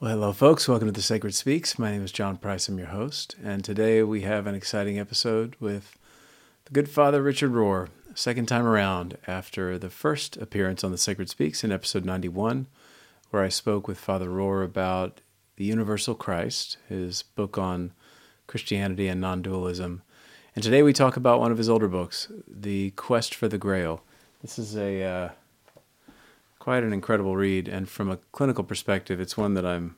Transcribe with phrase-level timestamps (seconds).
[0.00, 0.66] Well, hello, folks.
[0.66, 1.78] Welcome to The Sacred Speaks.
[1.78, 2.70] My name is John Price.
[2.70, 3.36] I'm your host.
[3.44, 5.98] And today we have an exciting episode with
[6.64, 11.28] the good Father Richard Rohr, second time around after the first appearance on The Sacred
[11.28, 12.66] Speaks in episode 91,
[13.28, 15.20] where I spoke with Father Rohr about
[15.56, 17.92] the Universal Christ, his book on
[18.46, 20.00] Christianity and non dualism.
[20.56, 24.02] And today we talk about one of his older books, The Quest for the Grail.
[24.40, 25.02] This is a.
[25.02, 25.28] Uh,
[26.60, 27.66] quite an incredible read.
[27.66, 29.96] And from a clinical perspective, it's one that I'm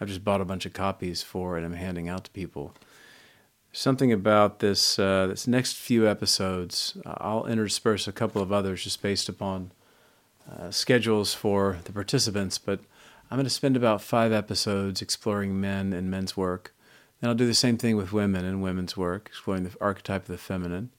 [0.00, 2.74] I've just bought a bunch of copies for and I'm handing out to people.
[3.72, 9.02] Something about this uh, this next few episodes, I'll intersperse a couple of others just
[9.02, 9.72] based upon
[10.50, 12.56] uh, schedules for the participants.
[12.56, 12.80] But
[13.30, 16.74] I'm going to spend about five episodes exploring men and men's work.
[17.20, 20.28] Then I'll do the same thing with women and women's work, exploring the archetype of
[20.28, 20.90] the feminine,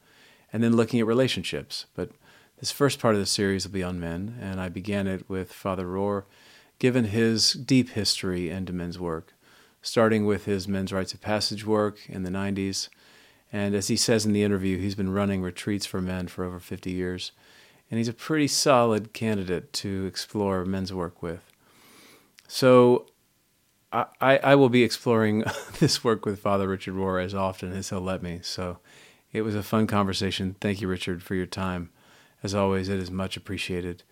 [0.53, 1.88] and then looking at relationships.
[1.95, 2.11] But
[2.61, 5.52] this first part of the series will be on men, and I began it with
[5.52, 6.25] Father Rohr,
[6.77, 9.33] given his deep history into men's work,
[9.81, 12.89] starting with his men's rites of passage work in the 90s.
[13.52, 16.59] And as he says in the interview, he's been running retreats for men for over
[16.59, 17.31] 50 years,
[17.89, 21.52] and he's a pretty solid candidate to explore men's work with.
[22.47, 23.08] So
[23.91, 25.45] I, I will be exploring
[25.80, 28.39] this work with Father Richard Rohr as often as he'll let me.
[28.43, 28.77] So
[29.33, 30.55] it was a fun conversation.
[30.61, 31.89] Thank you, Richard, for your time.
[32.44, 34.03] As always, it is much appreciated.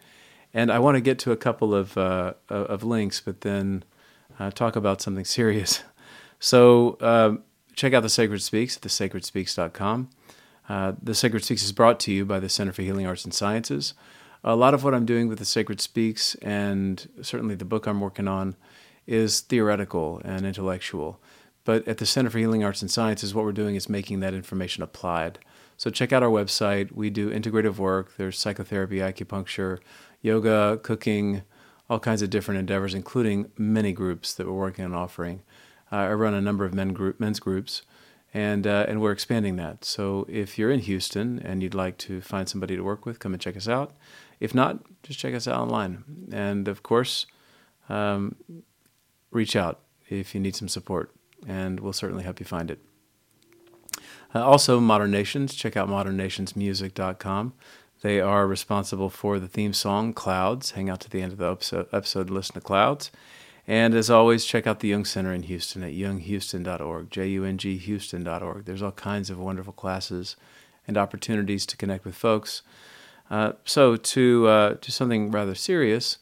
[0.53, 3.83] And I want to get to a couple of uh, of links, but then
[4.39, 5.83] uh, talk about something serious.
[6.41, 7.36] So uh,
[7.73, 10.09] check out the Sacred Speaks at thesacredspeaks.com.
[10.69, 13.33] Uh, the Sacred Speaks is brought to you by the Center for Healing Arts and
[13.33, 13.94] Sciences.
[14.43, 17.99] A lot of what I'm doing with the Sacred Speaks, and certainly the book I'm
[17.99, 18.55] working on,
[19.05, 21.19] is theoretical and intellectual.
[21.66, 24.33] But at the Center for Healing Arts and Sciences, what we're doing is making that
[24.33, 25.39] information applied.
[25.80, 26.91] So check out our website.
[26.91, 28.17] We do integrative work.
[28.17, 29.80] There's psychotherapy, acupuncture,
[30.21, 31.44] yoga, cooking,
[31.89, 35.41] all kinds of different endeavors, including many groups that we're working on offering.
[35.89, 37.83] Uh, I run a number of men group, men's groups,
[38.33, 39.86] and uh, and we're expanding that.
[39.86, 43.32] So if you're in Houston and you'd like to find somebody to work with, come
[43.32, 43.95] and check us out.
[44.42, 46.03] If not, just check us out online.
[46.33, 47.26] And of course,
[47.87, 48.36] um,
[49.32, 51.15] reach out if you need some support,
[51.48, 52.80] and we'll certainly help you find it.
[54.33, 55.55] Uh, also, Modern Nations.
[55.55, 57.53] Check out modernnationsmusic.com.
[58.01, 60.71] They are responsible for the theme song Clouds.
[60.71, 63.11] Hang out to the end of the episode, episode listen to Clouds.
[63.67, 67.57] And as always, check out the Jung Center in Houston at junghouston.org, J U N
[67.57, 68.65] G Houston.org.
[68.65, 70.35] There's all kinds of wonderful classes
[70.87, 72.61] and opportunities to connect with folks.
[73.29, 76.17] Uh, so, to, uh, to something rather serious,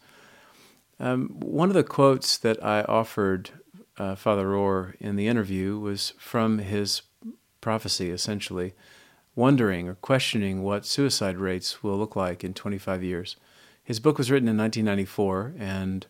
[1.00, 3.52] um, one of the quotes that I offered
[3.98, 7.02] uh, Father Rohr in the interview was from his
[7.68, 8.74] prophecy, essentially,
[9.36, 13.36] wondering or questioning what suicide rates will look like in 25 years.
[13.84, 16.08] His book was written in 1994, and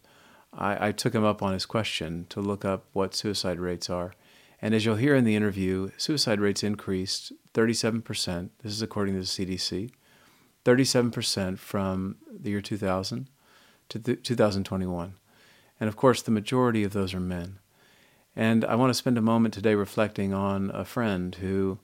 [0.54, 4.14] I, I, took him up on his question to look up what suicide rates are.
[4.62, 8.50] And as you'll hear in the interview, suicide rates increased 37%.
[8.62, 9.90] This is according to the CDC.
[10.64, 13.30] 37% from the year 2000
[13.90, 15.14] to 2021.
[15.80, 17.58] And of course, the majority of those are men.
[18.38, 21.80] And I want to spend a moment today reflecting on a friend who,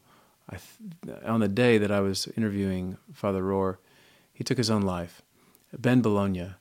[0.51, 3.77] th- on the day that I was interviewing Father Rohr,
[4.31, 5.23] he took his own life,
[5.75, 6.51] Ben Bologna.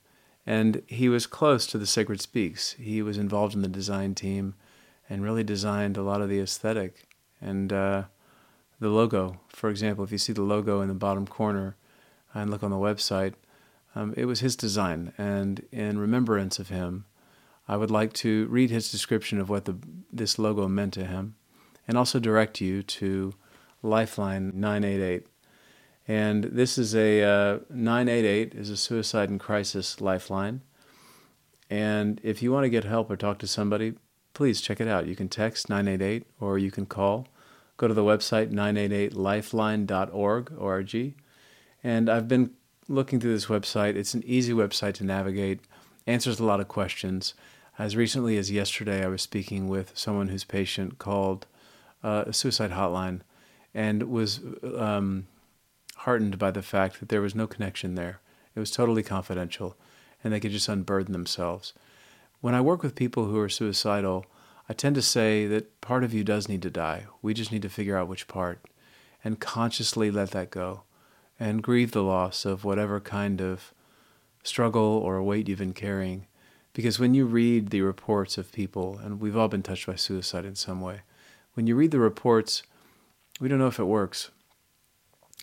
[0.47, 2.73] And he was close to the Sacred Speaks.
[2.73, 4.55] He was involved in the design team
[5.11, 7.07] and really designed a lot of the aesthetic
[7.39, 8.05] and uh,
[8.81, 9.41] the logo.
[9.51, 11.77] For example, if you see the logo in the bottom corner
[12.33, 13.35] and look on the website,
[13.95, 15.13] um, it was his design.
[15.19, 17.05] And in remembrance of him,
[17.73, 19.79] I would like to read his description of what the,
[20.13, 21.37] this logo meant to him
[21.89, 23.33] and also direct you to
[23.83, 25.27] Lifeline 988.
[26.07, 30.61] And this is a uh, 988 is a suicide and crisis lifeline.
[31.71, 33.95] And if you want to get help or talk to somebody,
[34.35, 35.07] please check it out.
[35.07, 37.27] You can text 988 or you can call.
[37.79, 41.15] Go to the website 988lifeline.org, org.
[41.83, 42.51] And I've been
[42.87, 43.97] looking through this website.
[43.97, 45.61] It's an easy website to navigate,
[46.07, 47.33] answers a lot of questions.
[47.79, 51.47] As recently as yesterday, I was speaking with someone whose patient called
[52.05, 53.21] uh, a suicide hotline
[53.73, 54.41] and was
[54.77, 55.27] um,
[55.97, 58.21] heartened by the fact that there was no connection there.
[58.55, 59.77] It was totally confidential
[60.23, 61.73] and they could just unburden themselves.
[62.43, 64.27] When I work with people who are suicidal,
[64.69, 67.07] I tend to say that part of you does need to die.
[67.23, 68.61] We just need to figure out which part
[69.25, 70.83] and consciously let that go
[71.41, 73.73] and grieve the loss of whatever kind of
[74.43, 76.27] struggle or weight you've been carrying
[76.73, 80.45] because when you read the reports of people, and we've all been touched by suicide
[80.45, 81.01] in some way,
[81.55, 82.63] when you read the reports,
[83.41, 84.31] we don't know if it works.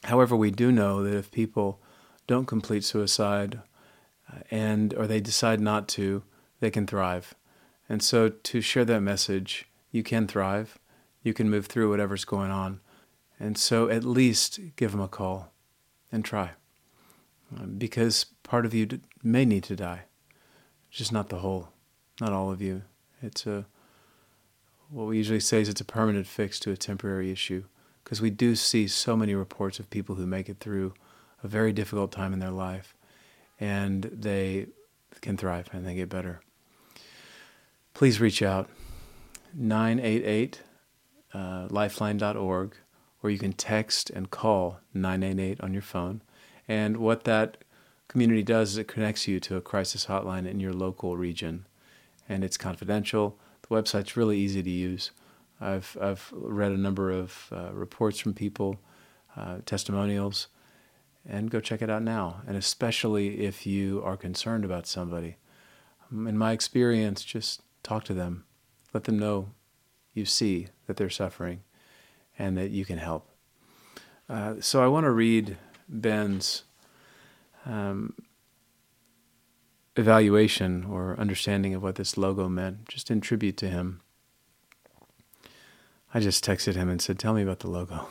[0.03, 1.79] However, we do know that if people
[2.25, 3.59] don't complete suicide
[4.31, 6.23] uh, and or they decide not to,
[6.59, 7.35] they can thrive.
[7.87, 10.77] And so to share that message, you can thrive.
[11.23, 12.79] You can move through whatever's going on.
[13.39, 15.51] And so at least give them a call
[16.11, 16.51] and try.
[17.77, 18.87] Because part of you
[19.23, 20.03] may need to die,
[20.89, 21.69] just not the whole,
[22.19, 22.83] not all of you.
[23.21, 23.65] It's a,
[24.89, 27.63] what we usually say is it's a permanent fix to a temporary issue.
[28.03, 30.93] Because we do see so many reports of people who make it through
[31.43, 32.95] a very difficult time in their life
[33.59, 34.67] and they
[35.21, 36.41] can thrive and they get better.
[37.93, 38.69] Please reach out
[39.53, 40.61] 988
[41.33, 42.75] uh, lifeline.org
[43.21, 46.21] or you can text and call 988 on your phone.
[46.67, 47.57] And what that
[48.09, 51.65] community does is it connects you to a crisis hotline in your local region.
[52.27, 53.39] And it's confidential.
[53.61, 55.11] The website's really easy to use.
[55.61, 58.79] I've, I've read a number of uh, reports from people,
[59.37, 60.47] uh, testimonials,
[61.27, 62.41] and go check it out now.
[62.47, 65.37] And especially if you are concerned about somebody.
[66.11, 68.45] In my experience, just talk to them.
[68.93, 69.51] Let them know
[70.13, 71.61] you see that they're suffering
[72.37, 73.29] and that you can help.
[74.27, 75.57] Uh, so I want to read
[75.87, 76.63] Ben's
[77.69, 78.13] um,
[79.95, 84.01] evaluation or understanding of what this logo meant, just in tribute to him.
[86.13, 88.07] I just texted him and said, Tell me about the logo.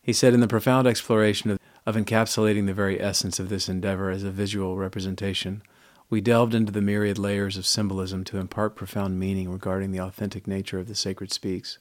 [0.00, 4.10] He said, In the profound exploration of, of encapsulating the very essence of this endeavor
[4.10, 5.62] as a visual representation,
[6.08, 10.46] we delved into the myriad layers of symbolism to impart profound meaning regarding the authentic
[10.46, 11.78] nature of the sacred speaks.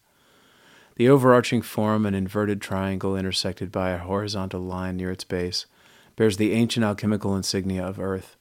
[0.95, 5.67] The overarching form, an inverted triangle intersected by a horizontal line near its base,
[6.17, 8.35] bears the ancient alchemical insignia of earth,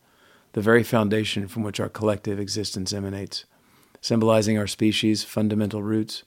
[0.54, 3.44] the very foundation from which our collective existence emanates.
[4.00, 6.24] Symbolizing our species' fundamental roots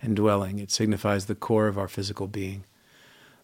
[0.00, 2.64] and dwelling, it signifies the core of our physical being.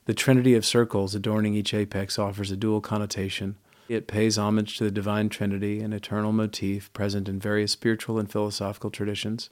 [0.06, 3.56] The trinity of circles adorning each apex offers a dual connotation.
[3.88, 8.30] It pays homage to the divine trinity, an eternal motif present in various spiritual and
[8.30, 9.50] philosophical traditions.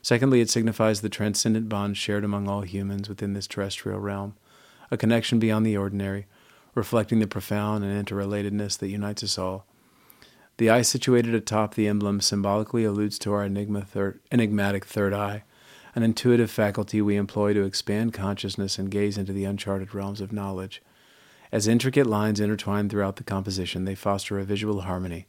[0.00, 4.36] Secondly, it signifies the transcendent bond shared among all humans within this terrestrial realm,
[4.90, 6.26] a connection beyond the ordinary,
[6.78, 9.66] reflecting the profound and interrelatedness that unites us all.
[10.56, 13.84] The eye situated atop the emblem symbolically alludes to our enigma
[14.32, 15.44] enigmatic third eye,
[15.94, 20.32] an intuitive faculty we employ to expand consciousness and gaze into the uncharted realms of
[20.32, 20.80] knowledge.
[21.52, 25.26] As intricate lines intertwine throughout the composition, they foster a visual harmony,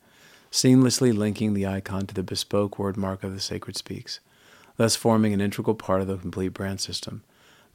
[0.52, 4.22] seamlessly linking the icon to the bespoke word mark of the sacred speaks
[4.80, 7.22] thus forming an integral part of the complete brand system.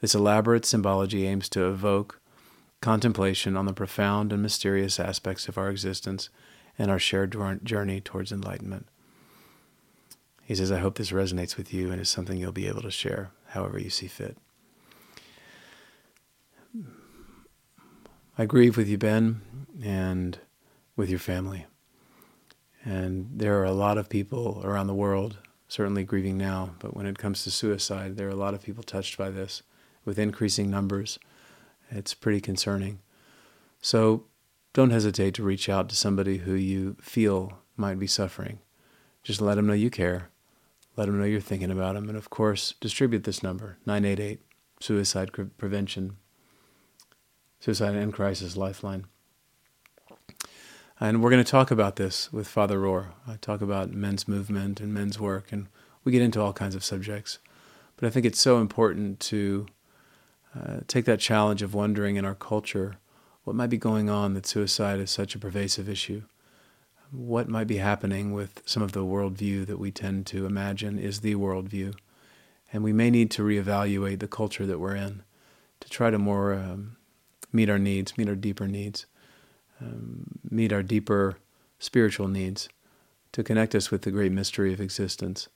[0.01, 2.19] This elaborate symbology aims to evoke
[2.81, 6.29] contemplation on the profound and mysterious aspects of our existence
[6.77, 8.87] and our shared journey towards enlightenment.
[10.43, 12.91] He says, I hope this resonates with you and is something you'll be able to
[12.91, 14.37] share however you see fit.
[18.37, 19.41] I grieve with you, Ben,
[19.81, 20.37] and
[20.95, 21.65] with your family.
[22.83, 25.37] And there are a lot of people around the world
[25.67, 28.83] certainly grieving now, but when it comes to suicide, there are a lot of people
[28.83, 29.63] touched by this
[30.03, 31.17] with increasing numbers.
[31.89, 32.99] It's pretty concerning.
[33.81, 34.25] So
[34.73, 38.59] don't hesitate to reach out to somebody who you feel might be suffering.
[39.23, 40.29] Just let them know you care.
[40.97, 42.09] Let them know you're thinking about them.
[42.09, 44.41] And of course, distribute this number 988
[44.79, 46.17] Suicide Prevention,
[47.59, 49.05] Suicide and Crisis Lifeline.
[50.99, 53.07] And we're going to talk about this with Father Rohr.
[53.27, 55.67] I talk about men's movement and men's work, and
[56.03, 57.39] we get into all kinds of subjects.
[57.97, 59.67] But I think it's so important to
[60.57, 62.97] uh, take that challenge of wondering in our culture
[63.43, 66.23] what might be going on that suicide is such a pervasive issue.
[67.11, 71.19] What might be happening with some of the worldview that we tend to imagine is
[71.19, 71.93] the worldview.
[72.73, 75.21] And we may need to reevaluate the culture that we're in
[75.79, 76.97] to try to more um,
[77.53, 79.05] meet our needs, meet our deeper needs
[79.81, 81.37] um, meet our deeper
[81.79, 82.69] spiritual needs,
[83.31, 85.49] to connect us with the great mystery of existence,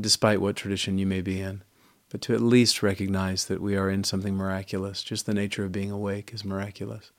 [0.00, 1.62] despite what tradition you may be in,
[2.10, 5.02] but to at least recognize that we are in something miraculous.
[5.02, 7.10] Just the nature of being awake is miraculous.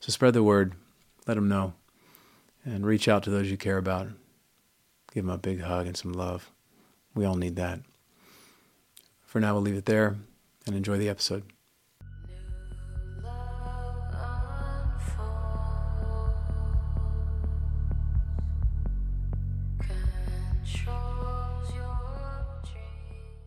[0.00, 0.74] So spread the word,
[1.26, 1.74] let them know,
[2.64, 4.08] and reach out to those you care about.
[5.12, 6.50] Give them a big hug and some love.
[7.14, 7.80] We all need that.
[9.26, 10.16] For now, we'll leave it there
[10.66, 11.44] and enjoy the episode.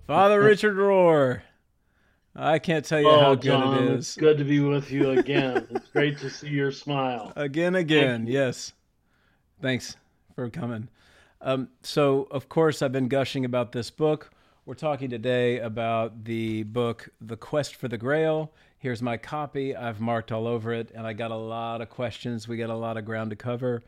[0.08, 1.42] Father Richard Rohr.
[2.36, 4.00] I can't tell you oh, how good John, it is.
[4.00, 5.68] It's good to be with you again.
[5.72, 7.32] it's great to see your smile.
[7.36, 8.74] Again, again, yes.
[9.62, 9.96] Thanks
[10.36, 10.90] for coming.
[11.42, 14.32] Um, so, of course, I've been gushing about this book.
[14.66, 18.52] We're talking today about the book, The Quest for the Grail.
[18.80, 19.76] Here's my copy.
[19.76, 22.48] I've marked all over it, and I got a lot of questions.
[22.48, 23.84] We got a lot of ground to cover.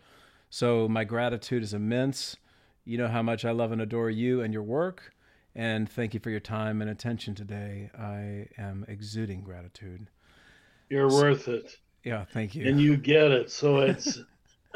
[0.49, 2.37] So, my gratitude is immense
[2.85, 5.13] You know how much I love and adore you and your work.
[5.57, 7.89] And thank you for your time and attention today.
[7.97, 10.07] I am exuding gratitude.
[10.87, 11.75] You're so, worth it.
[12.03, 12.69] Yeah, thank you.
[12.69, 13.49] And you get it.
[13.49, 14.19] So it's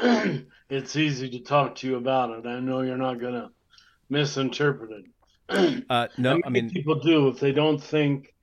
[0.00, 2.48] it's easy to talk to you about it.
[2.48, 3.50] I know you're not going to
[4.10, 4.90] misinterpret
[5.48, 5.84] it.
[5.88, 8.34] uh, no, I mean people do if they don't think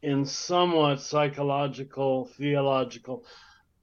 [0.00, 3.24] in somewhat psychological, theological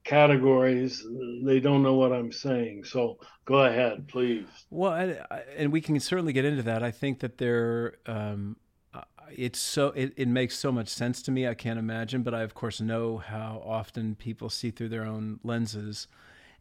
[0.08, 1.04] categories,
[1.42, 2.84] they don't know what I'm saying.
[2.84, 4.46] So go ahead, please.
[4.70, 6.82] Well, I, I, and we can certainly get into that.
[6.82, 8.56] I think that there, um,
[8.94, 11.46] uh, it's so it, it makes so much sense to me.
[11.46, 15.40] I can't imagine, but I of course know how often people see through their own
[15.44, 16.08] lenses,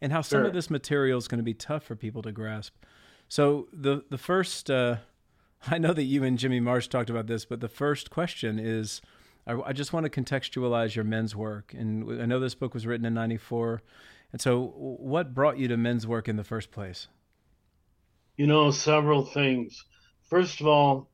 [0.02, 0.48] and how some sure.
[0.48, 2.74] of this material is going to be tough for people to grasp.
[3.30, 4.98] So the the first, uh,
[5.68, 9.02] I know that you and Jimmy Marsh talked about this, but the first question is
[9.48, 11.74] I, I just want to contextualize your men's work.
[11.74, 13.82] And I know this book was written in 94.
[14.34, 17.08] And so, what brought you to men's work in the first place?
[18.36, 19.86] You know, several things.
[20.30, 21.10] First of all,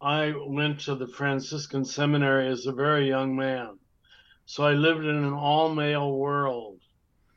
[0.00, 3.78] I went to the Franciscan seminary as a very young man.
[4.44, 6.80] So I lived in an all male world.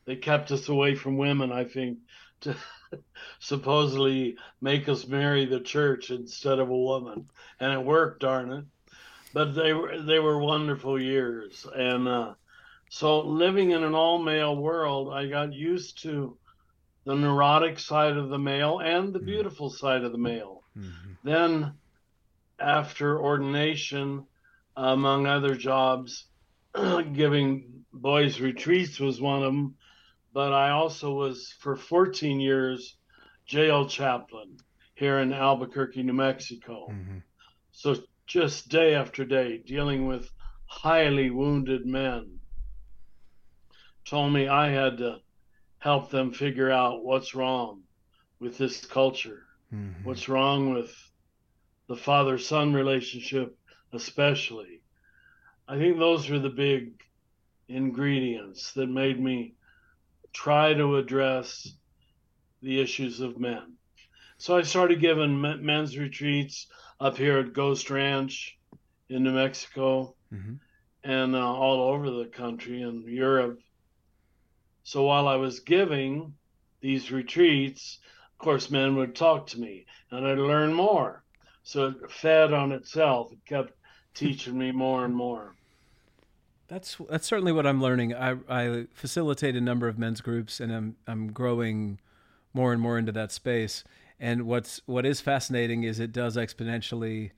[0.06, 2.00] They kept us away from women, I think,
[2.42, 2.56] to
[3.40, 7.30] supposedly make us marry the church instead of a woman.
[7.60, 8.66] And it worked, darn it
[9.34, 12.34] but they were they were wonderful years, and uh,
[12.90, 16.38] so living in an all male world, I got used to
[17.06, 19.26] the neurotic side of the male and the mm-hmm.
[19.26, 20.64] beautiful side of the male.
[20.78, 21.12] Mm-hmm.
[21.24, 21.74] Then,
[22.60, 24.26] after ordination,
[24.76, 26.26] among other jobs,
[27.14, 29.76] giving boys retreats was one of them.
[30.34, 32.96] But I also was for 14 years
[33.46, 34.58] jail chaplain
[34.94, 36.88] here in Albuquerque, New Mexico.
[36.92, 37.18] Mm-hmm.
[37.72, 37.96] So
[38.30, 40.30] just day after day dealing with
[40.68, 42.40] highly wounded men
[44.06, 45.18] told me I had to
[45.80, 47.82] help them figure out what's wrong
[48.40, 50.04] with this culture, mm-hmm.
[50.04, 50.96] what's wrong with
[51.88, 53.58] the father son relationship,
[53.94, 54.82] especially.
[55.68, 57.02] I think those were the big
[57.68, 59.56] ingredients that made me
[60.34, 61.68] try to address
[62.62, 63.74] the issues of men.
[64.38, 66.68] So I started giving men's retreats
[67.00, 68.58] up here at Ghost Ranch
[69.10, 70.56] in New Mexico mm-hmm.
[71.04, 73.60] and uh, all over the country and Europe.
[74.84, 76.34] So while I was giving
[76.82, 78.00] these retreats,
[78.34, 81.24] of course, men would talk to me and I'd learn more.
[81.64, 83.32] So it fed on itself.
[83.32, 83.74] It kept
[84.14, 85.56] teaching me more and more.
[86.68, 88.14] That's that's certainly what I'm learning.
[88.14, 92.00] I, I facilitate a number of men's groups, and I'm I'm growing
[92.54, 93.84] more and more into that space.
[94.20, 97.32] And what's what is fascinating is it does exponentially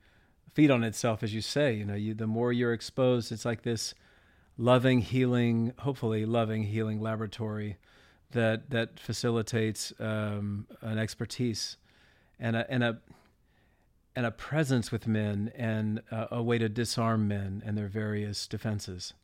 [0.52, 1.74] feed on itself, as you say.
[1.74, 3.94] You know, you the more you're exposed, it's like this
[4.58, 7.78] loving, healing, hopefully loving, healing laboratory
[8.32, 11.76] that that facilitates um, an expertise
[12.40, 12.98] and a and a
[14.14, 18.46] and a presence with men and a, a way to disarm men and their various
[18.46, 19.14] defenses.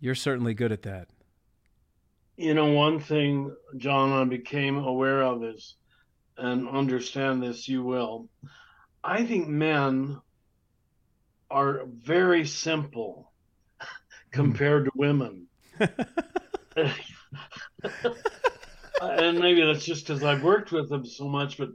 [0.00, 1.08] You're certainly good at that
[2.38, 5.74] you know, one thing, John, I became aware of is,
[6.36, 8.28] and understand this, you will.
[9.02, 10.20] I think men
[11.50, 13.32] are very simple
[14.30, 15.48] compared to women.
[15.80, 15.90] and
[19.40, 21.70] maybe that's just because I've worked with them so much, but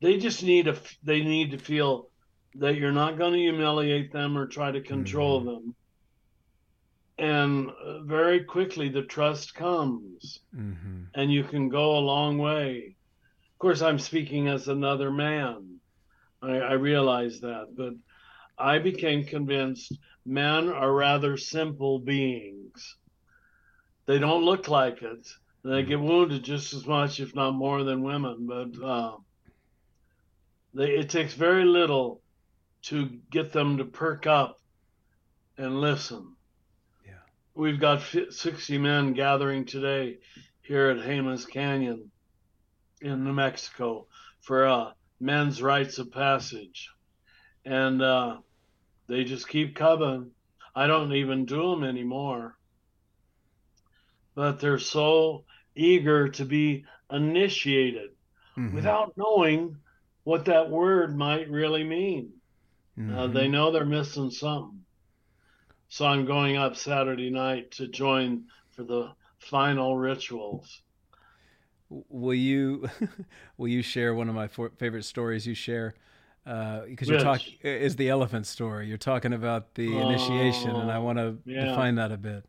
[0.00, 2.08] they just need a they need to feel
[2.56, 5.50] that you're not going to humiliate them or try to control mm-hmm.
[5.50, 5.76] them
[7.20, 10.40] and uh, very quickly the trust comes.
[10.56, 11.02] Mm-hmm.
[11.14, 12.96] and you can go a long way.
[13.52, 15.80] Of course i'm speaking as another man.
[16.42, 17.92] I, I realize that but
[18.58, 19.92] i became convinced
[20.24, 22.96] men are rather simple beings.
[24.06, 25.28] They don't look like it.
[25.62, 29.16] They get wounded just as much if not more than women but uh,
[30.72, 32.22] they, it takes very little
[32.82, 34.58] to get them to perk up
[35.58, 36.34] and listen
[37.54, 40.18] We've got 60 men gathering today
[40.62, 42.10] here at Jemez Canyon
[43.00, 44.06] in New Mexico
[44.40, 46.90] for uh, men's rites of passage.
[47.64, 48.38] And uh,
[49.08, 50.30] they just keep coming.
[50.74, 52.56] I don't even do them anymore.
[54.34, 58.10] But they're so eager to be initiated
[58.56, 58.74] mm-hmm.
[58.74, 59.76] without knowing
[60.22, 62.30] what that word might really mean.
[62.96, 63.18] Mm-hmm.
[63.18, 64.79] Uh, they know they're missing something.
[65.90, 70.82] So I'm going up Saturday night to join for the final rituals.
[71.88, 72.88] Will you
[73.56, 75.94] will you share one of my for, favorite stories you share?
[76.44, 78.86] Because uh, you're talking is the elephant story.
[78.86, 81.66] You're talking about the initiation, and I want to yeah.
[81.66, 82.44] define that a bit.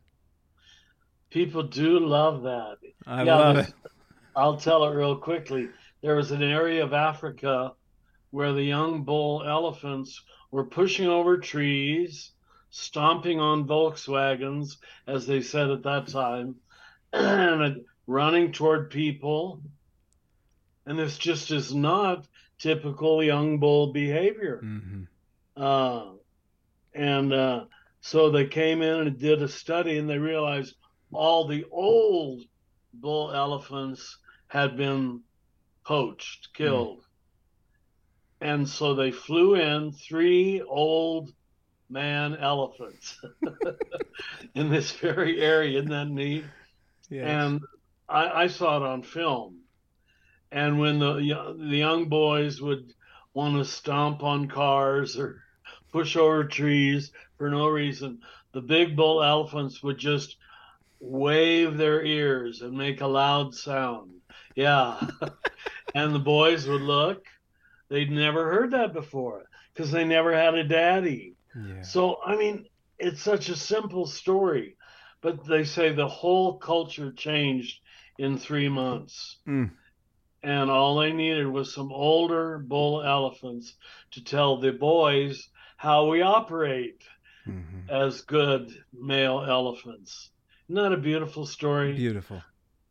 [1.28, 2.76] People do love that.
[3.08, 3.74] I yeah, love it.
[4.36, 5.68] I'll tell it real quickly.
[6.00, 7.72] there was an area of Africa
[8.30, 10.22] where the young bull elephants
[10.52, 12.30] were pushing over trees,
[12.72, 16.56] stomping on Volkswagens, as they said at that time,
[17.12, 19.60] and running toward people.
[20.86, 22.26] And this just is not
[22.58, 24.60] typical young bull behavior.
[24.64, 25.02] Mm-hmm.
[25.62, 26.12] Uh,
[26.94, 27.64] and uh,
[28.00, 30.74] so they came in and did a study, and they realized
[31.12, 32.42] all the old
[32.94, 35.20] bull elephants had been
[35.84, 37.00] poached, killed.
[37.00, 37.04] Mm.
[38.40, 41.32] And so they flew in three old
[41.92, 43.20] man elephants
[44.54, 45.78] in this very area.
[45.78, 46.44] Isn't that neat?
[47.10, 47.28] Yes.
[47.28, 47.60] And
[48.08, 49.58] I, I, saw it on film.
[50.50, 52.92] And when the the young boys would
[53.34, 55.42] want to stomp on cars or
[55.92, 58.20] push over trees for no reason,
[58.52, 60.36] the big bull elephants would just
[61.00, 64.10] wave their ears and make a loud sound.
[64.54, 65.00] Yeah.
[65.94, 67.26] and the boys would look.
[67.88, 69.44] They'd never heard that before
[69.74, 71.34] because they never had a daddy.
[71.54, 71.82] Yeah.
[71.82, 72.66] So, I mean,
[72.98, 74.76] it's such a simple story,
[75.20, 77.80] but they say the whole culture changed
[78.18, 79.38] in three months.
[79.46, 79.70] Mm.
[80.42, 83.74] And all they needed was some older bull elephants
[84.12, 87.02] to tell the boys how we operate
[87.46, 87.88] mm-hmm.
[87.88, 90.30] as good male elephants.
[90.68, 91.94] Isn't that a beautiful story?
[91.94, 92.42] Beautiful.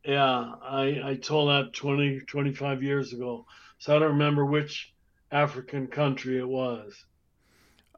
[0.06, 3.46] Yeah, I, I told that 20, 25 years ago.
[3.80, 4.94] So I don't remember which
[5.32, 6.94] African country it was.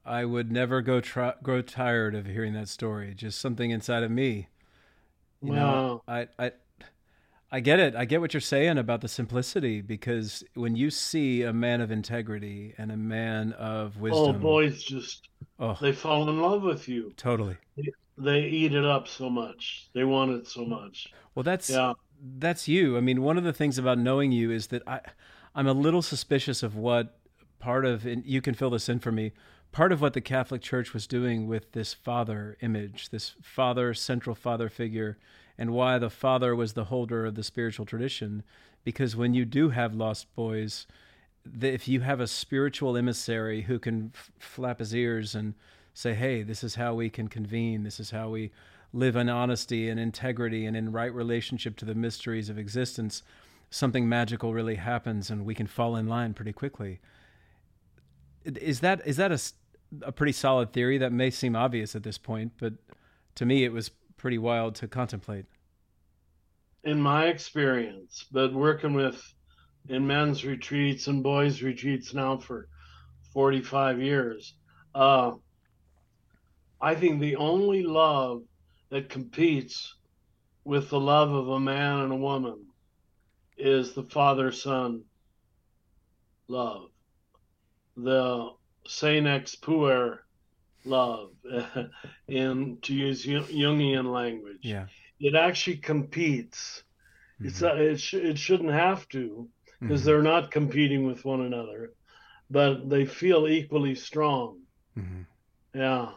[0.06, 3.14] I would never go try, grow tired of hearing that story.
[3.16, 4.50] Just something inside of me.
[5.42, 5.56] You wow.
[5.56, 6.52] know, I, I
[7.54, 7.96] I get it.
[7.96, 11.92] I get what you're saying about the simplicity because when you see a man of
[11.92, 15.30] integrity and a man of oh, wisdom, oh, boys just
[15.60, 17.14] oh, they fall in love with you.
[17.16, 17.58] Totally.
[17.78, 19.88] They, they eat it up so much.
[19.94, 21.14] They want it so much.
[21.36, 21.94] Well, that's yeah.
[22.40, 22.98] that's you.
[22.98, 25.02] I mean, one of the things about knowing you is that I
[25.54, 27.20] I'm a little suspicious of what
[27.60, 29.32] part of and you can fill this in for me.
[29.74, 34.36] Part of what the Catholic Church was doing with this father image, this father central
[34.36, 35.18] father figure,
[35.58, 38.44] and why the father was the holder of the spiritual tradition
[38.84, 40.86] because when you do have lost boys,
[41.62, 45.56] if you have a spiritual emissary who can f- flap his ears and
[45.94, 48.52] say, hey, this is how we can convene, this is how we
[48.94, 53.24] live in honesty and integrity and in right relationship to the mysteries of existence,
[53.70, 57.00] something magical really happens and we can fall in line pretty quickly.
[58.46, 59.40] Is that is that a,
[60.02, 62.74] a pretty solid theory that may seem obvious at this point, but
[63.36, 65.46] to me it was pretty wild to contemplate.
[66.84, 69.22] In my experience, but working with
[69.90, 72.68] in men's retreats and boys' retreats now for
[73.34, 74.54] 45 years,
[74.96, 75.32] uh,
[76.82, 78.44] I think the only love
[78.90, 79.96] that competes
[80.66, 82.66] with the love of a man and a woman
[83.58, 85.04] is the father son
[86.48, 86.90] love,
[87.98, 88.52] the
[88.88, 90.20] senex puer
[90.86, 91.32] love,
[92.28, 94.60] in to use Jungian language.
[94.62, 94.88] Yeah.
[95.20, 96.84] It actually competes.
[97.36, 97.48] Mm-hmm.
[97.48, 99.48] It's uh, it, sh- it shouldn't have to
[99.80, 100.08] because mm-hmm.
[100.08, 101.94] they're not competing with one another,
[102.50, 104.60] but they feel equally strong.
[104.98, 105.22] Mm-hmm.
[105.80, 106.10] Yeah.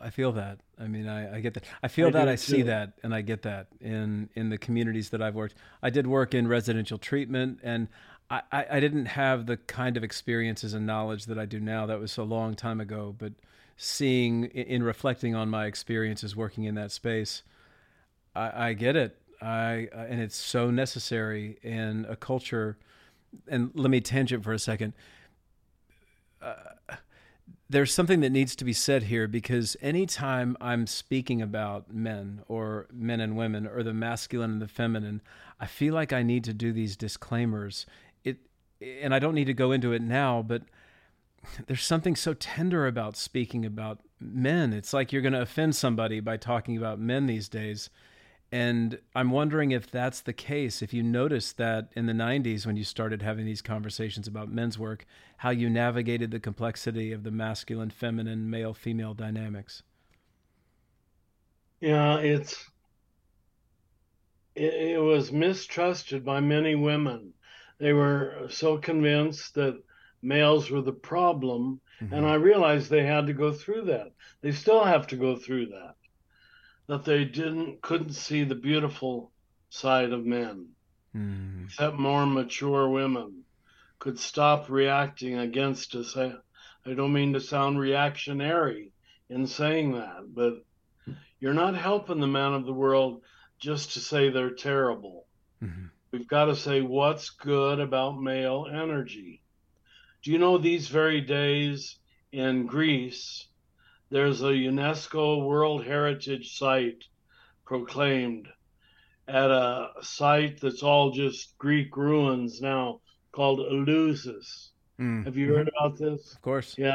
[0.00, 0.58] I feel that.
[0.80, 1.64] I mean, I, I get that.
[1.82, 2.28] I feel I that.
[2.28, 2.64] I see too.
[2.64, 5.54] that, and I get that in in the communities that I've worked.
[5.80, 7.86] I did work in residential treatment, and
[8.32, 11.84] I, I didn't have the kind of experiences and knowledge that I do now.
[11.84, 13.14] That was a long time ago.
[13.16, 13.34] But
[13.76, 17.42] seeing, in reflecting on my experiences working in that space,
[18.34, 19.18] I, I get it.
[19.42, 22.78] I and it's so necessary in a culture.
[23.48, 24.94] And let me tangent for a second.
[26.40, 26.54] Uh,
[27.68, 32.86] there's something that needs to be said here because anytime I'm speaking about men or
[32.92, 35.22] men and women or the masculine and the feminine,
[35.58, 37.86] I feel like I need to do these disclaimers.
[39.00, 40.62] And I don't need to go into it now, but
[41.66, 44.72] there's something so tender about speaking about men.
[44.72, 47.90] It's like you're going to offend somebody by talking about men these days.
[48.52, 50.82] And I'm wondering if that's the case.
[50.82, 54.78] If you noticed that in the 90s, when you started having these conversations about men's
[54.78, 55.06] work,
[55.38, 59.82] how you navigated the complexity of the masculine, feminine, male, female dynamics.
[61.80, 62.70] Yeah, it's
[64.54, 67.32] it, it was mistrusted by many women.
[67.82, 69.82] They were so convinced that
[70.22, 72.14] males were the problem, mm-hmm.
[72.14, 74.12] and I realized they had to go through that.
[74.40, 75.96] They still have to go through that
[76.86, 79.32] that they didn't couldn't see the beautiful
[79.68, 80.68] side of men.
[81.12, 81.64] Mm.
[81.64, 83.42] Except more mature women
[83.98, 86.16] could stop reacting against us.
[86.16, 86.34] I,
[86.86, 88.92] I don't mean to sound reactionary
[89.28, 90.64] in saying that, but
[91.40, 93.22] you're not helping the man of the world
[93.58, 95.26] just to say they're terrible.
[95.60, 95.86] Mm-hmm.
[96.12, 99.42] We've got to say what's good about male energy.
[100.22, 101.96] Do you know these very days
[102.30, 103.48] in Greece,
[104.10, 107.04] there's a UNESCO World Heritage Site
[107.64, 108.46] proclaimed
[109.26, 113.00] at a site that's all just Greek ruins now
[113.32, 114.70] called Eleusis.
[115.00, 115.24] Mm.
[115.24, 116.34] Have you heard about this?
[116.34, 116.74] Of course.
[116.76, 116.94] Yeah.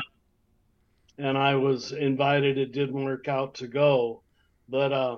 [1.18, 2.58] And I was invited.
[2.58, 4.22] It didn't work out to go.
[4.70, 5.18] But, uh,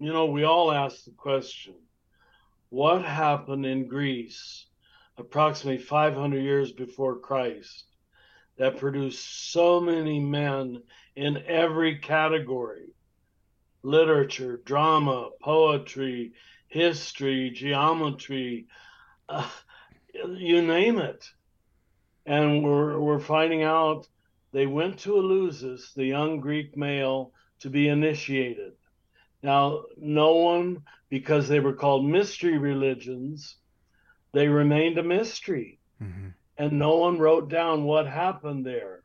[0.00, 1.74] you know, we all ask the question
[2.70, 4.66] what happened in Greece
[5.16, 7.84] approximately 500 years before Christ
[8.56, 10.82] that produced so many men
[11.16, 12.94] in every category
[13.84, 16.32] literature, drama, poetry,
[16.68, 18.66] history, geometry,
[19.28, 19.48] uh,
[20.12, 21.24] you name it.
[22.26, 24.08] And we're, we're finding out
[24.52, 28.72] they went to Eleusis, the young Greek male, to be initiated.
[29.44, 33.56] Now, no one, because they were called mystery religions,
[34.32, 35.80] they remained a mystery.
[36.02, 36.28] Mm-hmm.
[36.56, 39.02] And no one wrote down what happened there.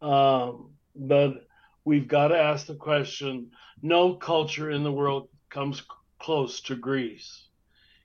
[0.00, 1.48] Um, but
[1.84, 3.50] we've got to ask the question
[3.82, 5.82] no culture in the world comes
[6.20, 7.48] close to Greece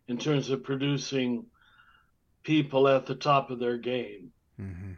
[0.08, 1.46] in terms of producing
[2.42, 4.32] people at the top of their game.
[4.60, 4.94] Mm-hmm.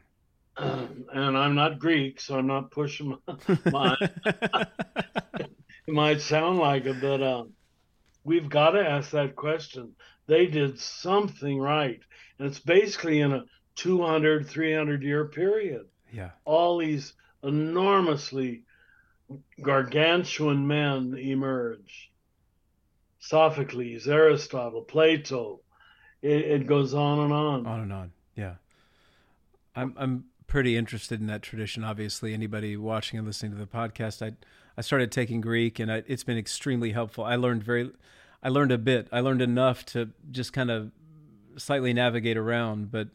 [1.14, 3.18] and I'm not Greek, so I'm not pushing
[3.66, 3.98] my.
[5.88, 7.46] it might sound like it, but uh,
[8.24, 9.94] we've got to ask that question.
[10.28, 12.00] They did something right.
[12.40, 13.46] And it's basically in a
[13.76, 15.86] 200, 300 year period.
[16.12, 16.32] Yeah.
[16.44, 18.64] All these enormously
[19.62, 22.12] gargantuan men emerge.
[23.20, 25.62] Sophocles, Aristotle, Plato.
[26.22, 27.68] It, it, goes on and on.
[27.68, 28.12] On and on.
[28.36, 28.56] Yeah.
[29.76, 31.84] I'm I'm pretty interested in that tradition.
[31.84, 34.36] Obviously, anybody watching and listening to the podcast, I
[34.78, 37.24] I started taking Greek, and I, it's been extremely helpful.
[37.24, 37.92] I learned very,
[38.44, 39.08] I learned a bit.
[39.12, 40.92] I learned enough to just kind of
[41.58, 43.10] slightly navigate around, but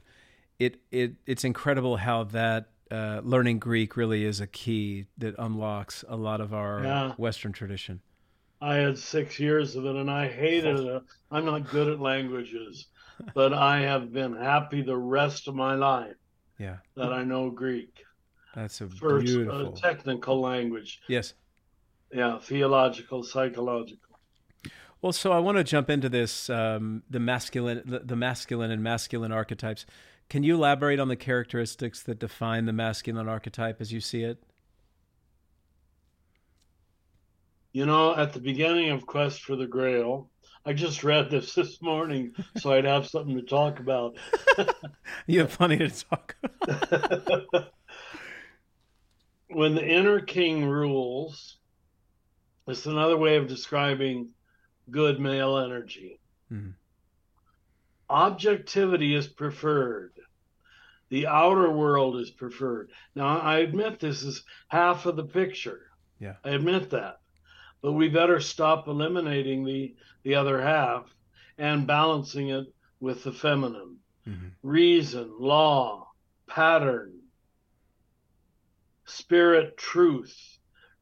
[0.59, 6.05] it it it's incredible how that uh, learning Greek really is a key that unlocks
[6.09, 7.13] a lot of our yeah.
[7.17, 8.01] Western tradition.
[8.61, 11.03] I had six years of it and I hated it.
[11.31, 12.87] I'm not good at languages,
[13.35, 16.17] but I have been happy the rest of my life.
[16.59, 16.77] Yeah.
[16.95, 18.05] That I know Greek.
[18.55, 21.01] That's a First, beautiful technical language.
[21.09, 21.35] Yes.
[22.13, 23.99] Yeah, theological, psychological.
[25.03, 28.83] Well, so I want to jump into this um, the masculine, the, the masculine and
[28.83, 29.87] masculine archetypes.
[30.29, 34.43] Can you elaborate on the characteristics that define the masculine archetype as you see it?
[37.73, 40.29] You know, at the beginning of Quest for the Grail,
[40.67, 44.19] I just read this this morning so I'd have something to talk about.
[45.27, 47.73] you have plenty to talk about.
[49.49, 51.57] when the inner king rules,
[52.67, 54.31] it's another way of describing
[54.91, 56.21] good male energy.
[56.53, 56.71] Mm-hmm.
[58.09, 60.13] Objectivity is preferred.
[61.11, 62.91] The outer world is preferred.
[63.15, 65.91] Now, I admit this is half of the picture.
[66.19, 66.35] Yeah.
[66.45, 67.19] I admit that.
[67.83, 71.07] But we better stop eliminating the, the other half
[71.59, 72.67] and balancing it
[73.01, 73.97] with the feminine.
[74.29, 74.49] Mm-hmm.
[74.63, 76.09] Reason, law,
[76.47, 77.13] pattern,
[79.07, 80.50] spirit, truth.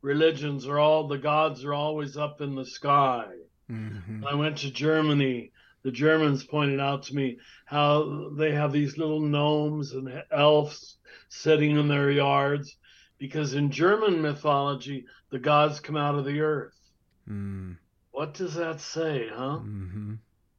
[0.03, 3.27] Religions are all, the gods are always up in the sky.
[3.71, 4.25] Mm-hmm.
[4.27, 9.21] I went to Germany the Germans pointed out to me how they have these little
[9.21, 12.77] gnomes and elves sitting in their yards
[13.19, 16.79] because in German mythology, the gods come out of the earth.
[17.29, 17.77] Mm.
[18.11, 19.61] What does that say, huh?
[19.63, 20.15] Mm-hmm.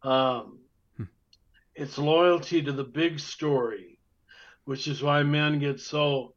[0.07, 0.59] Um,
[0.95, 1.03] hmm.
[1.75, 3.99] it's loyalty to the big story,
[4.63, 6.33] which is why men get so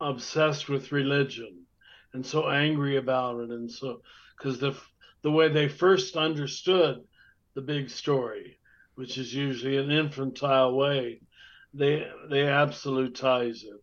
[0.00, 1.66] obsessed with religion
[2.12, 4.00] and so angry about it, and so
[4.36, 4.74] because the
[5.22, 7.04] the way they first understood
[7.54, 8.58] the big story,
[8.94, 11.20] which is usually an infantile way.
[11.74, 13.82] They they absolutize it.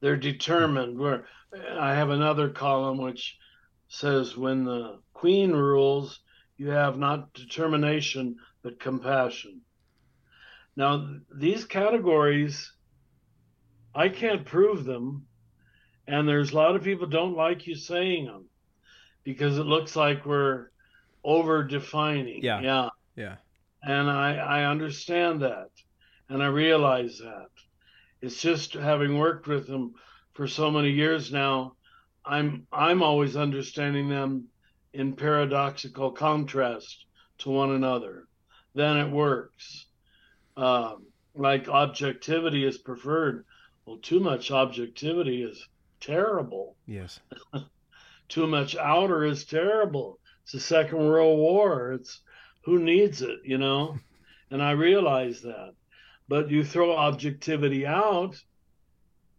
[0.00, 0.98] They're determined.
[0.98, 1.26] Where
[1.78, 3.38] I have another column which
[3.88, 6.20] says when the queen rules,
[6.56, 9.62] you have not determination but compassion.
[10.76, 12.72] Now these categories,
[13.94, 15.26] I can't prove them,
[16.08, 18.46] and there's a lot of people don't like you saying them
[19.24, 20.70] because it looks like we're
[21.22, 22.42] over defining.
[22.42, 22.60] Yeah.
[22.60, 22.88] Yeah.
[23.14, 23.36] Yeah.
[23.82, 25.68] And I, I understand that.
[26.30, 27.48] And I realize that.
[28.20, 29.94] It's just having worked with them
[30.32, 31.74] for so many years now,
[32.24, 34.48] I'm I'm always understanding them
[34.92, 37.06] in paradoxical contrast
[37.38, 38.28] to one another.
[38.74, 39.86] Then it works.
[40.56, 43.44] Um, like objectivity is preferred.
[43.84, 45.66] Well, too much objectivity is
[46.00, 46.76] terrible.
[46.86, 47.20] Yes.
[48.28, 51.92] too much outer is terrible It's the Second World War.
[51.92, 52.20] It's
[52.64, 53.98] who needs it, you know?
[54.50, 55.74] And I realize that.
[56.26, 58.42] But you throw objectivity out,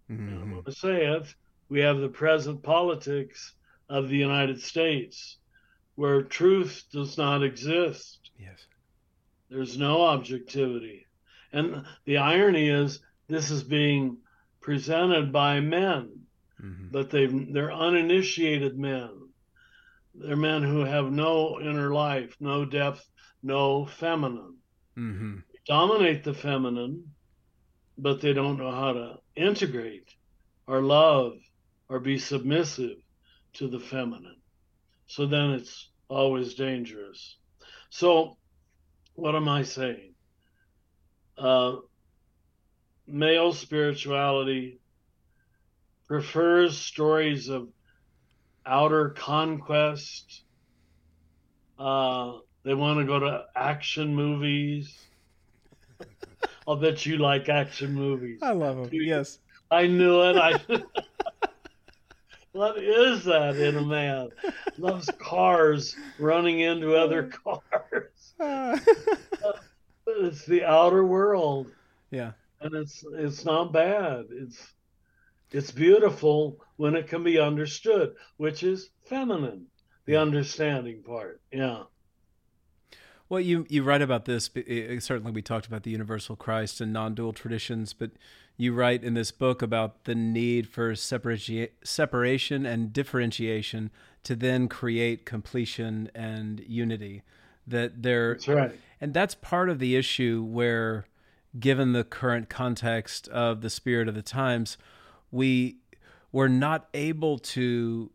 [0.08, 0.38] mm-hmm.
[0.40, 1.34] I'm going to say it,
[1.68, 3.56] we have the present politics
[3.90, 5.38] of the United States
[5.96, 8.30] where truth does not exist.
[8.38, 8.68] Yes.
[9.50, 11.08] There's no objectivity.
[11.52, 14.18] And the irony is this is being
[14.62, 16.10] presented by men,
[16.62, 16.88] mm-hmm.
[16.92, 19.10] but they they're uninitiated men.
[20.16, 23.08] They're men who have no inner life, no depth,
[23.44, 24.58] no feminine.
[24.98, 25.38] Mm-hmm.
[25.66, 27.12] Dominate the feminine,
[27.98, 30.10] but they don't know how to integrate
[30.68, 31.34] or love
[31.88, 32.98] or be submissive
[33.54, 34.42] to the feminine.
[35.08, 37.38] So then it's always dangerous.
[37.90, 38.38] So,
[39.16, 40.14] what am I saying?
[41.38, 41.78] Uh,
[43.08, 44.80] male spirituality
[46.10, 47.70] prefers stories of
[48.66, 50.42] outer conquest.
[51.78, 54.98] Uh, they want to go to action movies.
[56.68, 58.40] I'll bet you like action movies.
[58.42, 58.90] I love them.
[58.92, 59.38] Yes.
[59.72, 60.36] I knew it.
[60.36, 60.60] I.
[62.54, 64.30] what is that in a man?
[64.80, 68.34] Loves cars running into other cars.
[68.40, 68.78] Uh,
[70.08, 71.68] it's the outer world.
[72.10, 72.32] Yeah.
[72.62, 74.26] And it's it's not bad.
[74.32, 74.74] It's
[75.52, 79.68] it's beautiful when it can be understood, which is feminine,
[80.06, 81.42] the understanding part.
[81.52, 81.84] Yeah.
[83.30, 84.50] Well, you you write about this.
[84.56, 88.12] Eh, eh, certainly, we talked about the universal Christ and non-dual traditions, but
[88.58, 93.92] you write in this book about the need for separation and differentiation
[94.24, 97.22] to then create completion and unity.
[97.68, 101.06] That there, that's right, and that's part of the issue where,
[101.60, 104.76] given the current context of the spirit of the times,
[105.32, 105.78] we
[106.32, 108.12] were not able to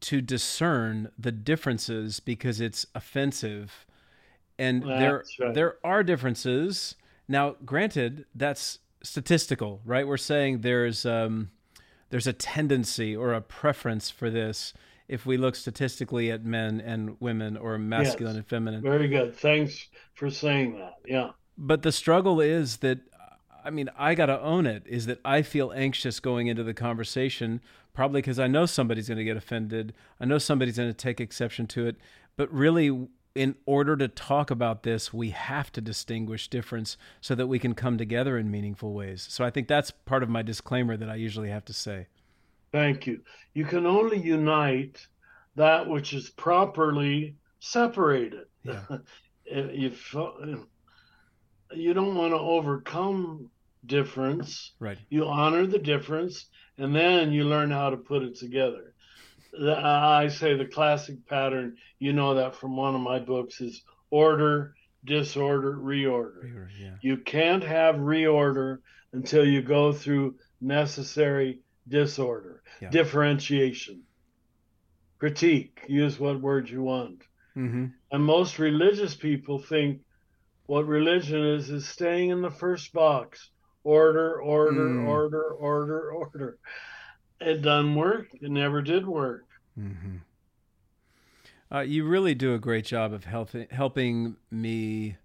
[0.00, 3.84] to discern the differences because it's offensive.
[4.58, 5.54] And that's there right.
[5.54, 6.94] there are differences.
[7.26, 10.06] Now granted that's statistical right?
[10.06, 11.50] We're saying there's um,
[12.10, 14.72] there's a tendency or a preference for this
[15.08, 18.40] if we look statistically at men and women or masculine yes.
[18.40, 18.82] and feminine.
[18.82, 19.34] Very good.
[19.36, 20.94] Thanks for saying that.
[21.06, 21.30] Yeah.
[21.56, 23.00] But the struggle is that
[23.64, 26.74] I mean, I got to own it is that I feel anxious going into the
[26.74, 27.60] conversation,
[27.92, 29.94] probably because I know somebody's going to get offended.
[30.20, 31.96] I know somebody's going to take exception to it.
[32.36, 37.46] But really, in order to talk about this, we have to distinguish difference so that
[37.46, 39.26] we can come together in meaningful ways.
[39.28, 42.06] So I think that's part of my disclaimer that I usually have to say.
[42.72, 43.20] Thank you.
[43.54, 45.06] You can only unite
[45.56, 48.46] that which is properly separated.
[48.62, 48.84] Yeah.
[49.46, 50.30] if uh,
[51.72, 53.50] you don't want to overcome
[53.84, 54.72] difference.
[54.78, 54.98] Right.
[55.08, 58.94] You honor the difference, and then you learn how to put it together.
[59.60, 64.74] I say the classic pattern, you know that from one of my books, is order,
[65.04, 66.44] disorder, reorder.
[66.44, 66.94] reorder yeah.
[67.00, 68.78] You can't have reorder
[69.12, 72.90] until you go through necessary disorder, yeah.
[72.90, 74.02] differentiation,
[75.18, 77.22] critique, use what word you want.
[77.56, 77.86] Mm-hmm.
[78.12, 80.00] And most religious people think
[80.68, 83.50] what religion is is staying in the first box
[83.84, 85.08] order, order, mm.
[85.08, 86.58] order, order, order.
[87.40, 88.28] It doesn't work.
[88.34, 89.46] It never did work.
[89.80, 90.16] Mm-hmm.
[91.74, 95.16] Uh, you really do a great job of helping helping me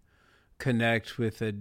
[0.60, 1.54] connect with a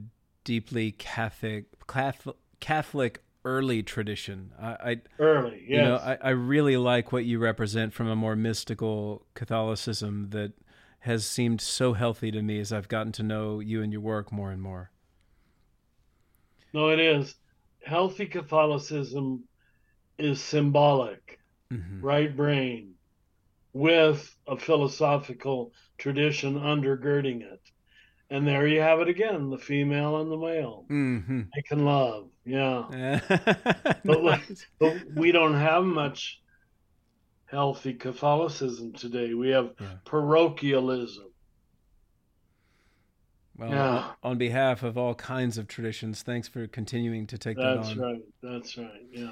[0.45, 4.53] deeply Catholic Catholic, Catholic early tradition.
[4.61, 5.71] I, I early, yes.
[5.71, 10.53] You know, I, I really like what you represent from a more mystical Catholicism that
[11.03, 14.31] has seemed so healthy to me as I've gotten to know you and your work
[14.31, 14.93] more and more.
[16.73, 17.35] No, it is.
[17.85, 19.43] Healthy Catholicism
[20.17, 21.41] is symbolic,
[21.73, 22.01] mm-hmm.
[22.01, 22.95] right brain,
[23.73, 27.61] with a philosophical tradition undergirding it.
[28.31, 30.87] And there you have it again the female and the male.
[30.89, 31.41] Mm-hmm.
[31.53, 32.29] They can love.
[32.45, 33.19] Yeah.
[34.05, 34.41] but,
[34.79, 36.42] but we don't have much
[37.53, 39.35] healthy Catholicism today.
[39.35, 39.87] We have yeah.
[40.05, 41.27] parochialism.
[43.59, 44.11] Well, yeah.
[44.23, 47.85] on behalf of all kinds of traditions, thanks for continuing to take That's that on.
[47.85, 48.23] That's right.
[48.43, 49.07] That's right.
[49.13, 49.31] Yeah.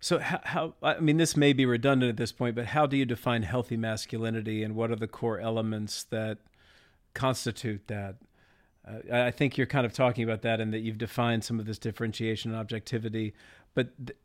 [0.00, 2.96] So how, how, I mean this may be redundant at this point, but how do
[2.96, 6.38] you define healthy masculinity and what are the core elements that
[7.14, 8.16] constitute that?
[8.88, 11.66] Uh, I think you're kind of talking about that and that you've defined some of
[11.66, 13.32] this differentiation and objectivity,
[13.74, 14.18] but th-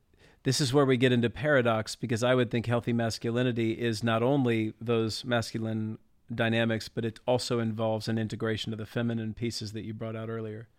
[0.48, 4.24] this is where we get into paradox because I would think healthy masculinity is not
[4.24, 5.98] only those masculine
[6.34, 10.30] dynamics, but it also involves an integration of the feminine pieces that you brought out
[10.30, 10.70] earlier.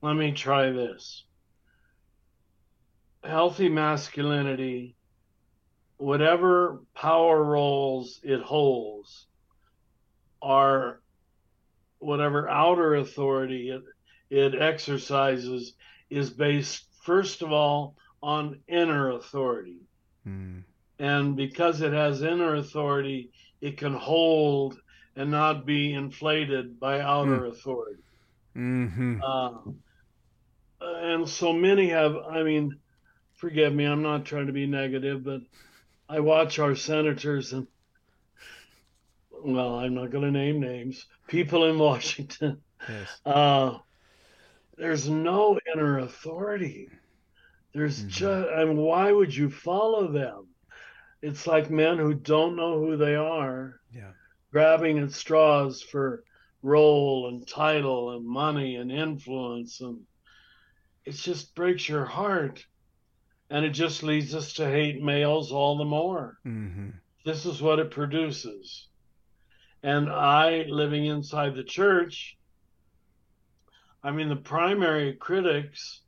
[0.00, 1.24] Let me try this.
[3.22, 4.96] Healthy masculinity
[5.98, 9.26] whatever power roles it holds
[10.40, 11.02] are
[11.98, 13.82] whatever outer authority it,
[14.30, 15.74] it exercises
[16.08, 19.80] is based first of all on inner authority
[20.26, 20.62] mm.
[20.98, 23.30] and because it has inner authority
[23.60, 24.78] it can hold
[25.16, 27.48] and not be inflated by outer mm.
[27.48, 28.02] authority
[28.56, 29.20] mm-hmm.
[29.22, 29.58] uh,
[30.80, 32.78] and so many have i mean
[33.34, 35.40] forgive me i'm not trying to be negative but
[36.08, 37.66] i watch our senators and
[39.44, 42.62] well, I'm not going to name names, people in Washington.
[42.88, 43.20] Yes.
[43.24, 43.78] Uh,
[44.76, 46.88] there's no inner authority.
[47.74, 48.08] There's mm-hmm.
[48.08, 50.48] just, I mean, why would you follow them?
[51.22, 54.10] It's like men who don't know who they are, yeah.
[54.50, 56.24] grabbing at straws for
[56.62, 59.80] role and title and money and influence.
[59.80, 60.00] And
[61.04, 62.64] it just breaks your heart.
[63.50, 66.38] And it just leads us to hate males all the more.
[66.46, 66.90] Mm-hmm.
[67.24, 68.88] This is what it produces.
[69.82, 72.36] And I, living inside the church,
[74.02, 76.01] I mean, the primary critics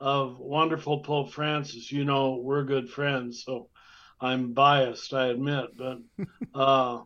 [0.00, 3.68] of wonderful Pope Francis, you know, we're good friends, so
[4.20, 5.98] I'm biased, I admit, but
[6.54, 7.02] uh,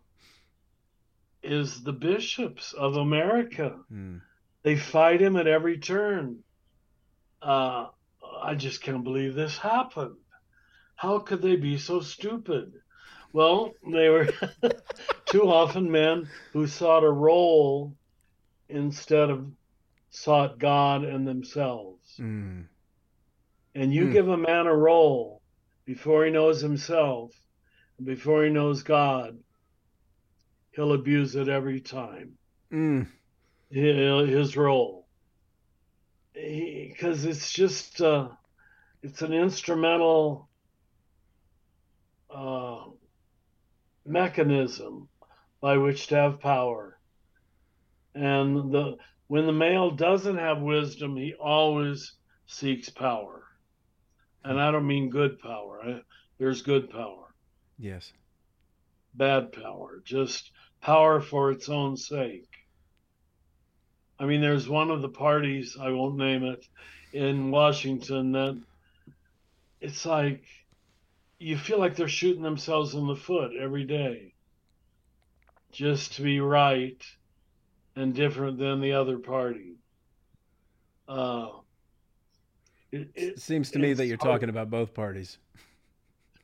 [1.43, 3.77] is the bishops of America.
[3.93, 4.21] Mm.
[4.63, 6.39] They fight him at every turn.
[7.41, 7.87] Uh,
[8.43, 10.17] I just can't believe this happened.
[10.95, 12.73] How could they be so stupid?
[13.33, 14.29] Well, they were
[15.25, 17.97] too often men who sought a role
[18.69, 19.51] instead of
[20.11, 22.17] sought God and themselves.
[22.19, 22.67] Mm.
[23.75, 24.13] And you mm.
[24.13, 25.41] give a man a role
[25.85, 27.33] before he knows himself,
[27.99, 29.39] and before he knows God,
[30.73, 32.39] he'll abuse it every time.
[32.73, 33.07] Mm.
[33.71, 35.07] His role.
[36.35, 38.29] Because it's just, uh,
[39.03, 40.49] it's an instrumental
[42.31, 42.85] uh,
[44.05, 45.09] mechanism
[45.61, 46.99] by which to have power.
[48.15, 48.97] And the
[49.29, 52.13] when the male doesn't have wisdom, he always
[52.47, 53.42] seeks power.
[54.45, 55.81] And I don't mean good power.
[55.85, 56.01] I,
[56.39, 57.35] there's good power.
[57.79, 58.13] Yes.
[59.15, 60.51] Bad power, just
[60.81, 62.49] power for its own sake.
[64.19, 66.65] I mean, there's one of the parties, I won't name it,
[67.13, 68.61] in Washington that
[69.81, 70.45] it's like
[71.39, 74.33] you feel like they're shooting themselves in the foot every day
[75.73, 77.03] just to be right
[77.97, 79.75] and different than the other party.
[81.09, 81.49] Uh,
[82.93, 84.35] it, it seems to me that you're hard.
[84.35, 85.39] talking about both parties.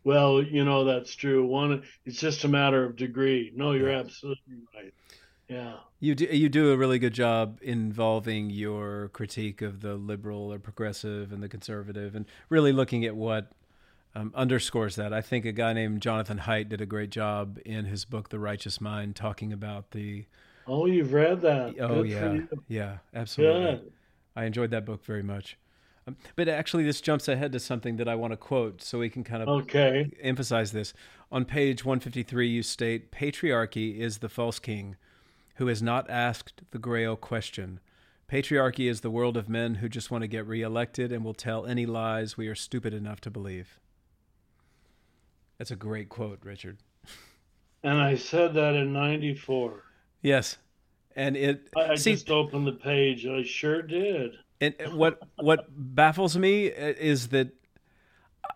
[0.04, 1.46] Well, you know that's true.
[1.46, 3.52] One, it's just a matter of degree.
[3.54, 3.98] No, you're yeah.
[3.98, 4.94] absolutely right.
[5.48, 5.74] Yeah.
[6.00, 10.58] You do you do a really good job involving your critique of the liberal or
[10.58, 13.52] progressive and the conservative, and really looking at what
[14.14, 15.12] um, underscores that.
[15.12, 18.38] I think a guy named Jonathan Haidt did a great job in his book, The
[18.38, 20.26] Righteous Mind, talking about the.
[20.66, 21.74] Oh, you've read that?
[21.80, 23.76] Oh, Good yeah, yeah, absolutely.
[23.76, 23.92] Good.
[24.37, 25.56] I enjoyed that book very much.
[26.37, 29.25] But actually, this jumps ahead to something that I want to quote, so we can
[29.25, 30.11] kind of okay.
[30.21, 30.92] emphasize this.
[31.31, 34.97] On page 153, you state, "Patriarchy is the false king,
[35.57, 37.81] who has not asked the Grail question."
[38.31, 41.64] Patriarchy is the world of men who just want to get reelected and will tell
[41.64, 43.81] any lies we are stupid enough to believe.
[45.57, 46.79] That's a great quote, Richard.
[47.83, 49.83] And I said that in 94.
[50.21, 50.59] Yes.
[51.16, 53.27] And it I, I see, just opened the page.
[53.27, 54.37] I sure did.
[54.61, 57.51] And what what baffles me is that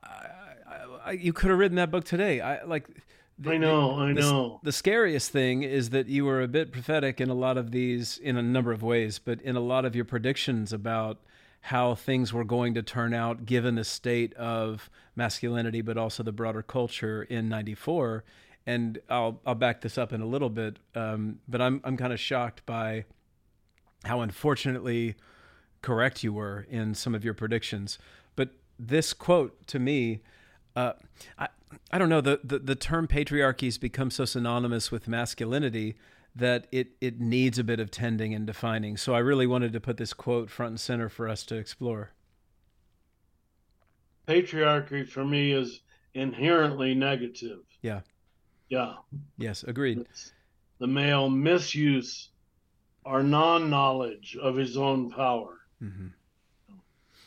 [0.02, 2.40] I, I, you could have written that book today.
[2.40, 2.88] I like
[3.38, 4.60] the, I know, I know.
[4.62, 7.70] The, the, scariest thing is that you were a bit prophetic in a lot of
[7.70, 11.18] these, in a number of ways, but in a lot of your predictions about
[11.62, 16.32] how things were going to turn out given the state of masculinity, but also the
[16.32, 18.24] broader culture in '94.
[18.66, 22.12] And I'll I'll back this up in a little bit, um, but I'm I'm kind
[22.12, 23.04] of shocked by
[24.04, 25.16] how unfortunately
[25.82, 27.98] correct you were in some of your predictions.
[28.36, 30.22] But this quote to me,
[30.74, 30.94] uh,
[31.38, 31.48] I
[31.90, 35.96] I don't know the, the the term patriarchy has become so synonymous with masculinity
[36.34, 38.96] that it it needs a bit of tending and defining.
[38.96, 42.12] So I really wanted to put this quote front and center for us to explore.
[44.26, 45.80] Patriarchy for me is
[46.14, 47.58] inherently negative.
[47.82, 48.00] Yeah.
[48.68, 48.94] Yeah.
[49.36, 49.98] Yes, agreed.
[49.98, 50.32] It's
[50.78, 52.30] the male misuse
[53.04, 55.58] or non-knowledge of his own power.
[55.82, 56.08] Mm-hmm.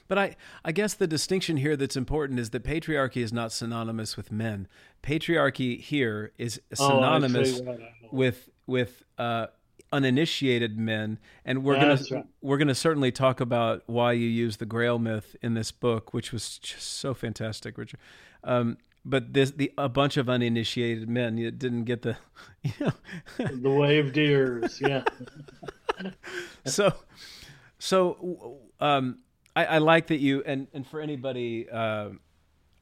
[0.08, 4.16] But I, I guess the distinction here that's important is that patriarchy is not synonymous
[4.16, 4.68] with men.
[5.02, 7.78] Patriarchy here is oh, synonymous oh,
[8.12, 9.48] with with uh,
[9.92, 12.26] uninitiated men, and we're gonna right.
[12.42, 16.32] we're gonna certainly talk about why you use the Grail myth in this book, which
[16.32, 18.00] was just so fantastic, Richard.
[18.44, 22.18] Um, but this the a bunch of uninitiated men you didn't get the
[22.64, 22.92] you know
[23.38, 25.04] the waved ears yeah
[26.66, 26.92] so
[27.80, 29.20] so um
[29.56, 32.10] I, I like that you and and for anybody uh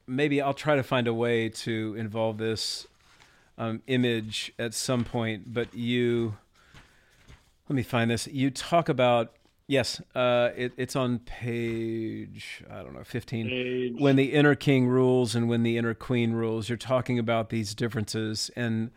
[0.07, 2.87] maybe i'll try to find a way to involve this
[3.57, 6.37] um image at some point but you
[7.69, 9.33] let me find this you talk about
[9.67, 13.47] Yes, uh, it, it's on page I don't know fifteen.
[13.47, 13.95] Page.
[13.97, 17.73] When the inner king rules and when the inner queen rules, you're talking about these
[17.73, 18.91] differences and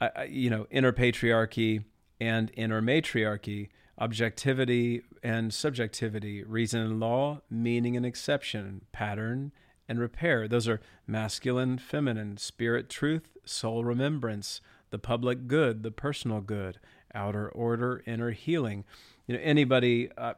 [0.00, 1.84] uh, you know inner patriarchy
[2.20, 9.52] and inner matriarchy, objectivity and subjectivity, reason and law, meaning and exception, pattern
[9.88, 10.48] and repair.
[10.48, 14.60] Those are masculine, feminine, spirit, truth, soul, remembrance,
[14.90, 16.78] the public good, the personal good,
[17.14, 18.84] outer order, inner healing.
[19.26, 20.34] You know anybody uh,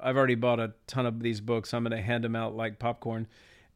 [0.00, 1.74] i've already bought a ton of these books.
[1.74, 3.26] I'm going to hand them out like popcorn.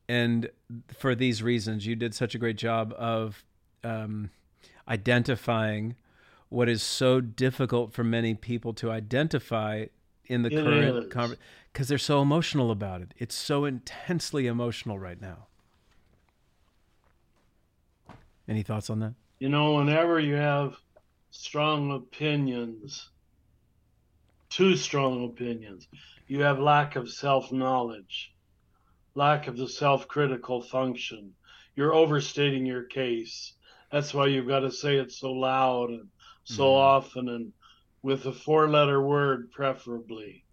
[0.08, 0.50] And
[0.88, 3.44] for these reasons you did such a great job of
[3.82, 4.30] um,
[4.88, 5.96] identifying
[6.48, 9.86] what is so difficult for many people to identify
[10.26, 14.98] in the It current conversation because they're so emotional about it it's so intensely emotional
[14.98, 15.46] right now
[18.48, 20.76] any thoughts on that You know, whenever you have
[21.30, 23.10] strong opinions,
[24.50, 25.86] too strong opinions,
[26.26, 28.32] you have lack of self knowledge,
[29.14, 31.34] lack of the self critical function.
[31.76, 33.54] You're overstating your case.
[33.92, 36.08] That's why you've got to say it so loud and
[36.44, 36.76] so Mhm.
[36.76, 37.52] often and
[38.04, 40.44] with a four letter word, preferably.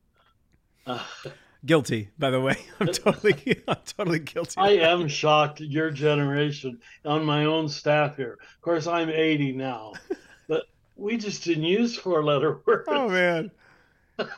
[0.87, 1.03] Uh,
[1.65, 6.79] guilty by the way i'm totally i'm totally guilty I am shocked at your generation
[7.05, 8.39] on my own staff here.
[8.41, 9.93] Of course, I'm 80 now,
[10.47, 10.63] but
[10.95, 12.87] we just didn't use four letter words.
[12.87, 13.51] oh man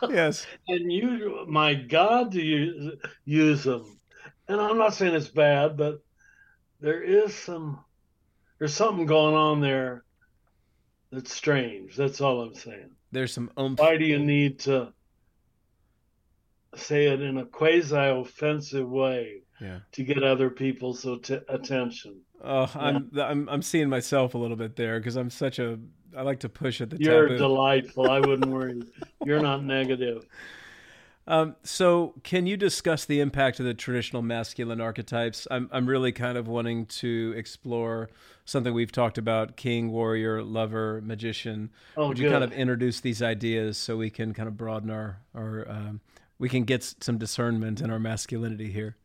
[0.10, 4.00] yes And you, my God, do you use them?
[4.50, 6.04] And I'm not saying it's bad, but
[6.82, 7.80] there is some,
[8.60, 10.04] there's something going on there
[11.12, 11.96] that's strange.
[11.96, 12.92] That's all I'm saying.
[13.14, 14.92] There's some oomph Why do you need to
[16.76, 22.20] say it in a quasi offensive way yeah to get other people's at- attention?
[22.44, 25.80] Oh, I'm I'm I'm seeing myself a little bit there because I'm such a
[26.18, 27.38] I like to push at the You're taboo.
[27.38, 28.10] delightful.
[28.12, 28.82] I wouldn't worry.
[29.26, 30.26] You're not negative.
[31.26, 35.48] um, so, can you discuss the impact of the traditional masculine archetypes?
[35.50, 38.10] I'm I'm really kind of wanting to explore
[38.44, 41.70] something we've talked about: king, warrior, lover, magician.
[41.96, 42.24] Oh, Would good.
[42.24, 46.02] you kind of introduce these ideas so we can kind of broaden our our um,
[46.40, 48.98] we can get some discernment in our masculinity here?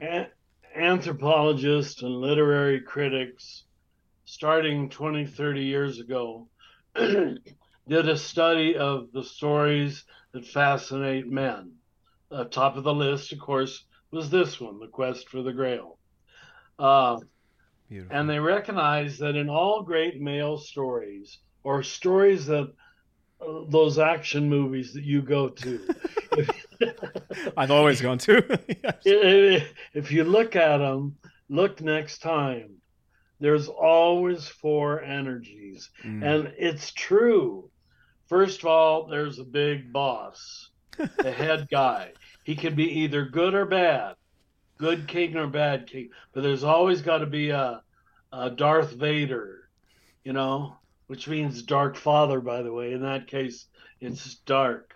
[0.00, 0.26] An-
[0.74, 3.64] anthropologists and literary critics,
[4.24, 6.48] starting 20, 30 years ago,
[6.96, 7.38] did
[8.08, 10.04] a study of the stories
[10.40, 11.72] that fascinate men.
[12.30, 15.98] Uh, top of the list, of course, was this one, The Quest for the Grail.
[16.78, 17.18] Uh,
[18.10, 22.70] and they recognize that in all great male stories, or stories that
[23.40, 25.80] uh, those action movies that you go to,
[27.56, 28.58] I've always gone to.
[28.84, 28.94] Yes.
[29.04, 31.16] if if you look at them,
[31.48, 32.74] look next time.
[33.40, 36.22] There's always four energies, Mm.
[36.24, 37.70] and it's true.
[38.28, 42.12] First of all, there's a big boss, the head guy.
[42.44, 44.16] He can be either good or bad,
[44.78, 47.82] good king or bad king, but there's always got to be a,
[48.32, 49.68] a Darth Vader,
[50.24, 50.76] you know,
[51.06, 52.92] which means Dark Father, by the way.
[52.92, 53.66] In that case,
[54.00, 54.94] it's dark.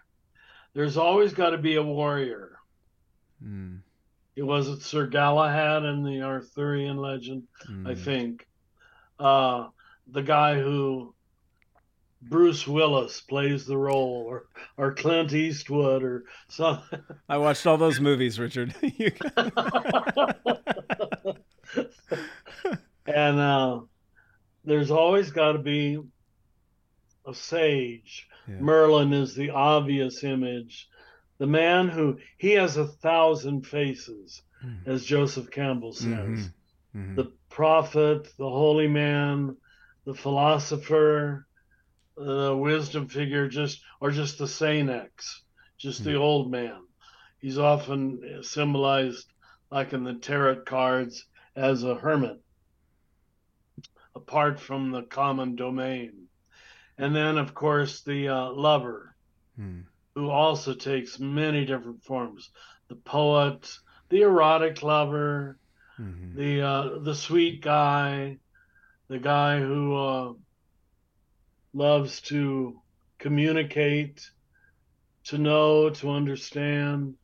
[0.74, 2.59] There's always got to be a warrior.
[3.45, 3.80] Mm.
[4.37, 7.99] It was it Sir Galahad in the Arthurian legend, I Mm.
[7.99, 8.47] think.
[9.18, 9.68] Uh,
[10.11, 11.14] the guy who
[12.23, 14.47] Bruce Willis plays the role, or
[14.77, 17.01] or Clint Eastwood, or something.
[17.29, 18.75] I watched all those movies, Richard.
[23.05, 23.81] And uh,
[24.64, 25.99] there's always got to be
[27.27, 28.29] a sage.
[28.47, 28.61] Yeah.
[28.61, 30.89] Merlin is the obvious image.
[31.39, 34.87] The man who he has a thousand faces, Mhm.
[34.87, 36.14] as Joseph Campbell says.
[36.14, 36.53] Mhm.
[36.95, 37.16] Mhm.
[37.16, 39.57] the prophet, the holy man,
[40.05, 41.47] the philosopher,
[42.17, 45.43] the wisdom figure, just or just the senex,
[45.79, 46.81] just the old man.
[47.41, 49.27] He's often symbolized,
[49.71, 52.41] like in the tarot cards, as a hermit,
[54.15, 56.29] apart from the common domain.
[56.99, 59.09] And then, of course, the uh, lover,
[59.59, 59.85] Mm.
[60.15, 62.51] who also takes many different forms.
[62.89, 63.71] The poet,
[64.09, 65.59] the erotic lover,
[65.99, 66.35] Mhm.
[66.35, 68.39] the uh, the sweet guy,
[69.09, 70.33] the guy who uh,
[71.73, 72.81] loves to
[73.18, 74.29] communicate,
[75.25, 77.14] to know, to understand.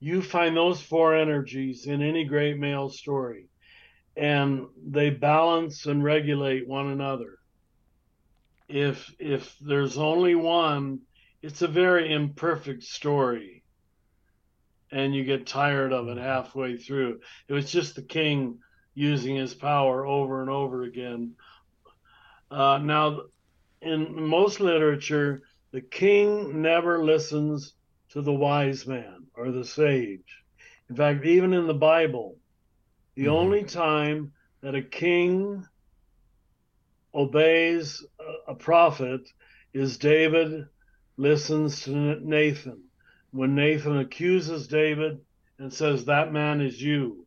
[0.00, 3.48] You find those four energies in any great male story,
[4.16, 7.38] and they balance and regulate one another.
[8.68, 11.00] If if there's only one,
[11.42, 13.64] it's a very imperfect story,
[14.90, 17.20] and you get tired of it halfway through.
[17.48, 18.58] It was just the king
[18.94, 21.34] using his power over and over again.
[22.50, 23.20] Uh, now,
[23.82, 25.42] in most literature,
[25.72, 27.74] the king never listens
[28.10, 30.42] to the wise man or the sage.
[30.88, 32.38] In fact, even in the Bible,
[33.14, 33.32] the mm-hmm.
[33.32, 34.32] only time
[34.62, 35.66] that a king
[37.14, 38.04] obeys
[38.46, 39.28] a prophet
[39.72, 40.66] is David
[41.16, 42.84] listens to Nathan.
[43.30, 45.20] When Nathan accuses David
[45.58, 47.26] and says, That man is you.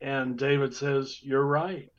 [0.00, 1.90] And David says, You're right.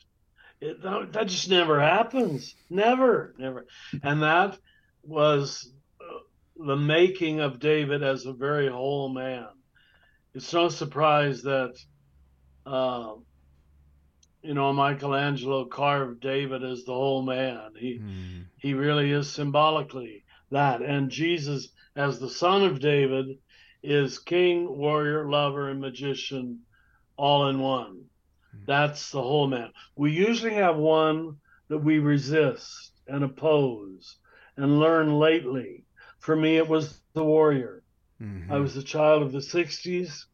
[0.59, 2.55] It, that just never happens.
[2.69, 3.67] Never, never.
[4.01, 4.57] And that
[5.03, 9.47] was uh, the making of David as a very whole man.
[10.33, 11.73] It's no surprise that,
[12.65, 13.13] uh,
[14.41, 17.71] you know, Michelangelo carved David as the whole man.
[17.77, 18.45] He mm.
[18.57, 23.39] he really is symbolically that, and Jesus as the son of David
[23.81, 26.61] is king, warrior, lover, and magician,
[27.17, 28.05] all in one.
[28.65, 29.71] That's the whole man.
[29.95, 31.37] We usually have one
[31.69, 34.17] that we resist and oppose
[34.55, 35.85] and learn lately.
[36.19, 37.83] For me, it was the warrior.
[38.21, 38.51] Mm-hmm.
[38.51, 40.25] I was a child of the 60s.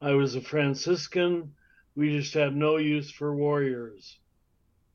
[0.00, 1.52] I was a Franciscan.
[1.94, 4.18] We just had no use for warriors.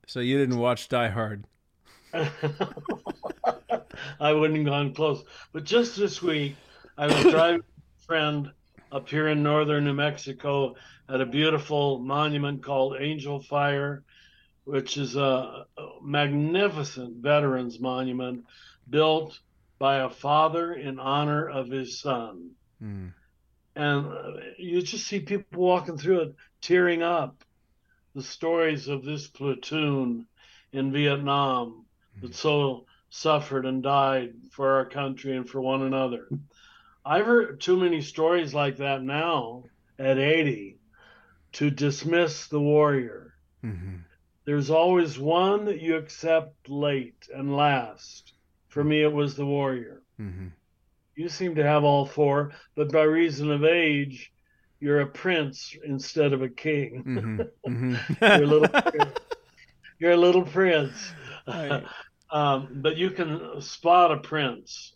[0.08, 1.46] So you didn't watch Die Hard?
[2.14, 5.24] I wouldn't have gone close.
[5.52, 6.56] But just this week,
[6.98, 8.52] I was driving a friend
[8.94, 10.76] up here in northern New Mexico
[11.10, 14.04] at a beautiful monument called Angel Fire,
[14.66, 15.66] which is a
[16.02, 18.46] magnificent veterans monument
[18.88, 19.39] built
[19.80, 22.52] by a father in honor of his son.
[22.82, 23.14] Mm.
[23.76, 27.44] And uh, you just see people walking through it tearing up
[28.14, 30.28] the stories of this platoon
[30.72, 31.86] in Vietnam
[32.16, 32.22] mm.
[32.22, 36.28] that so suffered and died for our country and for one another.
[37.06, 39.64] I've heard too many stories like that now
[39.99, 40.80] at 80
[41.54, 43.34] to dismiss the warrior.
[43.64, 43.97] Mm-hmm.
[44.45, 48.34] There's always one that you accept late and last.
[48.70, 50.01] For me, it was the warrior.
[50.20, 50.47] Mm-hmm.
[51.16, 54.32] You seem to have all four, but by reason of age,
[54.80, 57.04] you're a prince instead of a king.
[57.06, 57.41] Mm-hmm.
[57.72, 58.26] mm-hmm.
[58.26, 59.12] you're, a little,
[59.99, 61.14] you're a little prince.
[61.47, 61.84] Right.
[62.32, 64.93] um, but you can spot a prince.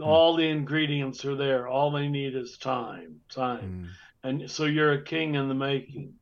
[0.00, 1.68] All the ingredients are there.
[1.68, 3.90] All they need is time, time.
[4.24, 4.40] Mm.
[4.40, 6.14] And so you're a king in the making.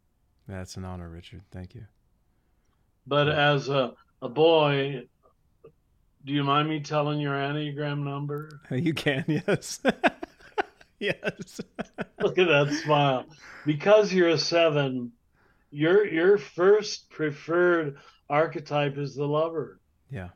[0.49, 1.43] That's an honor, Richard.
[1.51, 1.87] Thank you.
[3.07, 3.53] But yeah.
[3.53, 5.05] as a, a boy,
[6.25, 8.61] do you mind me telling your Enneagram number?
[8.71, 9.81] You can, yes.
[10.99, 11.61] yes.
[12.21, 13.27] Look at that smile.
[13.65, 15.13] Because you're a seven,
[15.71, 17.97] your your first preferred
[18.29, 19.81] archetype is the lover.
[20.11, 20.29] Yeah.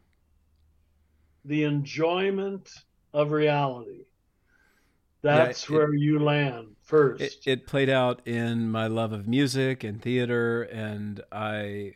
[1.44, 2.68] The enjoyment
[3.16, 4.04] of reality.
[5.22, 7.22] That's yeah, it, where you land first.
[7.22, 11.94] It, it, played out in my love of music and theater, and I,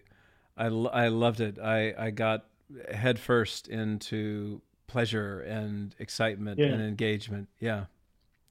[0.56, 1.58] I, I loved it.
[1.58, 2.46] I, I got
[2.92, 6.68] headfirst into pleasure and excitement yeah.
[6.68, 7.48] and engagement.
[7.60, 7.84] Yeah,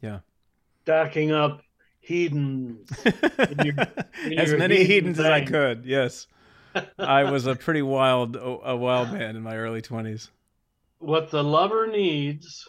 [0.01, 0.19] yeah.
[0.83, 1.63] Stacking up
[2.07, 2.87] hedons.
[3.59, 3.75] In your,
[4.25, 5.25] in as many hedons thing.
[5.25, 5.85] as I could.
[5.85, 6.27] Yes,
[6.97, 10.29] I was a pretty wild, a wild man in my early twenties
[10.99, 12.67] what the lover needs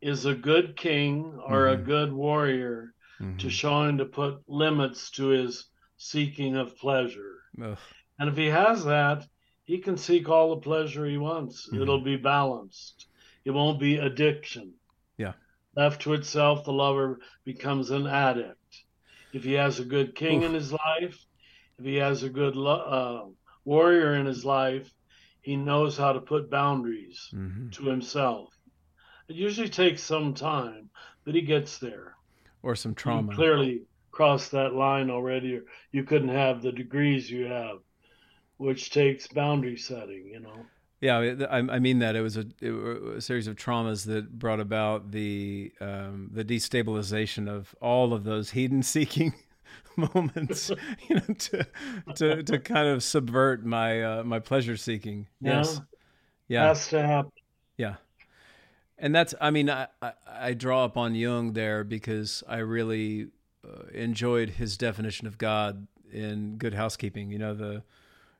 [0.00, 1.82] is a good king or mm-hmm.
[1.82, 3.36] a good warrior mm-hmm.
[3.36, 5.66] to show him to put limits to his
[5.96, 7.40] seeking of pleasure.
[7.62, 7.78] Ugh.
[8.18, 9.26] And if he has that,
[9.64, 11.68] he can seek all the pleasure he wants.
[11.68, 11.82] Mm-hmm.
[11.82, 13.06] It'll be balanced.
[13.44, 14.74] It won't be addiction.
[15.16, 15.32] Yeah.
[15.76, 18.58] Left to itself, the lover becomes an addict.
[19.32, 20.48] If he has a good king Oof.
[20.48, 21.24] in his life,
[21.78, 23.24] if he has a good uh,
[23.64, 24.92] warrior in his life,
[25.42, 27.68] he knows how to put boundaries mm-hmm.
[27.70, 28.48] to himself.
[29.28, 30.88] It usually takes some time,
[31.24, 32.14] but he gets there.
[32.62, 33.32] Or some trauma.
[33.32, 33.82] You clearly
[34.12, 37.78] crossed that line already, or you couldn't have the degrees you have,
[38.56, 40.64] which takes boundary setting, you know.
[41.00, 44.38] Yeah, I, I mean that it was a, it was a, series of traumas that
[44.38, 49.34] brought about the um, the destabilization of all of those hedon seeking
[49.96, 50.70] moments,
[51.08, 51.66] you know, to
[52.14, 55.28] to to kind of subvert my uh, my pleasure seeking.
[55.40, 55.80] Yes,
[56.48, 57.32] yeah, has to happen.
[57.76, 57.96] Yeah,
[58.98, 63.28] and that's I mean I, I, I draw upon Jung there because I really
[63.66, 67.30] uh, enjoyed his definition of God in Good Housekeeping.
[67.30, 67.82] You know the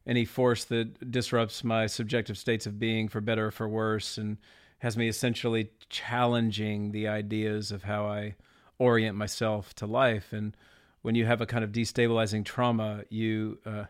[0.07, 4.37] any force that disrupts my subjective states of being for better or for worse and
[4.79, 8.35] has me essentially challenging the ideas of how I
[8.79, 10.57] orient myself to life and
[11.03, 13.85] when you have a kind of destabilizing trauma, you uh,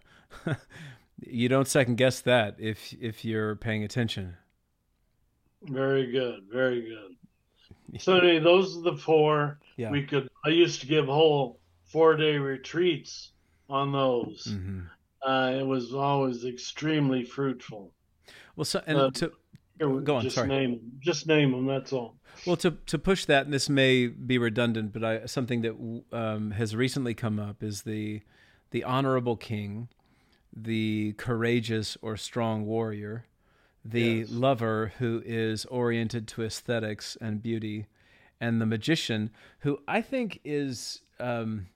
[1.21, 4.37] you don't second guess that if if you're paying attention.
[5.63, 7.17] Very good, very good.
[7.99, 9.59] So anyway, those are the four.
[9.77, 9.91] Yeah.
[9.91, 10.27] We could.
[10.47, 13.33] I used to give whole four day retreats
[13.69, 14.47] on those.
[14.51, 14.81] Mm-hmm.
[15.29, 17.93] Uh, it was always extremely fruitful.
[18.57, 19.33] Well, so and Uh, to
[19.79, 20.49] Go on, Just sorry.
[20.49, 20.81] them.
[21.01, 21.67] Just name them.
[21.67, 22.15] That's all.
[22.47, 26.53] Well, to to push that, and this may be redundant, but I, something that um,
[26.53, 28.23] has recently come up is the
[28.71, 29.89] the honorable king,
[30.55, 33.27] the courageous or strong warrior,
[33.85, 34.31] the Yes.
[34.31, 37.87] lover who is oriented to aesthetics and beauty,
[38.41, 41.67] and the magician who I think is um,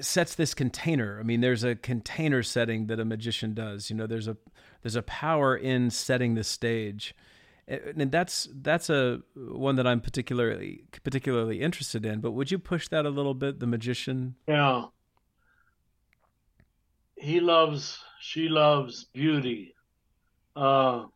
[0.00, 1.18] sets this container.
[1.18, 3.90] I mean, there's a container setting that a magician does.
[3.90, 4.36] You know, there's a
[4.82, 7.14] there's a power in setting the stage,
[7.66, 12.20] and that's that's a one that I'm particularly particularly interested in.
[12.20, 13.60] But would you push that a little bit?
[13.60, 14.36] The magician.
[14.46, 14.86] Yeah.
[17.20, 19.74] He loves, she loves beauty.
[20.54, 21.06] Uh,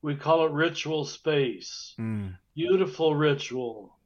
[0.00, 1.94] we call it ritual space.
[2.00, 2.38] Mm.
[2.54, 3.98] Beautiful ritual,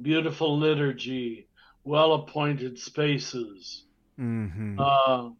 [0.00, 1.46] beautiful liturgy,
[1.84, 3.84] well appointed spaces.
[4.16, 5.30] hmm Uh,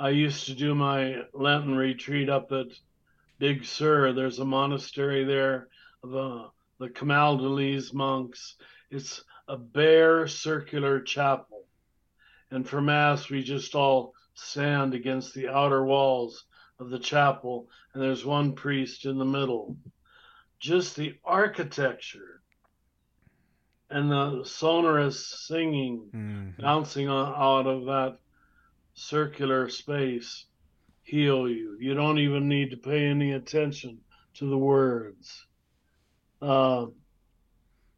[0.00, 2.68] I used to do my Lenten retreat up at
[3.38, 4.12] Big Sur.
[4.12, 5.68] There's a monastery there
[6.04, 6.48] of uh,
[6.78, 8.56] the Camaldolese monks.
[8.90, 11.66] It's a bare circular chapel.
[12.50, 16.44] And for Mass, we just all stand against the outer walls
[16.78, 19.76] of the chapel, and there's one priest in the middle.
[20.60, 22.37] Just the architecture
[23.98, 28.18] and the sonorous singing hmm bouncing on, out of that
[28.94, 30.46] circular space
[31.02, 31.76] heal you.
[31.80, 34.00] You don't even need to pay any attention
[34.34, 35.46] to the words.
[36.42, 36.86] Uh,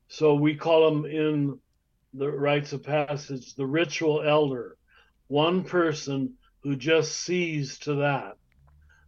[0.08, 1.58] so we call them in
[2.14, 4.76] the rites of passage the ritual elder,
[5.28, 8.34] one person who just sees to that,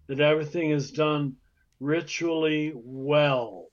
[0.09, 1.37] that everything is done
[1.81, 3.67] ritually well.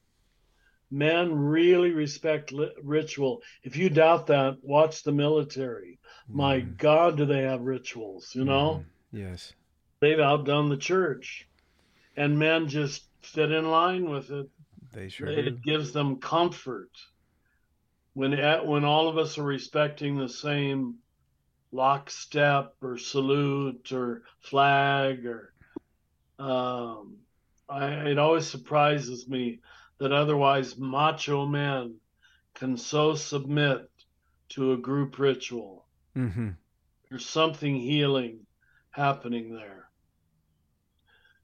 [0.91, 3.43] Men really respect li- ritual.
[3.63, 5.99] If you doubt that, watch the military.
[6.27, 6.77] My Mhm.
[6.77, 8.33] God, do they have rituals?
[8.33, 9.19] You know, Mhm.
[9.19, 9.53] Yes.
[9.99, 11.47] they've outdone the church,
[12.15, 14.49] and men just fit in line with it.
[14.93, 15.51] They sure It do.
[15.63, 16.89] gives them comfort
[18.13, 20.95] when at, when all of us are respecting the same
[21.71, 25.53] lockstep or salute or flag or.
[26.39, 27.17] Um,
[27.67, 29.59] I, it always surprises me
[29.99, 31.95] that otherwise macho men
[32.55, 33.89] can so submit
[34.49, 35.85] to a group ritual.
[36.13, 36.49] hmm
[37.09, 38.45] There's something healing
[38.91, 39.89] happening there.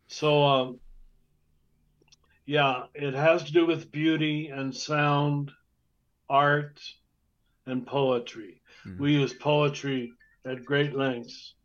[0.07, 0.79] So, um,
[2.45, 5.51] yeah, it has to do with beauty and sound,
[6.29, 6.79] art,
[7.65, 8.61] and poetry.
[8.85, 8.99] Mhm.
[8.99, 10.13] We use poetry
[10.45, 11.55] at great lengths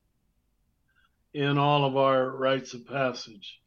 [1.35, 3.60] in all of our rites of passage.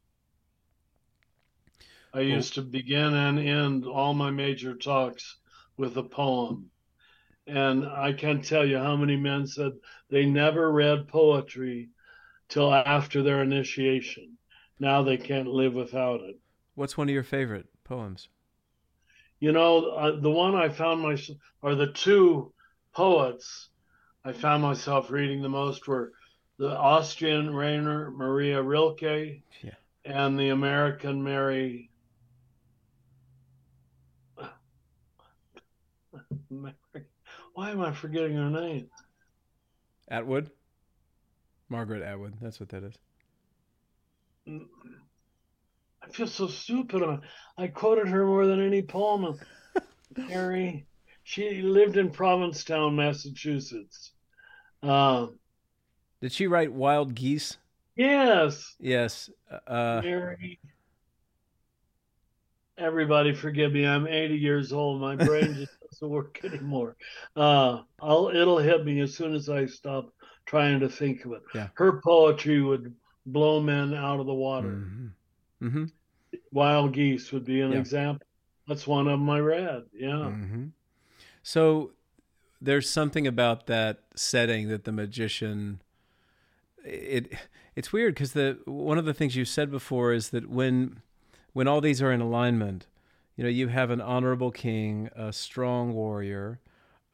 [2.14, 5.36] I used to begin and end all my major talks
[5.76, 6.70] with a poem.
[7.48, 9.72] And I can't tell you how many men said
[10.10, 11.88] they never read poetry
[12.48, 14.38] till after their initiation.
[14.78, 16.38] Now they can't live without it.
[16.76, 18.28] What's one of your favorite poems?
[19.40, 22.52] You know, uh, the one I found myself, or the two
[22.92, 23.70] poets
[24.24, 26.12] I found myself reading the most were
[26.58, 29.74] the Austrian Rainer Maria Rilke Yeah.
[30.04, 31.90] and the American Mary.
[31.90, 31.90] Mary.
[37.54, 38.88] Why am I forgetting her name?
[40.08, 40.50] Atwood.
[41.68, 42.34] Margaret Atwood.
[42.40, 42.94] That's what that is.
[44.46, 47.02] I feel so stupid.
[47.56, 49.38] I- quoted her more than any poem.
[50.16, 50.86] Mary,
[51.22, 54.12] she lived in Provincetown, Massachusetts.
[54.82, 55.28] Uh,
[56.20, 57.56] Did she write Wild Geese?
[57.96, 59.30] yes, Yes.
[59.66, 60.58] Uh, Mary.
[62.76, 63.86] Everybody, forgive me.
[63.86, 65.00] I'm 80 years old.
[65.00, 66.96] My brain just doesn't work anymore.
[67.36, 70.12] Uh, I'll it'll hit me as soon as I stop
[70.46, 71.42] trying to think of it.
[71.54, 71.68] Yeah.
[71.74, 72.94] Her poetry would
[73.26, 74.68] blow men out of the water.
[74.70, 75.06] hmm
[75.60, 75.84] hmm
[76.52, 77.78] Wild Geese would be an Yeah.
[77.78, 78.26] example.
[78.66, 79.82] That's one of them I read.
[79.92, 80.30] Yeah.
[80.30, 80.66] hmm
[81.42, 81.92] So
[82.60, 85.80] there's something about that setting that the magician
[86.84, 87.32] it
[87.74, 91.00] it's weird because the one of the things you said before is that when
[91.52, 92.86] when all these are in alignment,
[93.36, 96.60] you know, you have an honorable king, a strong warrior,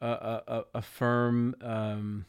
[0.01, 1.55] a a, a, firm.
[1.61, 2.25] Um,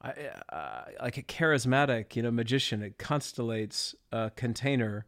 [0.00, 0.12] I,
[0.50, 2.82] I, like a charismatic, you know, magician.
[2.82, 5.06] It constellates a container,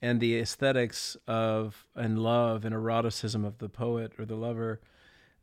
[0.00, 4.80] and the aesthetics of and love and eroticism of the poet or the lover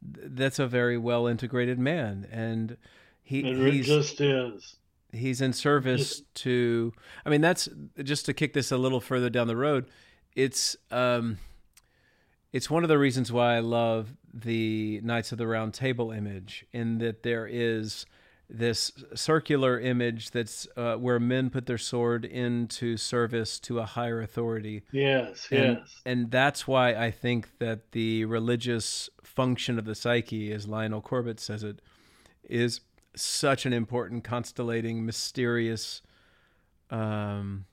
[0.02, 2.78] that's a very well integrated man, and
[3.24, 4.76] he it just is.
[5.12, 6.94] he's in service to.
[7.26, 7.68] I mean, that's
[8.04, 9.86] just to kick this a little further down the road.
[10.36, 11.40] It's um,
[12.54, 16.66] it's one of the reasons why I love the Knights of the Round Table image,
[16.72, 18.06] in that there is
[18.50, 24.22] this circular image that's uh, where men put their sword into service to a higher
[24.22, 24.84] authority.
[24.92, 26.02] Yes, And, yes.
[26.06, 31.40] and that's why I think that the religious function of the psyche, as Lionel Corbett
[31.40, 31.82] says it,
[32.44, 32.80] is
[33.16, 36.02] such an important, constellating, mysterious
[36.90, 37.66] um,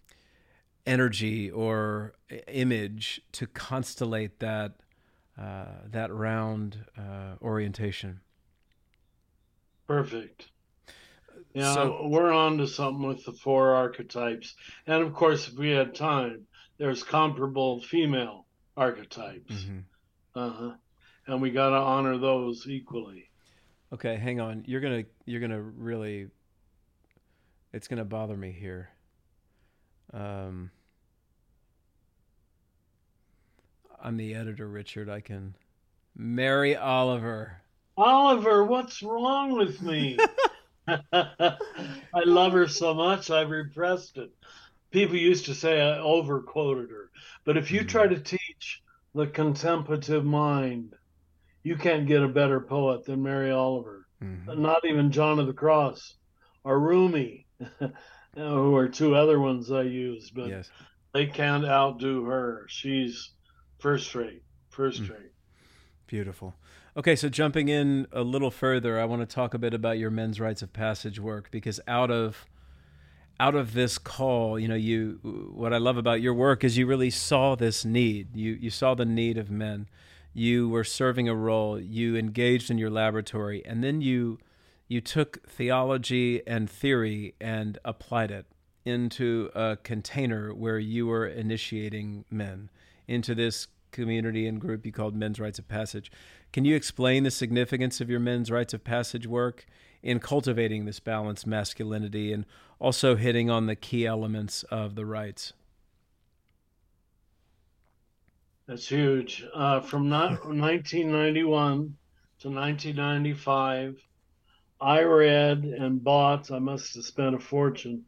[0.87, 2.15] energy or
[2.49, 4.73] image to constellate that
[5.41, 8.21] uh, that round uh, orientation.
[9.87, 10.51] Perfect.
[11.53, 14.55] Yeah, So- we're on to something with the four archetypes.
[14.87, 16.47] And of course, if we had time,
[16.79, 19.53] there's comparable female archetypes.
[19.55, 19.85] Mhm.
[20.35, 20.75] Uh-huh.
[21.27, 23.31] And we got to honor those equally.
[23.93, 24.65] Okay, hang on.
[24.67, 26.29] You're gonna you're gonna really.
[27.73, 28.91] It's gonna bother me here.
[30.15, 30.71] Um,
[34.01, 35.09] I'm the editor, Richard.
[35.09, 35.55] I can.
[36.17, 37.61] Mary Oliver.
[37.97, 40.19] Oliver, what's wrong with me?
[40.87, 41.57] I
[42.27, 44.31] love her so much, I've repressed it.
[44.93, 47.11] People used to say I overquoted her.
[47.45, 47.89] But if you Mhm.
[47.89, 48.83] try to teach
[49.15, 50.95] the contemplative mind,
[51.63, 54.07] you can't get a better poet than Mary Oliver.
[54.23, 54.59] Mhm.
[54.59, 56.17] Not even John of the Cross
[56.65, 57.47] or Rumi,
[58.37, 60.71] who are two other ones I used, but Yes.
[61.13, 62.67] they can't outdo her.
[62.69, 63.31] She's
[63.79, 65.11] first rate, first Mm.
[65.11, 65.33] rate.
[66.07, 66.55] Beautiful.
[66.97, 70.11] Okay, so jumping in a little further, I want to talk a bit about your
[70.11, 72.47] men's rites of passage work because out of
[73.41, 75.19] out of this call, you know, you
[75.53, 78.37] what I love about your work is you really saw this need.
[78.37, 79.89] You you saw the need of men.
[80.33, 81.81] You were serving a role.
[81.81, 84.39] You engaged in your laboratory, and then you
[84.95, 88.47] you took theology and theory and applied it
[88.85, 92.71] into a container where you were initiating men
[93.09, 96.13] into this community and group you called Men's Rites of Passage.
[96.53, 99.67] Can you explain the significance of your Men's Rites of Passage work
[100.01, 102.47] in cultivating this balanced masculinity and
[102.79, 105.55] also hitting on the key elements of the rites?
[108.69, 109.45] That's huge.
[109.53, 111.97] Uh, from not, 1991
[112.39, 114.01] to 1995,
[114.81, 118.05] I read and bought, I must have spent a fortune,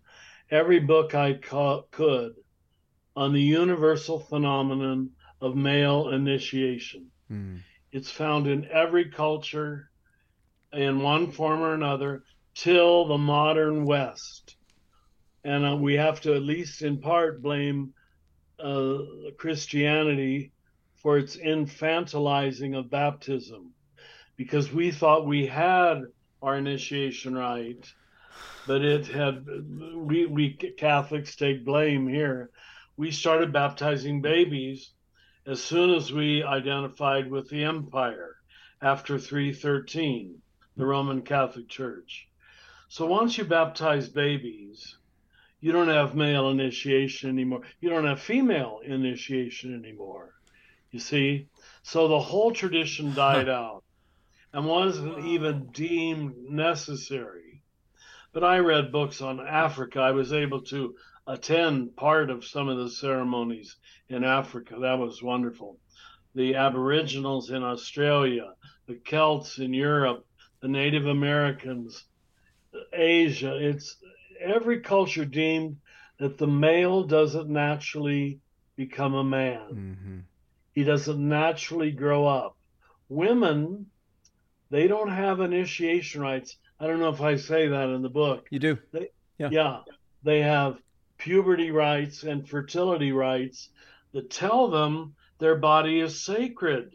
[0.51, 2.35] every book I ca- could
[3.15, 5.11] on the universal phenomenon
[5.41, 7.11] of male initiation.
[7.31, 7.61] Mm.
[7.93, 9.91] It's found in every culture
[10.73, 14.57] in one form or another till the modern West.
[15.45, 17.95] And uh, we have to, at least in part, blame
[18.59, 18.99] uh,
[19.39, 20.53] Christianity
[20.97, 23.73] for its infantilizing of baptism
[24.37, 26.03] because we thought we had
[26.43, 27.93] our initiation right,
[28.67, 29.47] but it had,
[29.95, 32.51] we, we Catholics take blame here.
[32.97, 34.91] We started baptizing babies
[35.47, 38.37] as soon as we identified with the empire
[38.83, 40.41] after 313,
[40.77, 42.29] the Roman Catholic Church.
[42.89, 44.97] So once you baptize babies,
[45.61, 47.63] you don't have male initiation anymore.
[47.81, 50.35] You don't have female initiation anymore.
[50.91, 51.49] You see?
[51.83, 53.83] So the whole tradition died out
[54.57, 57.61] and wasn't even deemed necessary.
[58.33, 60.01] But I read books on Africa.
[60.01, 60.95] I was able to
[61.27, 63.77] attend part of some of the ceremonies
[64.09, 64.77] in Africa.
[64.81, 65.79] That was wonderful.
[66.35, 68.55] The Aboriginals in Australia,
[68.87, 70.25] the Celts in Europe,
[70.63, 72.07] the Native Americans,
[72.95, 73.59] Asia.
[73.61, 73.99] It's
[74.41, 75.77] every culture deemed
[76.19, 78.41] that the male doesn't naturally
[78.75, 79.69] become a man.
[79.71, 80.19] Mm-hmm.
[80.73, 82.57] He doesn't naturally grow up.
[83.11, 83.91] Women,
[84.71, 86.57] they don't have initiation rites.
[86.79, 88.47] I don't know if I say that in the book.
[88.51, 88.79] You do.
[89.39, 89.49] Yeah.
[89.51, 89.79] Yeah,
[90.23, 90.79] they have
[91.19, 93.71] puberty rites and fertility rites
[94.13, 96.91] that tell them their body is sacred.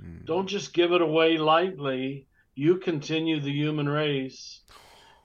[0.00, 0.24] Mm.
[0.24, 2.26] Don't just give it away lightly.
[2.54, 4.60] You continue the human race,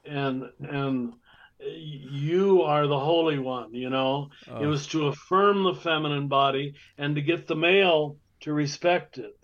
[0.05, 1.13] and and
[1.59, 3.73] you are the holy one.
[3.73, 8.17] You know, Oh, it was to affirm the feminine body and to get the male
[8.41, 9.37] to respect it.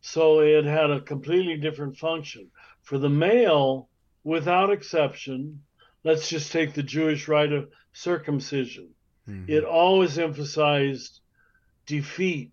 [0.00, 2.50] So it had a completely different function.
[2.82, 3.88] For the male,
[4.24, 5.62] without exception,
[6.04, 8.88] let's just take the Jewish rite of circumcision.
[9.28, 9.48] mhm.
[9.48, 11.20] It always emphasized
[11.86, 12.52] defeat,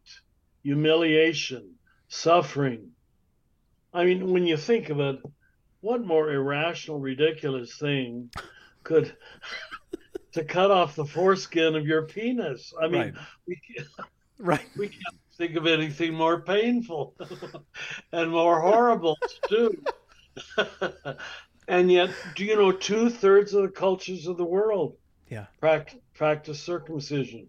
[0.63, 1.75] humiliation,
[2.09, 2.91] suffering.
[3.93, 5.19] I mean, when you think of it,
[5.81, 8.29] what more irrational, ridiculous thing
[8.83, 9.15] could
[10.33, 12.73] to cut off the foreskin of your penis?
[12.79, 13.13] I mean, right.
[13.47, 13.61] we,
[14.39, 14.65] Right.
[14.77, 17.15] we can't think of anything more painful
[18.11, 19.17] and more horrible
[19.49, 19.73] to
[20.57, 21.15] do.
[21.67, 24.95] and yet, do you know two thirds of the cultures of the world
[25.29, 25.45] yeah.
[25.59, 27.47] practice circumcision?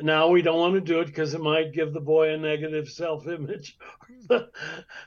[0.00, 2.88] Now we don't want to do it because it might give the boy a negative
[2.88, 3.78] self-image.
[4.30, 4.48] of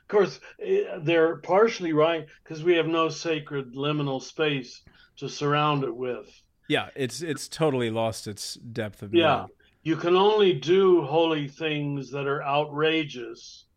[0.07, 4.81] course, eh, they're partially right because we have no sacred liminal space
[5.17, 6.29] to surround it with.
[6.69, 9.27] Yeah, it's it's totally lost its depth of meaning.
[9.27, 9.45] Yeah,
[9.87, 13.67] you can only do holy things that are outrageous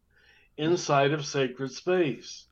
[0.57, 2.49] inside of sacred space.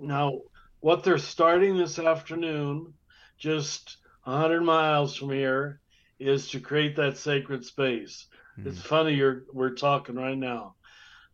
[0.00, 0.40] Now,
[0.80, 2.94] what they're starting this afternoon,
[3.36, 5.82] just 100 miles from here,
[6.18, 8.28] is to create that sacred space.
[8.58, 8.68] Mm.
[8.68, 10.76] It's funny you're we're talking right now.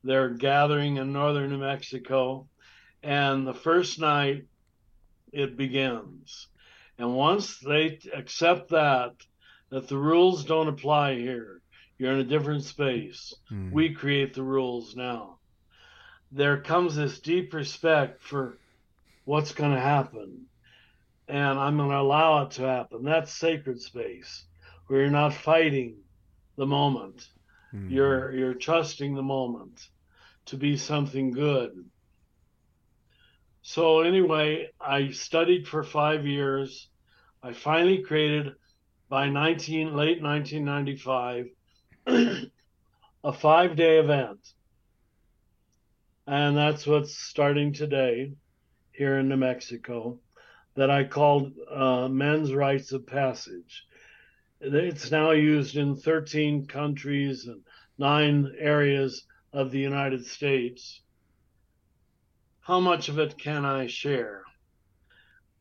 [0.03, 2.49] They're gathering in northern New Mexico,
[3.05, 4.47] and the first night
[5.33, 6.49] it begins.
[6.99, 9.13] And once they accept that,
[9.71, 11.58] that the rules don't apply here,
[11.99, 13.35] you're in a different space.
[13.53, 13.73] Mm.
[13.73, 15.39] We create the rules now.
[16.31, 18.59] There comes this deep respect for
[19.25, 20.47] what's going to happen.
[21.27, 23.05] And I'm going to allow it to happen.
[23.05, 24.45] That's sacred space
[24.87, 25.97] where you're not fighting
[26.57, 27.29] the moment.
[27.75, 27.91] Mm.
[27.91, 29.89] You're you're trusting the moment
[30.47, 31.85] to be something good.
[33.61, 36.89] So anyway, I studied for 5 years.
[37.43, 38.55] I finally created
[39.11, 41.51] by 19 late 1995
[43.25, 44.41] a five day event.
[46.27, 48.33] And that's what's starting today
[48.93, 50.19] here in New Mexico
[50.75, 53.85] that I called uh, Men's Rites of Passage.
[54.61, 57.63] It's now used in 13 countries and
[57.99, 61.01] nine areas of the United States.
[62.61, 64.43] How much of it can I share?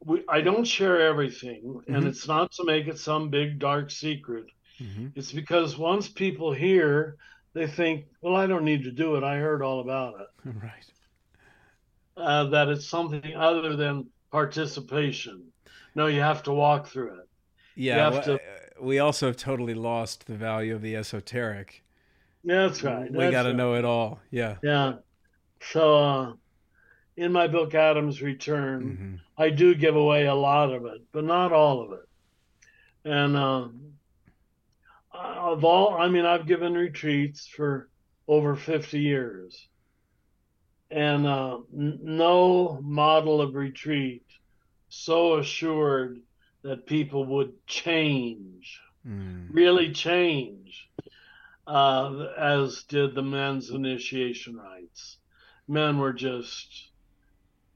[0.03, 1.93] We, I don't share everything, mm-hmm.
[1.93, 4.45] and it's not to make it some big dark secret.
[4.81, 5.07] Mm-hmm.
[5.15, 7.17] It's because once people hear,
[7.53, 9.23] they think, well, I don't need to do it.
[9.23, 10.27] I heard all about it.
[10.61, 10.85] Right.
[12.15, 15.43] Uh, that it's something other than participation.
[15.93, 17.29] No, you have to walk through it.
[17.75, 18.09] Yeah.
[18.09, 18.33] Well, to...
[18.35, 18.37] Uh,
[18.81, 21.83] we also have totally lost the value of the esoteric.
[22.43, 23.11] Yeah, that's right.
[23.11, 23.55] We got to right.
[23.55, 24.19] know it all.
[24.31, 24.55] Yeah.
[24.63, 24.93] Yeah.
[25.61, 26.33] So, uh,
[27.17, 29.15] in my book, Adam's Return, mm-hmm.
[29.37, 32.07] I do give away a lot of it, but not all of it.
[33.03, 33.67] And uh,
[35.17, 37.89] of all, I mean, I've given retreats for
[38.27, 39.67] over 50 years.
[40.89, 44.23] And uh, n- no model of retreat
[44.89, 46.19] so assured
[46.63, 49.47] that people would change, mm.
[49.51, 50.89] really change,
[51.65, 55.17] uh, as did the men's initiation rites.
[55.67, 56.89] Men were just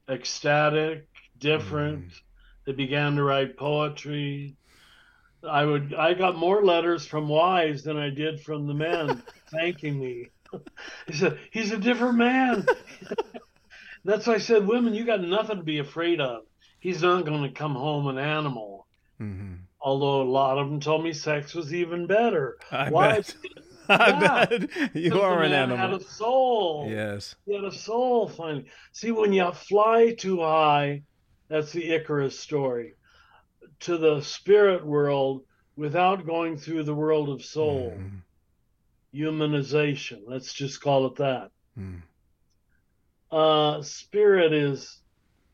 [0.08, 1.06] ecstatic,
[1.38, 2.06] different.
[2.06, 2.20] Mm.
[2.66, 4.56] They began to write poetry.
[5.48, 9.98] I would I got more letters from wives than I did from the men thanking
[9.98, 10.28] me.
[11.06, 12.66] he said he's a different man.
[14.04, 16.42] That's why I said, women, you got nothing to be afraid of.
[16.80, 18.86] He's not going to come home an animal.
[19.20, 19.54] Mm-hmm.
[19.80, 22.58] Although a lot of them told me sex was even better.
[22.72, 23.34] I bet.
[23.88, 25.76] I yeah, bet you are an animal.
[25.76, 26.88] Had a soul.
[26.90, 27.36] Yes.
[27.46, 28.28] He had a soul.
[28.28, 31.02] Finally, see when you fly too high,
[31.48, 32.94] that's the Icarus story
[33.82, 35.42] to the spirit world
[35.76, 37.96] without going through the world of soul.
[37.96, 38.20] Mm.
[39.14, 41.50] Humanization, let's just call it that.
[41.78, 42.02] Mm.
[43.30, 45.00] Uh, spirit is,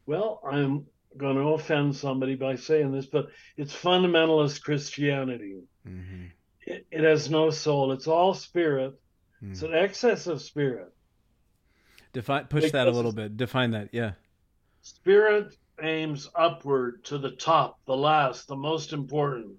[0.06, 5.62] well, I'm going to offend somebody by saying this, but it's fundamentalist Christianity.
[5.86, 6.26] Mm-hmm.
[6.62, 8.94] It, it, has no soul, it's all spirit.
[9.42, 9.52] Mm.
[9.52, 10.92] It's an excess of spirit.
[12.12, 13.36] Define, push because that a little bit.
[13.36, 14.12] Define that, yeah.
[14.82, 19.58] Spirit aims upward to the top, the last, the most important.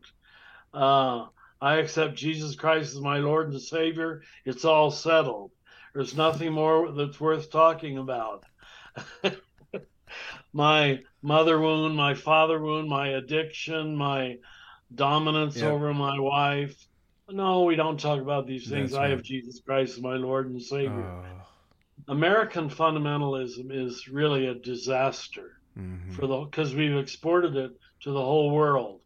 [0.73, 1.25] Uh,
[1.61, 4.21] I accept Jesus Christ as my Lord and Savior.
[4.45, 5.51] It's all settled.
[5.93, 8.45] There's nothing more that's worth talking about.
[10.53, 14.37] my mother wound, my father wound, my addiction, my
[14.93, 15.71] dominance yep.
[15.71, 16.75] over my wife.
[17.29, 18.91] No, we don't talk about these things.
[18.91, 21.05] That's I have Jesus Christ as my Lord and Savior.
[21.05, 21.23] Uh...
[22.07, 26.11] American fundamentalism is really a disaster mm-hmm.
[26.13, 29.01] for the because we've exported it to the whole world.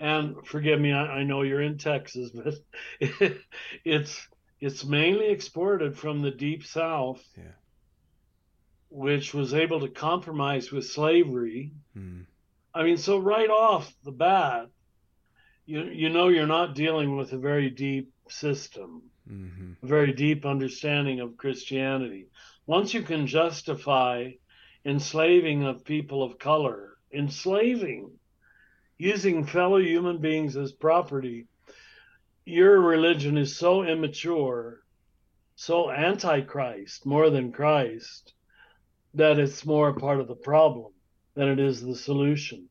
[0.00, 2.54] And forgive me, I, I know you're in Texas, but
[3.00, 3.38] it,
[3.84, 4.28] it's
[4.60, 7.56] it's mainly exported from the deep south, yeah.
[8.90, 11.72] which was able to compromise with slavery.
[11.96, 12.26] Mm.
[12.74, 14.68] I mean, so right off the bat,
[15.66, 19.72] you you know you're not dealing with a very deep system, mm-hmm.
[19.82, 22.28] a very deep understanding of Christianity.
[22.66, 24.30] Once you can justify
[24.84, 28.10] enslaving of people of color, enslaving,
[28.98, 31.46] using fellow human beings as property.
[32.44, 34.82] your religion is so immature,
[35.54, 38.34] so antichrist more than Christ,
[39.14, 40.92] that it's more a part of the problem
[41.34, 42.68] than it is the solution.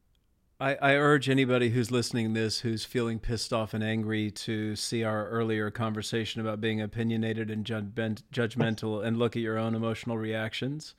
[0.59, 4.75] I, I, urge anybody who's listening to this who's feeling pissed off and angry to
[4.75, 10.17] see our earlier conversation about being opinionated and judgmental and look at your own emotional
[10.17, 10.93] reactions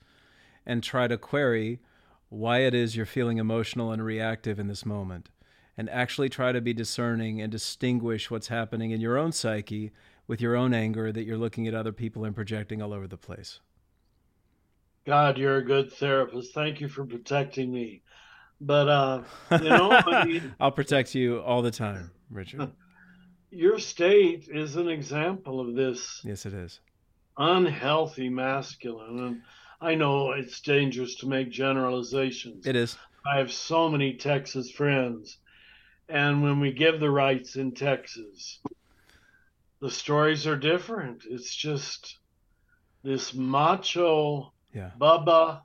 [0.65, 1.79] and try to query
[2.29, 5.29] why it is you're feeling emotional and reactive in this moment
[5.77, 9.91] and actually try to be discerning and distinguish what's happening in your own psyche
[10.27, 13.17] with your own anger that you're looking at other people and projecting all over the
[13.17, 13.59] place.
[15.05, 16.53] God, you're a good therapist.
[16.53, 18.01] Thank you for protecting me.
[18.61, 22.71] But uh, you know, I mean, I'll protect you all the time, Richard.
[23.51, 26.21] Your state is an example of this.
[26.23, 26.79] Yes, it is.
[27.37, 29.19] Unhealthy masculine.
[29.19, 29.41] And
[29.83, 32.65] I know it's dangerous to make generalizations.
[32.65, 32.97] It is.
[33.25, 35.37] I have so many Texas friends.
[36.07, 38.59] And when we give the rites in Texas,
[39.81, 41.23] the stories are different.
[41.29, 42.17] It's just
[43.03, 44.91] this macho yeah.
[44.99, 45.61] Bubba.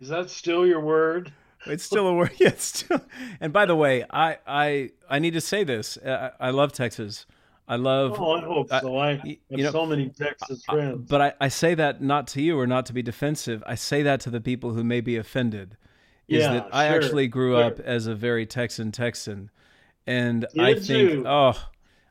[0.00, 1.32] Is that still your word?
[1.66, 2.30] It's still a word.
[2.38, 2.84] Yes.
[2.90, 2.98] Yeah,
[3.40, 5.96] and by the way, I I I need to say this.
[5.96, 7.26] Uh, I, I love Texas.
[7.68, 8.18] I love.
[8.18, 8.96] Oh, I hope so.
[8.96, 11.06] I, I have you know, so many Texas friends.
[11.08, 13.62] but I, I say that not to you or not to be defensive.
[13.66, 15.76] I say that to the people who may be offended.
[16.28, 17.64] Is yeah, that I actually grew sure.
[17.64, 19.50] up as a very Texan Texan,
[20.06, 21.24] and Did I think, you?
[21.26, 21.54] oh,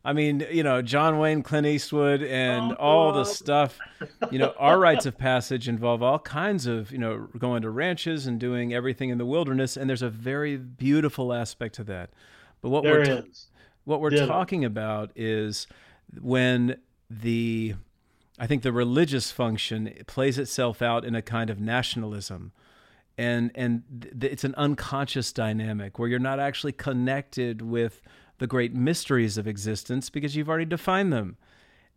[0.03, 3.77] I mean, you know, John Wayne, Clint Eastwood, and oh, all the stuff.
[4.31, 8.25] You know, our rites of passage involve all kinds of, you know, going to ranches
[8.25, 12.11] and doing everything in the wilderness, and there's a very beautiful aspect to that.
[12.61, 13.23] But what there we're
[13.87, 15.65] what we're talking about is
[16.19, 16.75] when
[17.09, 17.73] the
[18.37, 22.51] I think the religious function plays itself out in a kind of nationalism.
[23.17, 28.01] And and th- it's an unconscious dynamic where you're not actually connected with
[28.39, 31.37] the great mysteries of existence because you've already defined them.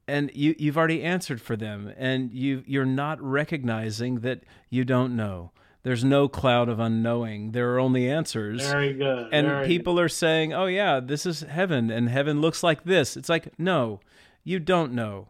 [0.07, 1.93] And you, you've already answered for them.
[1.97, 5.51] And you, you're not recognizing that you don't know
[5.83, 10.05] there's no cloud of unknowing there are only answers very good and very people good.
[10.05, 14.01] are saying oh yeah this is heaven and heaven looks like this it's like no
[14.45, 15.29] you don't know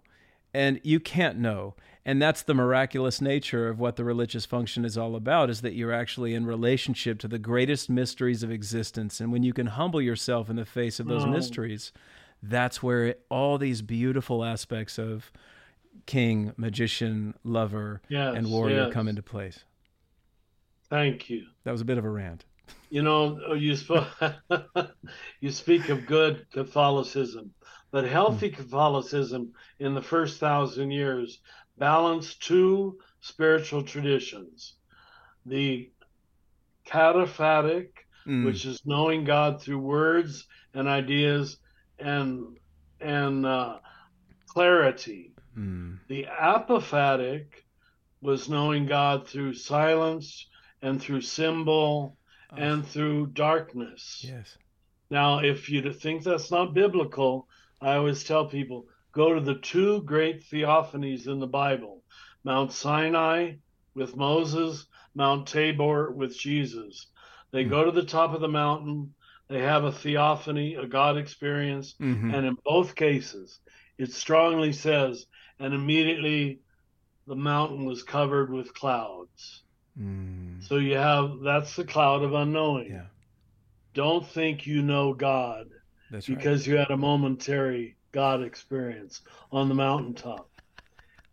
[0.52, 1.74] and you can't know
[2.04, 5.74] and that's the miraculous nature of what the religious function is all about is that
[5.74, 10.00] you're actually in relationship to the greatest mysteries of existence and when you can humble
[10.00, 11.28] yourself in the face of those oh.
[11.28, 11.92] mysteries
[12.42, 15.30] that's where it, all these beautiful aspects of
[16.06, 18.92] king magician lover yes, and warrior yes.
[18.92, 19.64] come into place
[20.90, 22.44] thank you that was a bit of a rant
[22.90, 24.10] you know you, sp-
[25.40, 27.52] you speak of good catholicism
[27.90, 28.54] but healthy hmm.
[28.54, 31.40] catholicism in the first thousand years
[31.78, 34.74] balanced two spiritual traditions
[35.46, 35.90] the
[36.86, 37.88] cataphatic,
[38.26, 38.44] mm.
[38.44, 41.58] which is knowing God through words and ideas
[41.98, 42.56] and
[43.00, 43.78] and uh,
[44.46, 45.32] clarity.
[45.56, 45.98] Mm.
[46.08, 47.46] The apophatic
[48.20, 50.46] was knowing God through silence
[50.82, 52.16] and through symbol
[52.52, 52.56] oh.
[52.56, 54.24] and through darkness.
[54.26, 54.56] Yes.
[55.10, 57.48] Now, if you think that's not biblical,
[57.80, 62.02] I always tell people go to the two great theophanies in the Bible
[62.44, 63.54] Mount Sinai
[63.94, 67.08] with Moses, Mount Tabor with Jesus.
[67.50, 67.70] They mm-hmm.
[67.70, 69.14] go to the top of the mountain,
[69.48, 72.32] they have a theophany, a God experience, mm-hmm.
[72.32, 73.58] and in both cases,
[73.98, 75.26] it strongly says,
[75.58, 76.60] and immediately
[77.26, 79.62] the mountain was covered with clouds.
[80.00, 80.62] Mm.
[80.62, 82.90] So you have that's the cloud of unknowing.
[82.90, 83.06] Yeah.
[83.94, 85.68] Don't think you know God
[86.10, 86.72] that's because right.
[86.72, 89.22] you had a momentary God experience
[89.52, 90.48] on the mountaintop.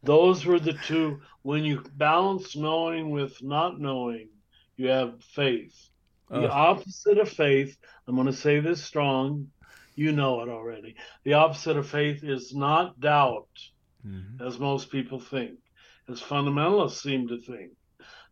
[0.03, 1.21] Those were the two.
[1.41, 4.29] When you balance knowing with not knowing,
[4.75, 5.89] you have faith.
[6.29, 9.49] The opposite of faith, I'm going to say this strong,
[9.95, 10.95] you know it already.
[11.23, 13.47] The opposite of faith is not doubt,
[14.05, 14.45] mm-hmm.
[14.45, 15.57] as most people think,
[16.09, 17.71] as fundamentalists seem to think.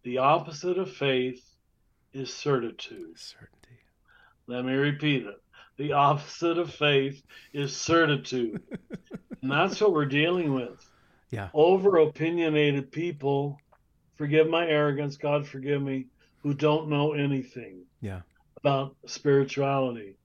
[0.06, 1.44] The opposite of faith
[2.14, 3.18] is certitude.
[3.18, 3.80] Certainty.
[4.46, 5.42] Let me repeat it.
[5.78, 8.62] The opposite of faith is certitude.
[9.42, 10.80] and that's what we're dealing with.
[11.32, 11.50] Yeah.
[11.56, 13.58] Over opinionated people,
[14.16, 16.06] forgive my arrogance, God forgive me,
[16.44, 18.22] who don't know anything yeah.
[18.58, 20.18] about spirituality.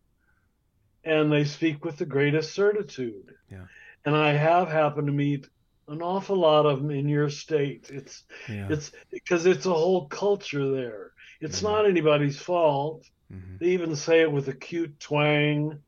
[1.05, 3.35] And they speak with the greatest certitude.
[3.51, 3.65] Yeah.
[4.05, 5.49] And I have happened to meet
[5.91, 7.91] an awful lot of them in your state.
[7.93, 8.69] It's yeah.
[8.71, 11.11] it's because it's a whole culture there.
[11.41, 11.67] It's mm-hmm.
[11.67, 13.05] not anybody's fault.
[13.33, 13.57] Mm-hmm.
[13.59, 15.81] They even say it with a cute twang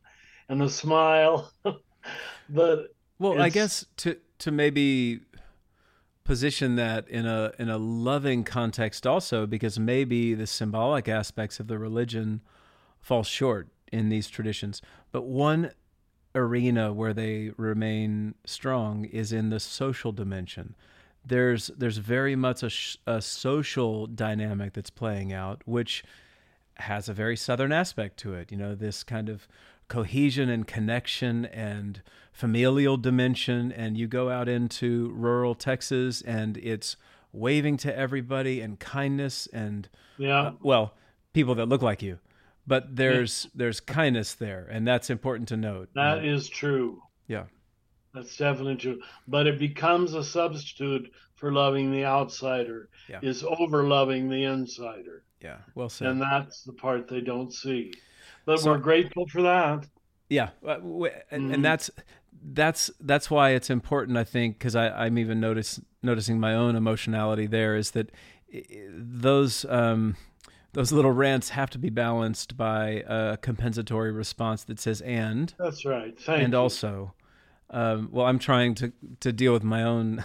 [0.49, 1.53] and a smile.
[2.49, 5.21] but well, I guess to to maybe
[6.25, 11.69] position that in a in a loving context also because maybe the symbolic aspects of
[11.69, 12.41] the religion
[13.01, 14.83] fall short in these traditions.
[15.13, 15.71] But one
[16.35, 20.75] arena where they remain strong is in the social dimension.
[21.25, 26.03] There's there's very much a, sh- a social dynamic that's playing out, which
[26.77, 28.51] has a very southern aspect to it.
[28.51, 29.47] You know, this kind of
[29.89, 32.03] cohesion and connection and
[32.33, 33.71] familial dimension.
[33.71, 36.97] And you go out into rural Texas, and it's
[37.33, 40.41] waving to everybody and kindness and Yeah.
[40.41, 40.95] uh, well,
[41.35, 42.19] people that look like you.
[42.67, 45.89] But there's there's kindness there, and that's important to note.
[45.95, 47.03] That is true.
[47.27, 47.45] yeah.
[48.15, 49.01] That's definitely true.
[49.27, 53.21] But it becomes a substitute for loving the outsider, Yeah.
[53.23, 55.25] is over loving the insider.
[55.41, 56.09] Yeah, well said.
[56.09, 57.93] And that's the part they don't see.
[58.45, 59.87] But So- we're grateful for that.
[60.29, 60.83] Yeah, and,
[61.51, 61.55] Mhm.
[61.55, 61.91] and that's
[62.55, 64.19] that's that's why it's important.
[64.19, 68.11] I think because I'm even notice noticing my own emotionality there is that
[68.95, 70.17] those um,
[70.73, 75.85] those little rants have to be balanced by a compensatory response that says and That's
[75.85, 76.19] right.
[76.19, 76.59] Thank and you.
[76.59, 77.15] also.
[77.71, 80.25] Um, well, I'm trying to to deal with my own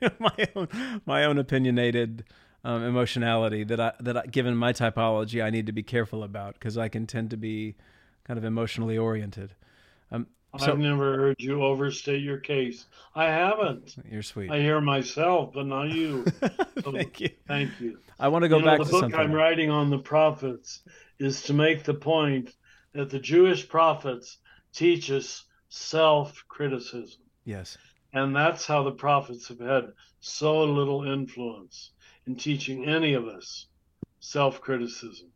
[0.18, 2.24] my own my own opinionated
[2.64, 6.54] um, emotionality that I that I, given my typology I need to be careful about
[6.54, 7.76] because I can tend to be
[8.24, 9.54] kind of emotionally oriented.
[10.10, 10.26] Um,
[10.58, 12.86] so I've never heard you overstate your case.
[13.14, 13.96] I haven't.
[14.10, 14.50] you're sweet.
[14.50, 16.24] I hear myself, but not you.
[16.78, 17.30] Thank you.
[17.46, 17.98] Thank you.
[18.18, 19.18] I want to go you know, back the to book something.
[19.18, 20.82] I'm writing on the prophets
[21.18, 22.54] is to make the point
[22.92, 24.38] that the Jewish prophets
[24.72, 27.20] teach us self-criticism.
[27.44, 27.76] Yes.
[28.12, 31.90] And that's how the prophets have had so little influence
[32.26, 33.66] in teaching any of us
[34.20, 35.28] self criticism.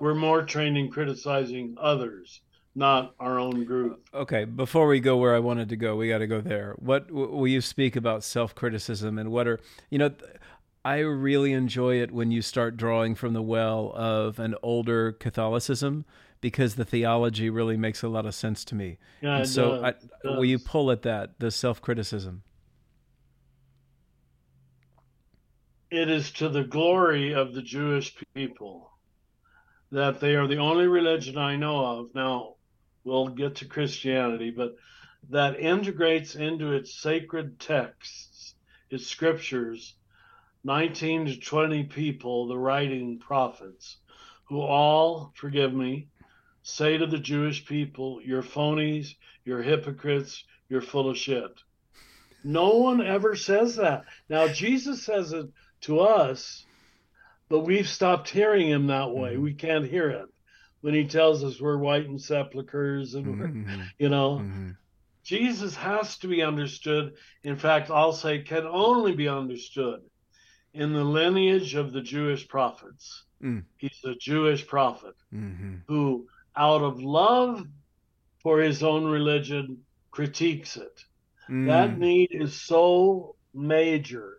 [0.00, 2.40] We're more trained in criticizing others,
[2.74, 4.08] not our own group.
[4.12, 4.44] Okay.
[4.44, 6.74] Before we go where I wanted to go, we got to go there.
[6.78, 9.60] What will you speak about self criticism and what are
[9.90, 10.10] you know?
[10.84, 16.04] I really enjoy it when you start drawing from the well of an older Catholicism
[16.42, 18.98] because the theology really makes a lot of sense to me.
[19.22, 19.94] Yeah, and so, does,
[20.26, 22.42] I, will you pull at that the self criticism?
[25.90, 28.90] It is to the glory of the Jewish people
[29.90, 32.14] that they are the only religion I know of.
[32.14, 32.53] Now,
[33.04, 34.76] we'll get to Christianity, but
[35.30, 38.54] that integrates into its sacred texts,
[38.90, 39.94] its scriptures,
[40.64, 43.98] 19 to 20 people, the writing prophets,
[44.44, 46.08] who all, forgive me,
[46.62, 51.50] say to the Jewish people, You're phonies, you're hypocrites, you're full of shit.
[52.42, 54.04] No one ever says that.
[54.28, 55.46] Now, Jesus says it
[55.82, 56.64] to us,
[57.48, 59.36] but we've stopped hearing him that way.
[59.36, 59.42] Mhm.
[59.42, 60.33] We can't hear it
[60.84, 63.88] when he tells us we're whitened sepulchres and Mhm.
[63.98, 64.76] you know, Mhm.
[65.24, 67.16] Jesus has to be understood.
[67.42, 70.00] In fact, I'll say can only be understood
[70.74, 73.24] in the lineage of the Jewish prophets.
[73.42, 73.64] Mm.
[73.78, 75.84] He's a Jewish prophet Mhm.
[75.88, 77.66] who, out of love
[78.42, 80.96] for his own religion, critiques it.
[81.48, 81.98] That Mm.
[81.98, 84.38] need is so major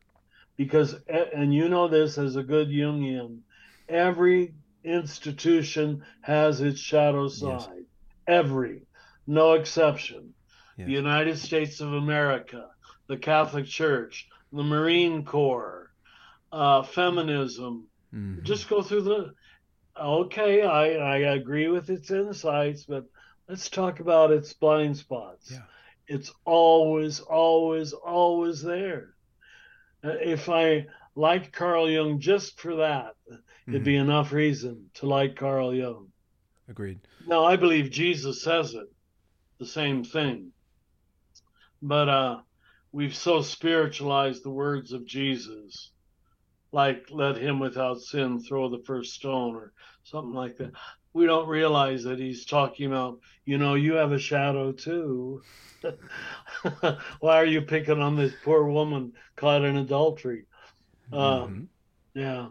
[0.58, 3.42] because, and you know this as a good Jungian,
[3.90, 4.54] every
[4.86, 7.86] institution has its shadow side.
[8.28, 8.84] Every,
[9.28, 10.34] no exception.
[10.78, 10.88] Yes.
[10.88, 12.70] The United States of America,
[13.08, 15.92] the Catholic Church, the Marine Corps,
[16.52, 17.88] uh, feminism.
[18.14, 18.44] Mhm.
[18.44, 19.34] Just go through the.
[19.98, 23.06] Okay, I, I agree with its insights, but
[23.48, 25.52] let's talk about its blind spots.
[25.52, 25.62] Yeah.
[26.08, 29.16] It's always, always, always there.
[30.04, 33.16] Uh, If I liked Carl Jung just for that,
[33.68, 36.08] it'd be enough reason to like Carl Jung.
[36.68, 37.00] Agreed.
[37.28, 38.88] Now, I believe Jesus says it,
[39.60, 40.52] the same thing.
[41.82, 42.38] But uh,
[42.92, 45.92] we've so spiritualized the words of Jesus,
[46.72, 49.74] like let him without sin throw the first stone or
[50.04, 50.72] something like that.
[51.14, 55.42] We don't realize that he's talking about, you know, you have a shadow too.
[57.20, 60.46] Why are you picking on this poor woman caught in adultery?
[61.12, 61.68] Uh, Mhm.
[62.14, 62.48] Yeah.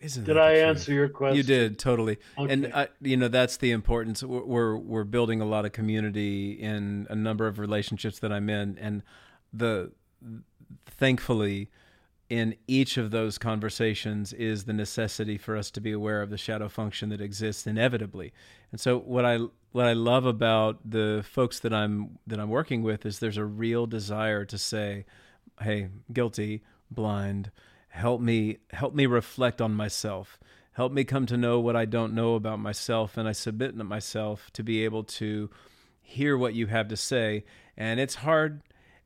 [0.00, 0.68] Isn't Did I the truth?
[0.68, 1.36] answer your question?
[1.38, 4.22] You did totally, and I, you know that's the importance.
[4.22, 8.50] We're we're- we're building a lot of community in a number of relationships that I'm
[8.50, 9.02] in, and
[9.54, 9.92] the
[10.86, 11.70] thankfully
[12.28, 16.36] in each of those conversations is the necessity for us to be aware of the
[16.38, 18.32] shadow function that exists inevitably.
[18.72, 19.38] And so what I
[19.72, 23.44] what I love about the folks that I'm that I'm working with is there's a
[23.44, 25.04] real desire to say,
[25.60, 27.50] "Hey, guilty, blind,
[27.96, 30.38] help me help me reflect on myself.
[30.72, 34.50] Help me come to know what I don't know about myself and I submit myself
[34.52, 35.48] to be able to
[36.02, 37.44] hear what you have to say.
[37.76, 38.60] And it's hard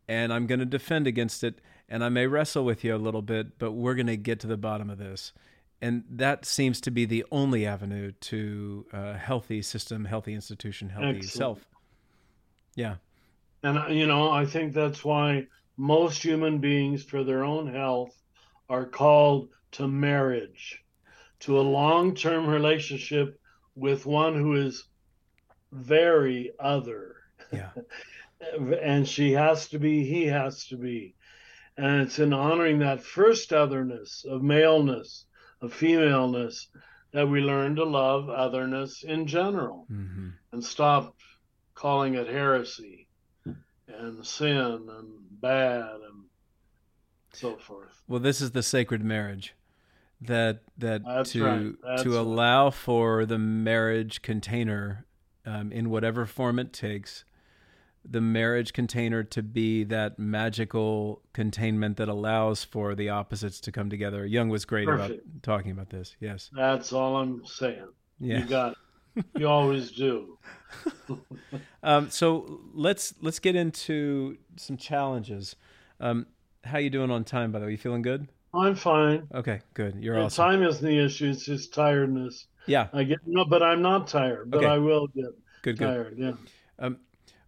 [0.08, 3.22] and I'm going to defend against it and I may wrestle with you a little
[3.22, 5.32] bit, but we're going to get to the bottom of this.
[5.82, 11.18] and that seems to be the only avenue to a healthy system, healthy institution, healthy
[11.18, 11.32] Excellent.
[11.32, 11.66] self.
[12.76, 12.96] Yeah.
[13.62, 15.46] And, uh, you know, I think that's why
[15.76, 18.14] most human beings, for their own health,
[18.70, 20.82] are called to marriage,
[21.40, 23.38] to a long term relationship
[23.74, 24.84] with one who is
[25.72, 27.16] very other.
[27.52, 27.70] Yeah.
[28.82, 31.14] and she has to be, he has to be.
[31.76, 35.26] And it's in honoring that first otherness of maleness,
[35.60, 36.68] of femaleness,
[37.12, 41.14] that we learn to love otherness in general hmm and stop
[41.74, 43.08] calling it heresy
[43.86, 45.94] and sin and bad
[47.32, 48.02] so forth.
[48.08, 49.54] Well, this is the sacred marriage
[50.20, 51.98] that that That's to right.
[52.02, 52.18] To right.
[52.18, 55.06] allow for the marriage container
[55.46, 57.24] um, in whatever form it takes,
[58.04, 63.90] the marriage container to be that magical containment that allows for the opposites to come
[63.90, 64.26] together.
[64.26, 65.12] Jung was great about
[65.42, 66.16] talking about this.
[66.20, 66.50] Yes.
[66.52, 67.88] That's all I'm saying.
[68.18, 68.40] Yeah.
[68.40, 68.72] You got
[69.16, 69.24] it.
[69.36, 70.38] You always do.
[71.82, 75.56] Um, so let's let's get into some challenges.
[75.98, 76.26] Um,
[76.64, 77.52] how you doing on time?
[77.52, 78.28] By the way, you feeling good?
[78.52, 79.28] I'm fine.
[79.34, 79.96] Okay, good.
[80.00, 80.44] You're awesome.
[80.44, 81.30] Time isn't the issue.
[81.30, 82.46] It's just tiredness.
[82.66, 84.50] Yeah, I get no, but I'm not tired.
[84.50, 84.66] But Okay.
[84.66, 85.26] I will get
[85.62, 85.86] good, good.
[85.86, 86.18] tired.
[86.18, 86.32] Yeah.
[86.78, 86.98] Um,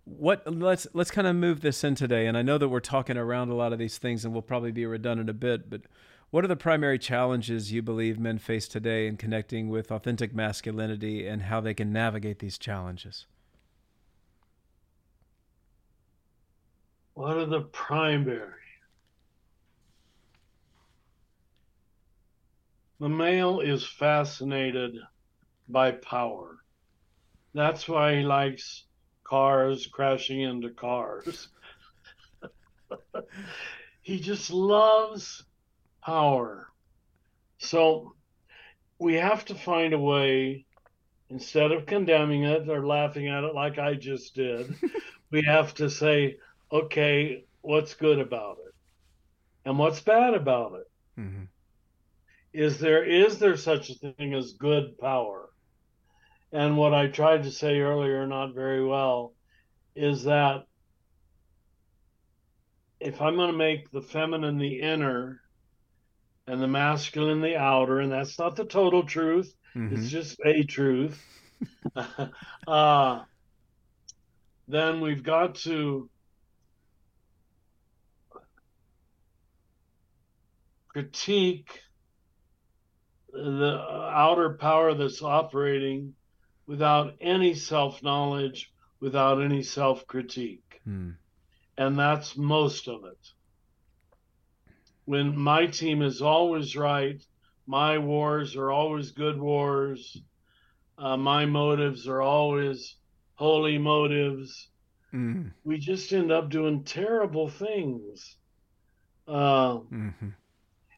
[0.04, 3.16] what let's let's kind of move this in today and i know that we're talking
[3.16, 5.82] around a lot of these things and we'll probably be redundant a bit but
[6.32, 11.24] what are the primary challenges you believe men face today in connecting with authentic masculinity
[11.28, 13.26] and how they can navigate these challenges
[17.14, 18.61] What are the primary?
[23.02, 24.96] The male is fascinated
[25.68, 26.58] by power.
[27.52, 28.86] That's why he likes
[29.24, 31.48] cars crashing into cars.
[34.02, 35.44] he just loves
[36.04, 36.68] power.
[37.58, 38.14] So
[39.00, 40.64] we have to find a way,
[41.28, 44.76] instead of condemning it or laughing at it like I just did,
[45.32, 46.36] we have to say,
[46.70, 48.74] okay, what's good about it?
[49.64, 50.86] And what's bad about it?
[51.20, 51.44] mm-hmm.
[52.52, 55.48] Is there is there such a thing as good power?
[56.52, 59.34] And what I tried to say earlier, not very well,
[59.96, 60.64] is that
[63.00, 65.40] if I'm going to make the feminine the inner
[66.46, 69.94] and the masculine the outer, and that's not the total truth, Mm-hmm.
[69.94, 71.22] it's just a truth,
[72.66, 73.20] uh,
[74.68, 76.10] then we've got to
[80.88, 81.81] critique
[83.32, 83.78] the
[84.12, 86.14] outer power that's operating
[86.66, 90.82] without any self knowledge, without any self critique.
[90.86, 91.16] mm
[91.76, 93.18] And that's most of it.
[95.04, 97.22] When my team is always right,
[97.66, 100.22] my wars are always good wars,
[100.98, 102.96] uh, my motives are always
[103.34, 104.70] holy motives,
[105.12, 108.36] mm we just end up doing terrible things.
[109.26, 110.30] Uh, hmm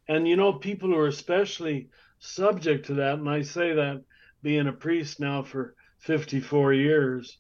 [0.09, 1.89] and you know, people who are especially
[2.19, 4.03] subject to that, and I say that
[4.43, 7.39] being a priest now for 54 years,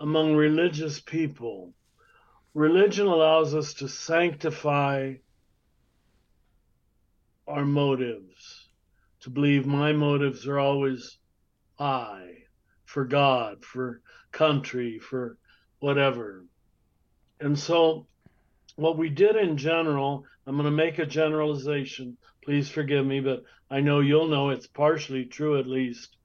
[0.00, 1.72] among religious people,
[2.54, 5.14] religion allows us to sanctify
[7.46, 8.68] our motives,
[9.20, 11.18] to believe my motives are always
[11.78, 12.44] I,
[12.84, 14.00] for God, for
[14.30, 15.38] country, for
[15.80, 16.44] whatever.
[17.40, 18.06] And so,
[18.76, 22.16] what we did in general, I'm going to make a generalization.
[22.44, 26.16] Please forgive me, but I know you'll know it's partially true at least.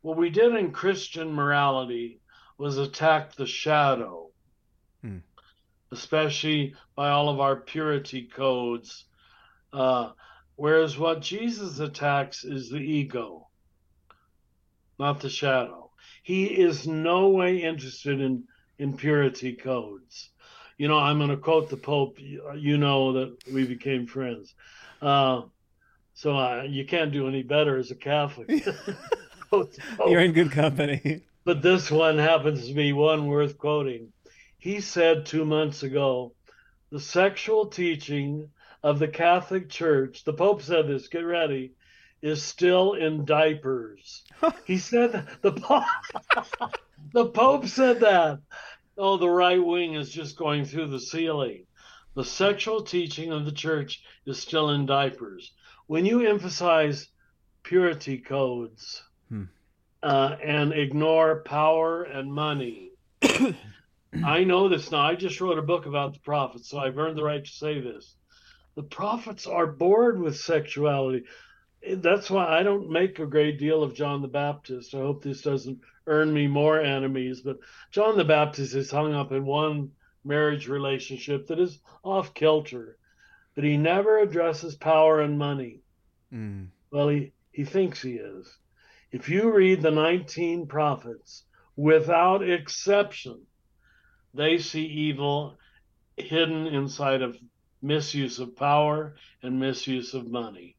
[0.00, 2.20] What we did in Christian morality
[2.56, 4.30] was attack the shadow,
[5.02, 5.18] Hmm.
[5.92, 9.04] especially by all of our purity codes.
[9.72, 10.12] Uh,
[10.56, 13.48] whereas what Jesus attacks is the ego,
[14.98, 15.90] not the shadow.
[16.22, 18.44] He is no way interested in,
[18.78, 20.30] in purity codes.
[20.78, 22.18] You know, I'm going to quote the Pope.
[22.20, 24.54] You you know that we became friends.
[25.02, 25.42] Uh,
[26.18, 28.48] so uh, you can't do any better as a Catholic.
[29.52, 34.12] You're in good company But this one happens to be one worth quoting.
[34.58, 36.34] He said two months ago,
[36.90, 38.50] the sexual teaching
[38.82, 41.74] of the Catholic Church, the Pope said this, get ready,
[42.20, 44.24] is still in diapers.
[44.64, 45.84] he said the Pope,
[47.12, 48.40] the Pope said that.
[48.98, 51.64] Oh, the right wing is just going through the ceiling.
[52.16, 55.52] The sexual teaching of the church is still in diapers.
[55.88, 57.08] When you emphasize
[57.64, 59.44] purity codes, Hmm.
[60.02, 62.90] uh, and ignore power and money.
[64.24, 65.00] I know this now.
[65.00, 67.80] I just wrote a book about the prophets, so I've earned the right to say
[67.80, 68.14] this.
[68.74, 71.24] The prophets are bored with sexuality.
[71.96, 74.94] that's why I don't make a great deal of John the Baptist.
[74.94, 77.58] I hope this doesn't earn me more enemies, but
[77.92, 79.92] John the Baptist is hung up in one
[80.22, 82.97] marriage relationship that is off kilter,
[83.58, 85.80] but he never addresses power and money.
[86.32, 86.68] Mm.
[86.92, 88.56] Well, he, he thinks he is.
[89.10, 91.42] If you read the 19 prophets,
[91.74, 93.46] without exception,
[94.32, 95.58] they see evil
[96.16, 97.36] hidden inside of
[97.82, 100.76] misuse of power and misuse of money.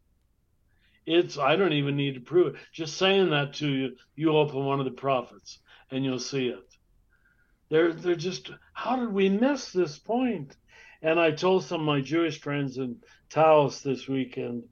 [1.05, 2.61] It's I don't even need to prove it.
[2.71, 5.59] Just saying that to you, you open one of the prophets
[5.91, 6.63] and you'll see it.
[7.69, 10.55] They're they're just how did we miss this point?
[11.01, 12.97] And I told some of my Jewish friends in
[13.29, 14.63] Taos this weekend,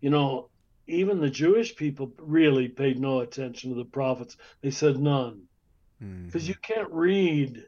[0.00, 0.50] you know,
[0.86, 4.36] even the Jewish people really paid no attention to the prophets.
[4.60, 5.42] They said none.
[5.98, 6.48] Because mm-hmm.
[6.48, 7.64] you can't read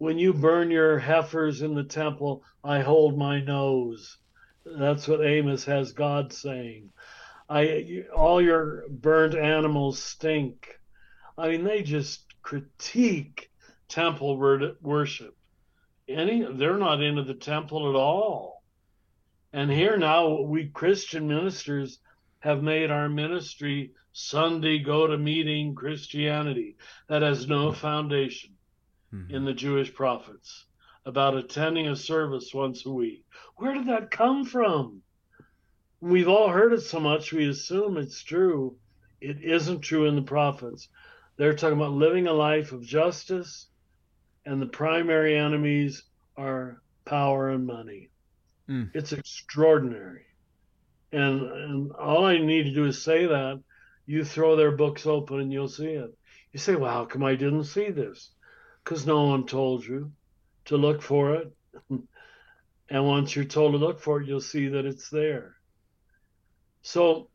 [0.00, 4.16] when you burn your heifers in the temple, I hold my nose.
[4.64, 6.90] That's what Amos has God saying.
[7.50, 10.80] I all your burnt animals stink.
[11.36, 13.50] I mean, they just critique
[13.88, 14.38] temple
[14.80, 15.36] worship.
[16.10, 18.62] Any they're not into the temple at all.
[19.52, 21.98] And here now we Christian ministers
[22.40, 26.76] have made our ministry Sunday go to meeting Christianity
[27.08, 28.50] that has no foundation
[29.12, 29.34] mm-hmm.
[29.34, 30.66] in the Jewish prophets
[31.04, 33.24] about attending a service once a week.
[33.56, 35.02] Where did that come from?
[36.00, 38.76] we've all heard it so much we assume it's true.
[39.20, 40.88] It isn't true in the prophets.
[41.36, 43.66] They're talking about living a life of justice,
[44.46, 46.02] and the primary enemies
[46.36, 48.10] are power and money.
[48.68, 48.90] Mm.
[48.94, 50.24] It's extraordinary.
[51.12, 53.62] And, and all I need to do is say that.
[54.06, 56.16] You throw their books open and you'll see it.
[56.52, 58.30] You say, well, how come I didn't see this?
[58.82, 60.12] Because no one told you
[60.66, 61.52] to look for it.
[61.90, 65.56] and once you're told to look for it, you'll see that it's there.
[66.82, 67.28] So,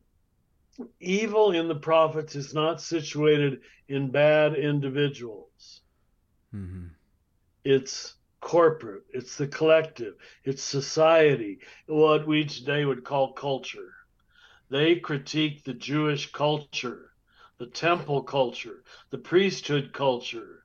[0.99, 5.81] evil in the prophets is not situated in bad individuals.
[6.53, 6.87] Mm-hmm.
[7.65, 10.13] It's corporate, it's the collective,
[10.43, 13.91] it's society, what we today would call culture.
[14.69, 17.09] They critique the Jewish culture,
[17.57, 20.63] the temple culture, the priesthood culture,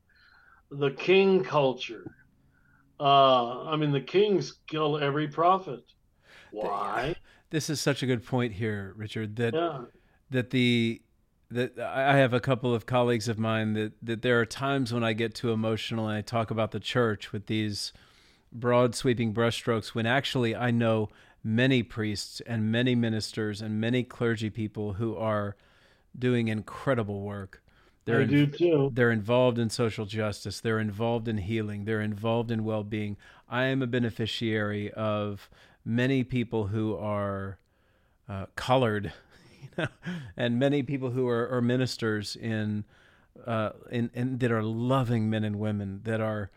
[0.70, 2.04] the king culture.
[3.00, 5.82] Uh, I mean, the kings kill every prophet.
[6.50, 7.16] Why?
[7.50, 9.36] this is such a good point here, Richard.
[9.36, 9.84] That yeah.
[10.30, 11.02] that the
[11.50, 15.04] that I have a couple of colleagues of mine that that there are times when
[15.04, 17.92] I get too emotional and I talk about the church with these
[18.52, 21.08] broad sweeping brushstrokes when actually I know
[21.42, 25.56] many priests and many ministers and many clergy people who are
[26.18, 27.62] doing incredible work.
[28.04, 28.90] They're I do too.
[28.92, 30.60] They're involved in social justice.
[30.60, 31.84] They're involved in healing.
[31.84, 33.16] They're involved in well-being.
[33.48, 35.48] I am a beneficiary of
[35.84, 37.58] many people who are
[38.28, 39.12] uh, colored,
[40.36, 42.84] and many people who are, are ministers in,
[43.46, 46.50] uh, in, in that are loving men and women that are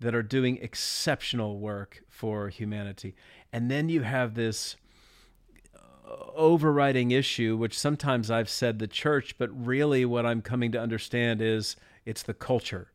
[0.00, 3.16] that are doing exceptional work for humanity,
[3.52, 4.76] and then you have this
[5.74, 5.80] uh,
[6.36, 11.42] overriding issue, which sometimes I've said the church, but really what I'm coming to understand
[11.42, 11.74] is
[12.06, 12.92] it's the culture.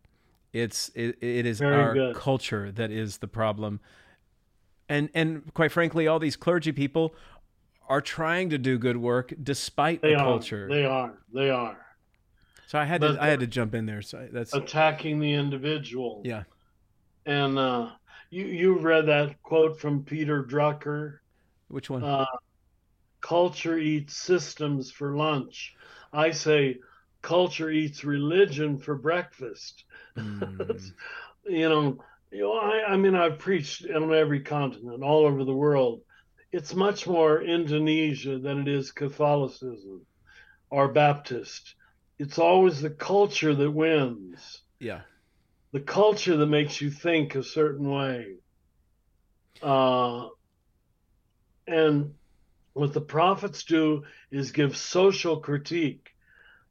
[0.54, 2.16] It's it, it is Very our good.
[2.16, 3.82] culture that is the problem
[4.90, 7.16] and and quite frankly, all these clergy people
[7.94, 10.26] are trying to do good work despite they the are.
[10.26, 10.68] culture.
[10.68, 11.20] They are.
[11.32, 11.78] They are.
[12.66, 14.02] So I had but to I had to jump in there.
[14.02, 16.24] So that's attacking the individual.
[16.26, 16.44] Yeah.
[17.28, 17.92] And uh,
[18.32, 21.20] you you read that quote from Peter Drucker.
[21.68, 22.04] Which one?
[22.04, 22.26] Uh,
[23.22, 25.76] culture eats systems for lunch.
[26.12, 26.80] I say
[27.22, 29.84] culture eats religion for breakfast.
[30.18, 30.94] Mm.
[31.48, 35.54] you know, you know, I, I mean, I've preached on every continent, all over the
[35.54, 36.02] world.
[36.54, 40.06] It's much more Indonesia than it is Catholicism
[40.70, 41.74] or Baptist.
[42.20, 44.62] It's always the culture that wins.
[44.80, 45.02] Yeah.
[45.72, 48.36] The culture that makes you think a certain way.
[49.64, 50.28] Uh,
[51.66, 52.14] and
[52.74, 56.12] what the prophets do is give social critique.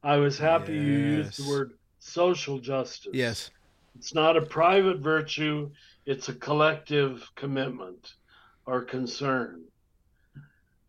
[0.01, 0.81] I was happy yes.
[0.81, 3.11] you used the word social justice.
[3.13, 3.51] Yes.
[3.97, 5.71] It's not a private virtue,
[6.05, 8.13] it's a collective commitment
[8.65, 9.65] or concern.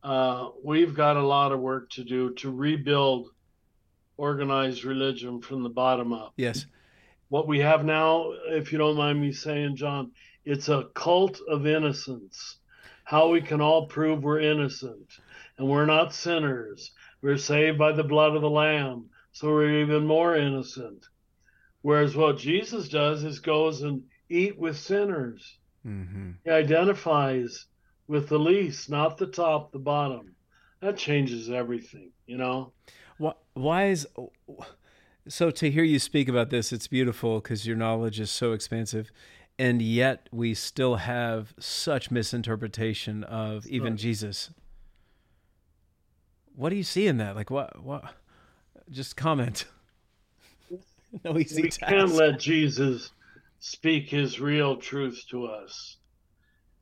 [0.04, 3.30] Uh, we've got a lot of work to do to rebuild
[4.18, 6.34] organized religion from the bottom up.
[6.36, 6.66] Yes.
[7.30, 10.12] What we have now, if you don't mind me saying, John,
[10.44, 12.58] it's a cult of innocence.
[13.04, 15.10] How we can all prove we're innocent
[15.56, 16.92] and we're not sinners.
[17.22, 21.06] We're saved by the blood of the Lamb, so we're even more innocent.
[21.80, 25.58] Whereas what Jesus does is goes and eat with sinners.
[25.86, 26.32] Mm-hmm.
[26.44, 27.66] He identifies
[28.08, 30.34] with the least, not the top, the bottom.
[30.80, 32.72] that changes everything, you know?
[33.54, 34.06] Why is
[35.28, 39.10] so to hear you speak about this, it's beautiful because your knowledge is so expansive.
[39.58, 43.98] And yet we still have such misinterpretation of even right.
[43.98, 44.50] Jesus.
[46.56, 47.36] What do you see in that?
[47.36, 48.04] Like what what
[48.90, 49.66] just comment.
[51.24, 51.80] no easy we task.
[51.80, 53.12] can't let Jesus
[53.60, 55.96] speak his real truth to us.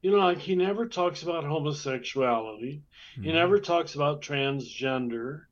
[0.03, 2.83] You know, like he never talks about homosexuality.
[3.13, 3.23] Mm-hmm.
[3.23, 5.43] He never talks about transgender.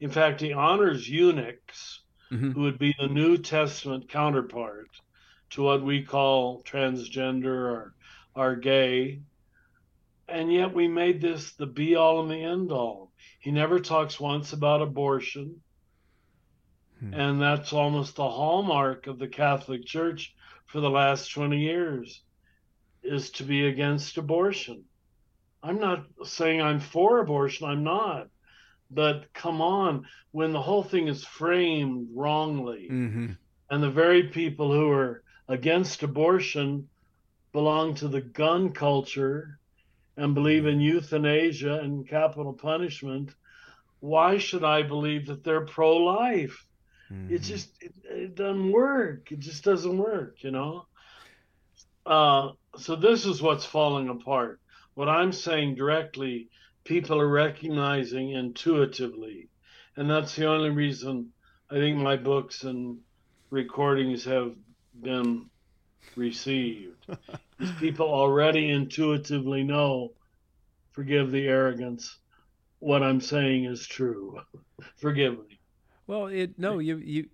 [0.00, 2.00] In fact, he honors eunuchs,
[2.32, 2.52] mm-hmm.
[2.52, 4.88] who would be the New Testament counterpart
[5.50, 7.94] to what we call transgender or
[8.34, 9.20] are gay.
[10.26, 13.12] And yet we made this the be all and the end all.
[13.40, 15.60] He never talks once about abortion.
[17.00, 17.12] Hmm.
[17.12, 20.34] And that's almost the hallmark of the Catholic Church
[20.64, 22.22] for the last 20 years
[23.06, 24.84] is to be against abortion.
[25.62, 28.28] I'm not saying I'm for abortion, I'm not.
[28.90, 33.32] But come on, when the whole thing is framed wrongly, mm-hmm.
[33.70, 36.88] and the very people who are against abortion
[37.52, 39.58] belong to the gun culture
[40.16, 43.34] and believe in euthanasia and capital punishment,
[44.00, 46.64] why should I believe that they're pro life?
[47.10, 47.34] Mm-hmm.
[47.34, 49.30] It just it, it, doesn't work.
[49.32, 50.86] It just doesn't work, you know.
[52.04, 54.60] Uh, so this is what's falling apart.
[54.94, 56.48] What I'm saying directly,
[56.84, 59.48] people are recognizing intuitively,
[59.96, 61.32] and that's the only reason
[61.70, 62.98] I think my books and
[63.50, 64.54] recordings have
[65.02, 65.50] been
[66.14, 67.06] received.
[67.80, 70.12] People already intuitively know,
[70.92, 72.18] forgive the arrogance,
[72.78, 74.40] what I'm saying is true.
[74.96, 75.58] forgive me.
[76.06, 77.28] Well, it no, you you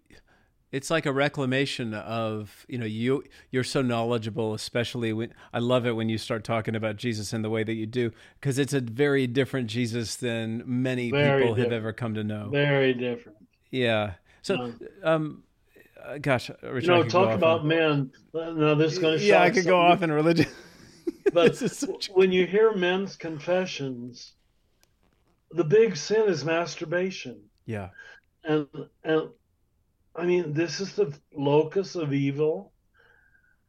[0.73, 5.87] it's like a reclamation of you know you you're so knowledgeable especially when i love
[5.87, 8.73] it when you start talking about jesus in the way that you do because it's
[8.73, 11.73] a very different jesus than many very people different.
[11.73, 12.49] have ever come to know.
[12.51, 13.39] Very different.
[13.71, 14.15] Yeah.
[14.41, 14.73] So
[15.05, 15.45] um
[16.05, 18.11] uh, gosh Rich, you know talk about men.
[18.35, 20.47] No this is going to yeah i could go off in religion.
[21.33, 21.57] But
[22.15, 24.33] when you hear men's confessions
[25.53, 27.41] the big sin is masturbation.
[27.67, 27.91] Yeah.
[28.45, 28.67] And
[29.05, 29.29] and
[30.15, 32.73] I mean, this is the locus of evil,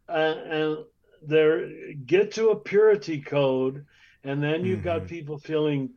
[0.10, 0.78] uh, and
[1.26, 1.70] there
[2.06, 3.86] get to a purity code,
[4.24, 4.99] and then you've mm-hmm.
[4.99, 5.91] got people feeling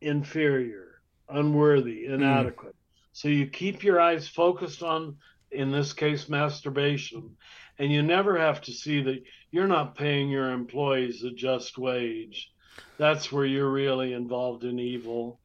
[0.00, 2.14] inferior, unworthy, mm.
[2.14, 2.74] inadequate.
[2.74, 3.08] Mm.
[3.12, 5.16] So you keep your eyes focused on,
[5.50, 7.36] in this case, masturbation,
[7.78, 12.52] and you never have to see that you're not paying your employees a just wage.
[12.98, 15.40] That's where you're really involved in evil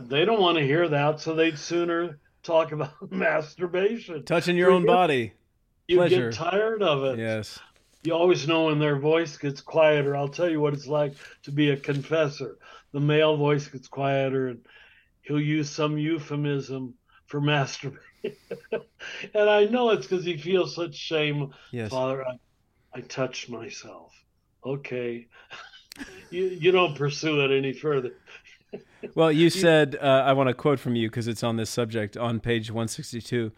[0.00, 4.24] they don't want to hear that, so they'd sooner talk about masturbation.
[4.24, 5.32] Touching your own body.
[5.86, 6.30] You Pleasure.
[6.30, 7.18] get tired of it.
[7.18, 7.58] Yes.
[8.04, 10.14] You always know when their voice gets quieter.
[10.16, 12.58] I'll tell you what it's like to be a confessor.
[12.92, 14.60] The male voice gets quieter and
[15.22, 16.94] he'll use some euphemism
[17.26, 18.02] for masturbation.
[19.34, 21.52] and I know it's because he feels such shame.
[21.70, 21.90] Yes.
[21.90, 22.38] Father, I,
[22.94, 24.12] I touched myself.
[24.64, 25.26] Okay.
[26.30, 28.12] you, you don't pursue it any further
[29.14, 32.16] well, you said, uh, I want to quote from you because it's on this subject
[32.16, 33.52] on page 162.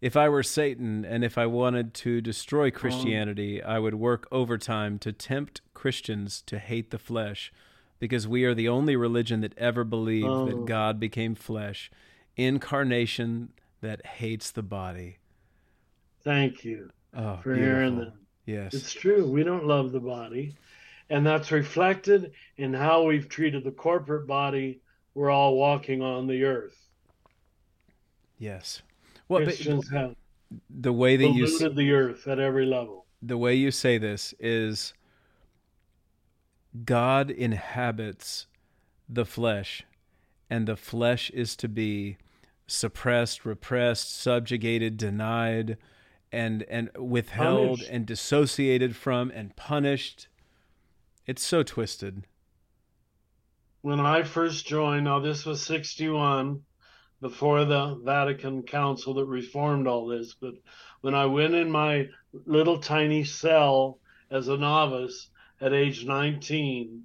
[0.00, 4.98] If I were Satan and if I wanted to destroy Christianity, I would work overtime
[5.00, 7.52] to tempt Christians to hate the flesh
[7.98, 10.46] because we are the only religion that ever believed oh.
[10.46, 11.90] that God became flesh,
[12.36, 13.50] incarnation
[13.80, 15.18] that hates the body.
[16.22, 17.64] Thank you oh, for beautiful.
[17.64, 18.12] hearing that.
[18.46, 18.74] Yes.
[18.74, 19.28] It's true.
[19.28, 20.54] We don't love the body
[21.10, 24.80] and that's reflected in how we've treated the corporate body
[25.14, 26.76] we're all walking on the earth.
[28.38, 28.82] Yes.
[29.28, 30.14] Well, Christians have
[30.70, 33.06] the way that you polluted the earth at every level.
[33.20, 34.94] The way you say this is
[36.84, 38.46] God inhabits
[39.08, 39.82] the flesh,
[40.48, 42.16] and the flesh is to be
[42.68, 45.78] suppressed, repressed, subjugated, denied,
[46.30, 47.90] and and withheld punished.
[47.90, 50.28] and dissociated from and punished
[51.28, 52.26] it's so twisted.
[53.82, 56.62] When I first joined, now this was 61,
[57.20, 60.54] before the Vatican Council that reformed all this, but
[61.02, 62.08] when I went in my
[62.46, 63.98] little tiny cell
[64.30, 65.28] as a novice
[65.60, 67.04] at age 19,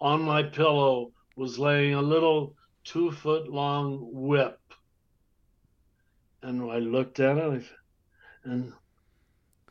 [0.00, 4.58] on my pillow was laying a little two foot long whip.
[6.42, 7.64] And I looked at it
[8.44, 8.72] and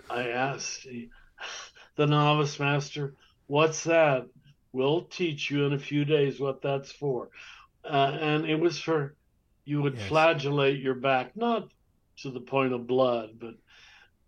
[0.08, 0.86] I asked
[1.96, 3.16] the novice master,
[3.48, 4.28] What's that?
[4.72, 7.30] We'll teach you in a few days what that's for.
[7.84, 9.16] Uh, and it was for
[9.66, 10.08] you would yes.
[10.08, 11.68] flagellate your back, not
[12.18, 13.56] to the point of blood, but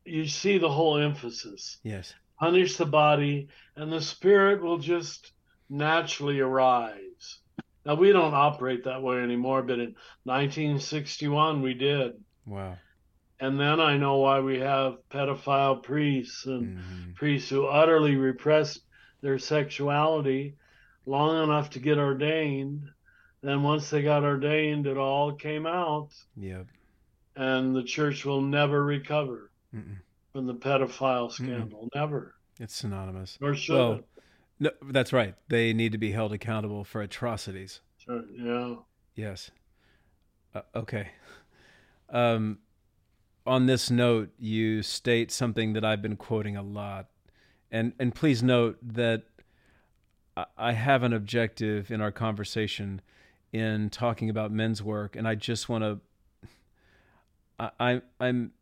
[0.03, 1.77] you see the whole emphasis.
[1.83, 2.13] Yes.
[2.39, 5.31] Punish the body, and the spirit will just
[5.69, 7.39] naturally arise.
[7.85, 12.13] Now we don't operate that way anymore, but in 1961 we did.
[12.45, 12.77] Wow.
[13.39, 17.11] And then I know why we have pedophile priests and mm-hmm.
[17.13, 18.81] priests who utterly repressed
[19.21, 20.55] their sexuality
[21.05, 22.89] long enough to get ordained.
[23.41, 26.09] Then once they got ordained, it all came out.
[26.35, 26.67] Yep.
[27.35, 29.97] And the church will never recover Mm-mm.
[30.33, 31.85] from the pedophile scandal.
[31.85, 31.95] Mm-mm.
[31.95, 32.35] Never.
[32.59, 33.37] It's synonymous.
[33.39, 33.99] Nor should well.
[34.59, 35.35] No, that's right.
[35.47, 37.79] They need to be held accountable for atrocities.
[37.97, 38.75] Sure, yeah.
[39.15, 39.51] Yes.
[40.53, 41.11] Uh, okay.
[42.09, 42.59] Um,
[43.45, 47.07] on this note, you state something that I've been quoting a lot,
[47.71, 49.23] and and please note that
[50.57, 53.01] I have an objective in our conversation
[53.51, 55.99] in talking about men's work, and I just want to.
[57.79, 58.53] I, I'm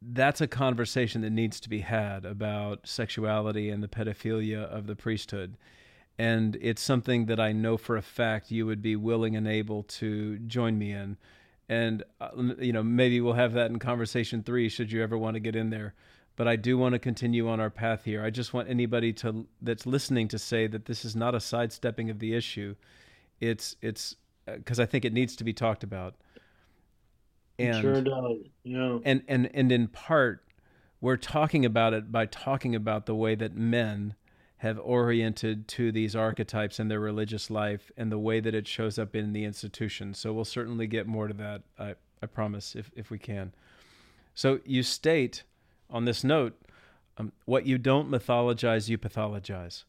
[0.00, 4.96] that's a conversation that needs to be had about sexuality and the pedophilia of the
[4.96, 5.56] priesthood.
[6.18, 9.84] And it's something that I know for a fact you would be willing and able
[9.84, 11.16] to join me in.
[11.68, 15.34] And, uh, you know, maybe we'll have that in conversation three should you ever want
[15.34, 15.94] to get in there.
[16.38, 18.22] But I do want to continue on our path here.
[18.22, 22.10] I just want anybody to that's listening to say that this is not a sidestepping
[22.10, 22.76] of the issue.
[23.40, 24.14] It's it's
[24.46, 26.14] because uh, I think it needs to be talked about.
[27.58, 28.36] And, sure does.
[28.62, 29.00] Yeah.
[29.04, 30.44] And and and in part,
[31.00, 34.14] we're talking about it by talking about the way that men
[34.58, 38.96] have oriented to these archetypes in their religious life and the way that it shows
[38.96, 40.14] up in the institution.
[40.14, 41.62] So we'll certainly get more to that.
[41.80, 43.52] I I promise if if we can.
[44.36, 45.42] So you state
[45.90, 46.60] on this note,
[47.16, 49.84] um, what you don't mythologize, you pathologize.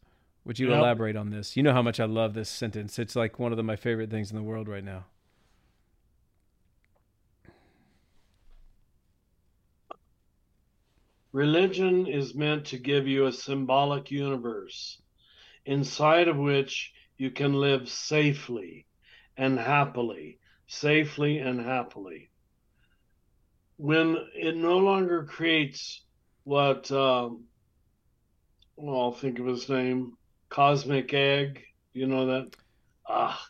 [0.45, 0.79] Would you yep.
[0.79, 1.55] elaborate on this?
[1.55, 2.97] You know how much I love this sentence.
[2.97, 5.05] It's like one of the, my favorite things in the world right now.
[11.31, 14.99] Religion is meant to give you a symbolic universe
[15.65, 18.87] inside of which you can live safely
[19.37, 22.31] and happily, safely and happily.
[23.79, 26.03] When it no longer creates
[26.43, 27.45] what, um,
[28.75, 30.17] well, I'll think of his name,
[30.49, 32.57] Cosmic Egg, you know that?
[33.07, 33.41] Ah,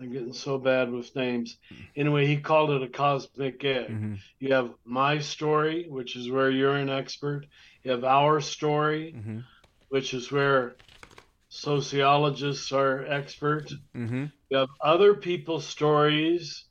[0.00, 1.58] I'm getting so bad with names.
[1.94, 3.90] Anyway, he called it a cosmic egg.
[3.90, 4.14] Mm-hmm.
[4.40, 7.46] You have my story, which is where you're an expert.
[7.84, 9.38] You have our story, mm-hmm.
[9.90, 10.74] which is where
[11.50, 13.70] sociologists are expert.
[13.94, 14.24] Mm-hmm.
[14.48, 16.64] You have other people's stories,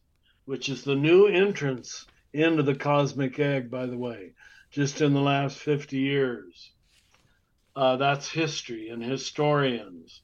[0.44, 4.34] which is the new entrance into the cosmic egg, by the way,
[4.72, 6.72] just in the last 50 years.
[7.76, 10.22] Uh, that's history and historians.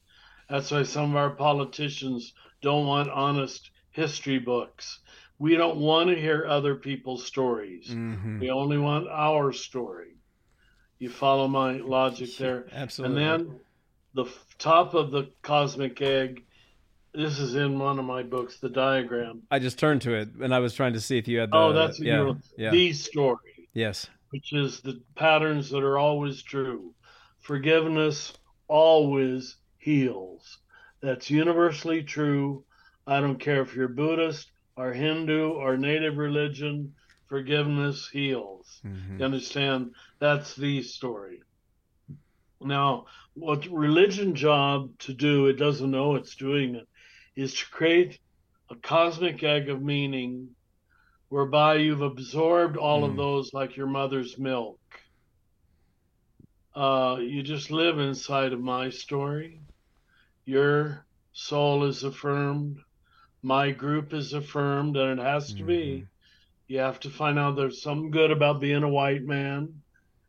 [0.48, 5.00] That's why some of our politicians don't want honest history books.
[5.38, 7.88] We don't want to hear other people's stories.
[7.88, 8.40] Mm-hmm.
[8.40, 10.16] We only want our story.
[10.98, 12.66] You follow my logic there?
[12.72, 13.22] Absolutely.
[13.22, 13.60] And then
[14.14, 14.26] the
[14.58, 16.44] top of the cosmic egg.
[17.16, 19.42] This is in one of my books, the diagram.
[19.50, 21.56] I just turned to it, and I was trying to see if you had the.
[21.56, 22.70] Oh, that's yeah, yeah.
[22.70, 23.70] the story.
[23.72, 24.06] Yes.
[24.30, 26.92] Which is the patterns that are always true.
[27.40, 28.34] Forgiveness
[28.68, 30.58] always heals.
[31.00, 32.64] That's universally true.
[33.06, 36.92] I don't care if you're Buddhist or Hindu or native religion,
[37.28, 38.80] forgiveness heals.
[38.84, 39.20] Mm-hmm.
[39.20, 39.94] You understand?
[40.18, 41.40] That's the story.
[42.60, 46.88] Now, what religion job to do, it doesn't know it's doing it,
[47.36, 48.18] is to create
[48.70, 50.48] a cosmic egg of meaning
[51.28, 53.10] whereby you've absorbed all mm.
[53.10, 54.80] of those like your mother's milk.
[56.74, 59.60] Uh, you just live inside of my story
[60.46, 62.78] your soul is affirmed,
[63.42, 65.66] my group is affirmed, and it has to mm-hmm.
[65.66, 66.06] be.
[66.68, 69.82] You have to find out there's something good about being a white man,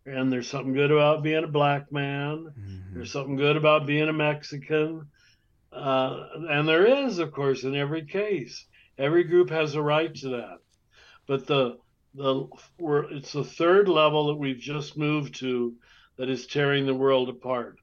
[0.06, 2.96] and there's something good about being a black man, mm-hmm.
[2.96, 5.08] there's something good about being a Mexican.
[5.72, 8.66] Uh, and there is, of course, in every case.
[8.98, 10.58] Every group has a right to that.
[11.28, 11.78] But the
[12.16, 12.48] the
[12.80, 15.76] we're, it's the third level that we've just moved to
[16.18, 17.78] that is tearing the world apart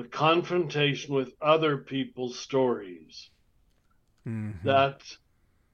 [0.00, 3.28] the confrontation with other people's stories
[4.26, 4.66] mm-hmm.
[4.66, 5.02] that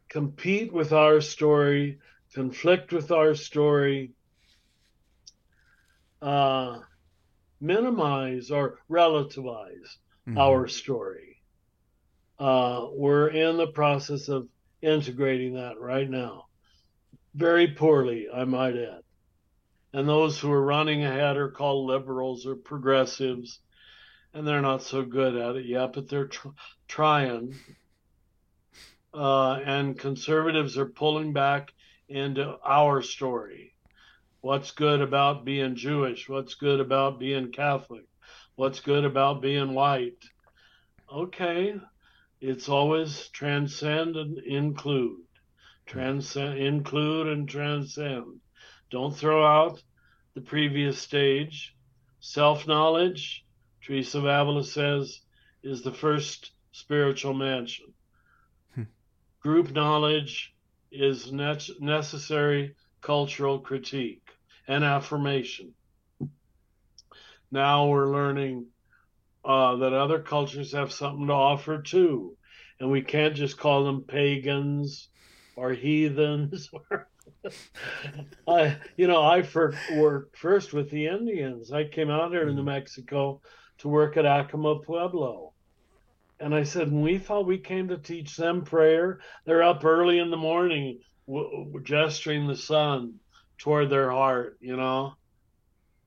[0.08, 2.00] compete with our story,
[2.34, 4.10] conflict with our story,
[6.20, 6.78] uh,
[7.60, 10.38] minimize or relativize mm-hmm.
[10.38, 11.35] our story.
[12.38, 14.48] Uh, we're in the process of
[14.82, 16.46] integrating that right now,
[17.34, 19.02] very poorly, I might add.
[19.92, 23.60] And those who are running ahead are called liberals or progressives
[24.36, 26.48] and they're not so good at it yet, but they're tr-
[26.86, 27.54] trying.
[29.14, 31.72] Uh, and conservatives are pulling back
[32.10, 33.72] into our story.
[34.42, 36.28] What's good about being Jewish?
[36.28, 38.04] What's good about being Catholic?
[38.56, 40.22] What's good about being white?
[41.10, 41.80] Okay,
[42.40, 45.20] It's always transcend and include.
[45.86, 48.40] Transcend, include, and transcend.
[48.90, 49.82] Don't throw out
[50.34, 51.74] the previous stage.
[52.20, 53.44] Self knowledge,
[53.82, 55.20] Teresa of Avila says,
[55.62, 57.86] is the first spiritual mansion.
[58.74, 58.82] Hmm.
[59.40, 60.54] Group knowledge
[60.92, 64.28] is ne- necessary cultural critique
[64.68, 65.72] and affirmation.
[67.50, 68.66] Now we're learning
[69.46, 72.36] uh, that other cultures have something to offer too.
[72.80, 75.08] And we can't just call them pagans
[75.54, 76.68] or heathens.
[78.48, 81.72] I, you know, I for, worked first with the Indians.
[81.72, 82.66] I came out here to New mm-hmm.
[82.66, 83.40] Mexico
[83.78, 85.52] to work at Acoma Pueblo.
[86.40, 89.20] And I said, we thought we came to teach them prayer.
[89.46, 93.20] They're up early in the morning, w- gesturing the sun
[93.58, 95.14] toward their heart, you know.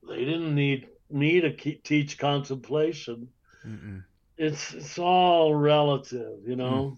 [0.08, 3.30] They didn't need me to keep, teach contemplation.
[3.66, 4.04] Mm-mm.
[4.38, 6.98] It's it's all relative, you know.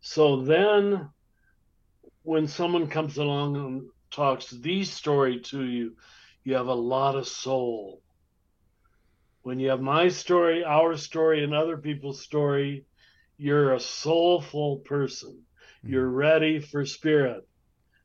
[0.00, 1.08] So then,
[2.22, 5.96] when someone comes along and talks the story to you,
[6.44, 8.02] you have a lot of soul.
[9.42, 12.84] When you have my story, our story, and other people's story,
[13.38, 15.42] you're a soulful person.
[15.84, 15.90] Mm.
[15.90, 17.46] You're ready for spirit.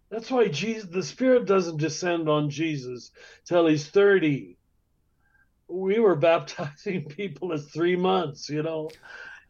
[0.09, 3.11] That's why Jesus, the Spirit doesn't descend on Jesus
[3.45, 4.57] till he's 30
[5.71, 8.89] we were baptizing people at three months, you know.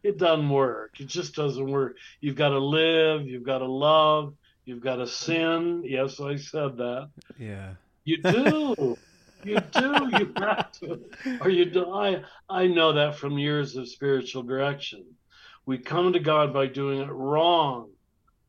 [0.02, 0.98] It doesn't work.
[0.98, 1.96] It just doesn't work.
[2.20, 4.34] You've got to live, you've got to love,
[4.64, 5.82] you've got to sin.
[5.84, 7.10] Yes, I said that.
[7.38, 7.74] Yeah.
[8.04, 8.98] You do.
[9.44, 10.10] you do.
[10.18, 11.00] You have to.
[11.40, 12.24] Or you die.
[12.48, 15.04] I, know that from years of spiritual direction.
[15.66, 17.90] We come to God by doing it wrong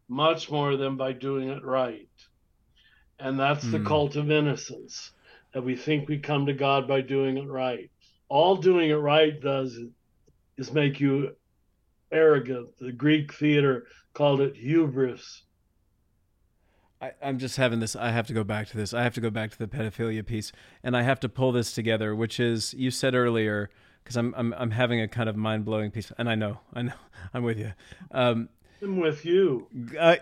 [0.10, 2.10] much more than by doing it right.
[3.20, 3.72] And that's mm.
[3.72, 3.88] the hmm.
[3.88, 5.12] cult of innocence
[5.53, 7.89] that we think we come to God by doing it right.
[8.30, 9.80] All doing it right does
[10.57, 11.35] is make you
[12.11, 12.69] arrogant.
[12.80, 15.43] The Greek theater called it hubris.
[17.01, 17.95] I, am just having this.
[17.95, 18.93] I have to go back to this.
[18.93, 20.51] I have to go back to the pedophilia piece,
[20.84, 22.15] and I have to pull this together.
[22.15, 23.69] Which is, you said earlier,
[24.03, 26.84] because I'm, I'm I'm having a kind of mind blowing piece, and I know, I
[26.84, 26.93] know,
[27.34, 27.73] I'm with you.
[28.11, 28.47] Um,
[28.81, 29.67] I'm with you.
[29.99, 30.15] Uh,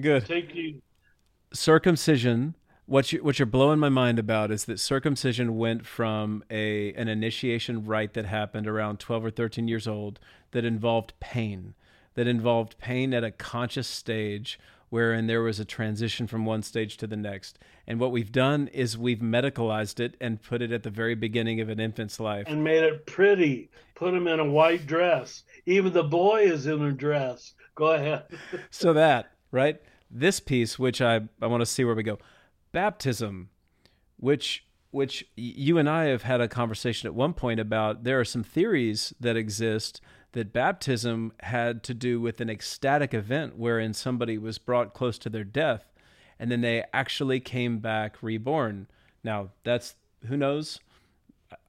[0.00, 0.26] good.
[0.26, 0.80] Take you.
[1.52, 2.54] Circumcision
[2.88, 7.06] what you what you're blowing my mind about is that circumcision went from a an
[7.06, 10.18] initiation rite that happened around 12 or 13 years old
[10.52, 11.74] that involved pain
[12.14, 14.58] that involved pain at a conscious stage
[14.88, 17.58] wherein there was a transition from one stage to the next.
[17.86, 21.60] And what we've done is we've medicalized it and put it at the very beginning
[21.60, 22.46] of an infant's life.
[22.48, 23.70] And made it pretty.
[23.94, 25.44] Put him in a white dress.
[25.66, 27.52] Even the boy is in a dress.
[27.74, 28.24] Go ahead.
[28.70, 29.80] So that right?
[30.10, 32.18] This piece which i i want to see where we go
[32.72, 33.50] baptism,
[34.16, 38.24] which which you and I have had a conversation at one point about there are
[38.24, 40.00] some theories that exist
[40.32, 45.28] that baptism had to do with an ecstatic event wherein somebody was brought close to
[45.28, 45.92] their death
[46.38, 48.86] and then they actually came back reborn.
[49.24, 49.96] Now, that's
[50.26, 50.80] who knows?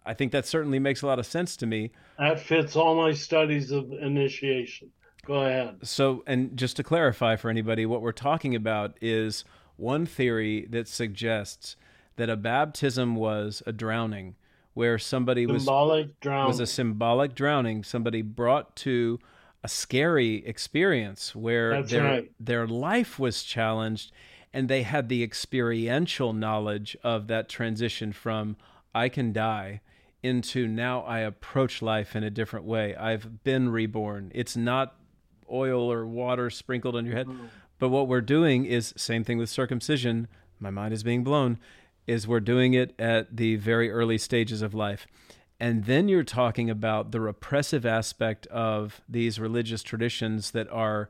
[0.05, 1.91] I think that certainly makes a lot of sense to me.
[2.17, 4.91] That fits all my studies of initiation.
[5.25, 5.77] Go ahead.
[5.83, 9.43] So, and just to clarify for anybody, what we're talking about is
[9.79, 11.75] one theory that suggests
[12.17, 14.35] that a baptism was a drowning,
[14.73, 16.47] where somebody symbolic was drowning.
[16.47, 17.83] was a symbolic drowning.
[17.83, 19.19] Somebody brought to
[19.63, 22.31] a scary experience where That's their right.
[22.39, 24.11] their life was challenged,
[24.53, 28.57] and they had the experiential knowledge of that transition from
[28.93, 29.81] I can die
[30.21, 32.95] into now I approach life in a different way.
[32.95, 34.31] I've been reborn.
[34.35, 34.95] It's not
[35.51, 37.45] oil or water sprinkled on your head, mm-hmm.
[37.79, 40.27] But what we're doing is same thing with circumcision.
[40.59, 41.57] My mind is being blown.
[42.05, 45.07] Is we're doing it at the very early stages of life.
[45.59, 51.09] And then you're talking about the repressive aspect of these religious traditions that are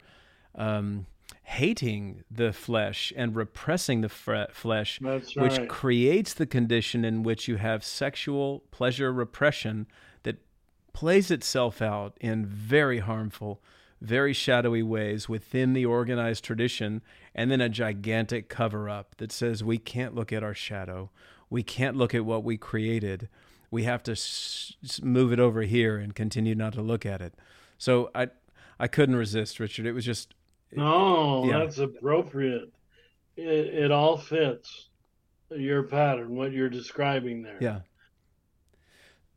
[0.56, 1.06] um,
[1.44, 5.36] hating the flesh and repressing the flesh, right.
[5.36, 9.88] which creates the condition in which you have sexual pleasure repression
[10.24, 10.38] that
[10.94, 13.62] plays itself out in very harmful
[14.02, 17.02] very shadowy ways within the organized tradition,
[17.36, 21.10] and then a gigantic cover up that says we can't look at our shadow.
[21.50, 23.28] We can't look at what we created.
[23.72, 27.34] We have to s- move it over here and continue not to look at it.
[27.78, 28.30] So I,
[28.80, 29.86] I couldn't resist, Richard.
[29.86, 30.34] It was just.
[30.72, 31.60] No, yeah.
[31.60, 32.72] that's appropriate.
[33.36, 34.90] It, it all fits
[35.50, 37.58] your pattern, what you're describing there.
[37.60, 37.80] Yeah.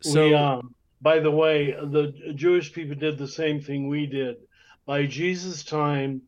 [0.01, 4.37] So, we, um, by the way, the Jewish people did the same thing we did
[4.85, 6.21] by Jesus' time,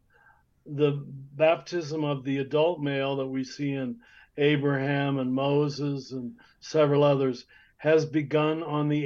[0.66, 1.04] the
[1.36, 3.98] baptism of the adult male that we see in
[4.38, 7.46] Abraham and Moses and several others
[7.78, 9.06] has begun on the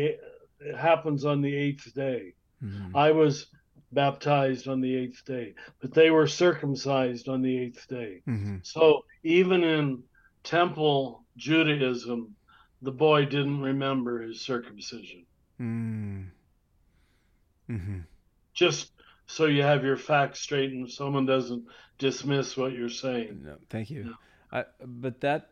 [0.62, 2.34] it happens on the eighth day.
[2.64, 2.96] Mm-hmm.
[2.96, 3.48] I was
[3.92, 8.22] baptized on the eighth day, but they were circumcised on the eighth day.
[8.28, 8.58] Mm-hmm.
[8.64, 10.04] So even in
[10.44, 12.36] temple Judaism,
[12.82, 15.26] the boy didn't remember his circumcision.
[15.60, 16.28] Mm.
[17.70, 18.00] Mm-hmm.
[18.54, 18.92] Just
[19.30, 21.64] so you have your facts straight and someone doesn't
[22.00, 23.42] dismiss what you're saying.
[23.46, 24.16] No, thank you.
[24.52, 25.52] I, but that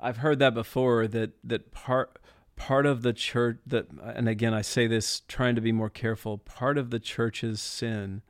[0.00, 2.20] I've heard that before that that part
[2.54, 6.38] part of the church that and again I say this trying to be more careful
[6.38, 8.22] part of the church's sin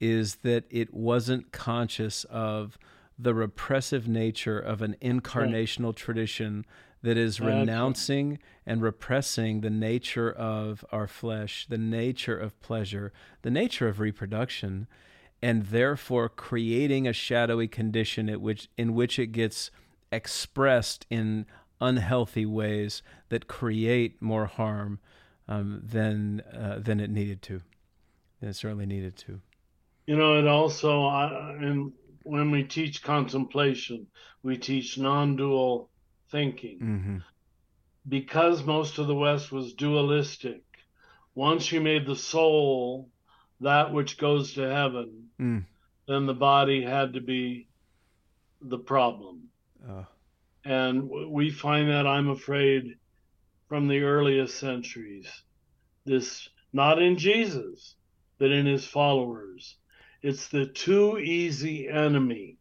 [0.00, 2.78] is that it wasn't conscious of
[3.16, 5.96] the repressive nature of an incarnational right.
[5.96, 6.66] tradition
[7.06, 13.12] that is renouncing and repressing the nature of our flesh, the nature of pleasure,
[13.42, 14.88] the nature of reproduction,
[15.40, 19.70] and therefore creating a shadowy condition in which in which it gets
[20.10, 21.46] expressed in
[21.80, 24.98] unhealthy ways that create more harm
[25.46, 27.62] um, than uh, than it needed to.
[28.40, 29.40] Than it certainly needed to.
[30.06, 31.92] You know, it also, uh, and
[32.24, 34.08] when we teach contemplation,
[34.42, 35.88] we teach non-dual
[36.30, 36.78] thinking.
[36.78, 37.16] Mm-hmm.
[38.08, 40.62] Because most of the West was dualistic,
[41.34, 43.10] once you made the soul
[43.60, 45.64] that which goes to heaven, mm.
[46.06, 47.68] then the body had to be
[48.60, 49.48] the problem.
[49.88, 50.04] Uh.
[50.64, 52.96] And we find that, I'm afraid,
[53.68, 55.28] from the earliest centuries.
[56.04, 57.94] This, not in Jesus,
[58.38, 59.76] but in his followers.
[60.22, 62.58] It's the too easy enemy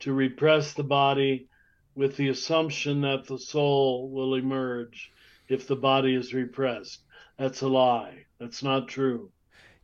[0.00, 1.48] to repress the body
[1.94, 5.12] with the assumption that the soul will emerge
[5.48, 7.00] if the body is repressed.
[7.38, 8.24] That's a lie.
[8.38, 9.30] That's not true.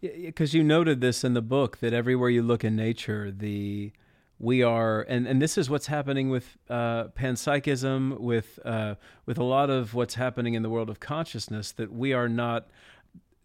[0.00, 3.92] Because you noted this in the book that everywhere you look in nature, the
[4.38, 8.94] we are, and, and this is what's happening with uh, panpsychism, with uh,
[9.26, 11.72] with a lot of what's happening in the world of consciousness.
[11.72, 12.68] That we are not,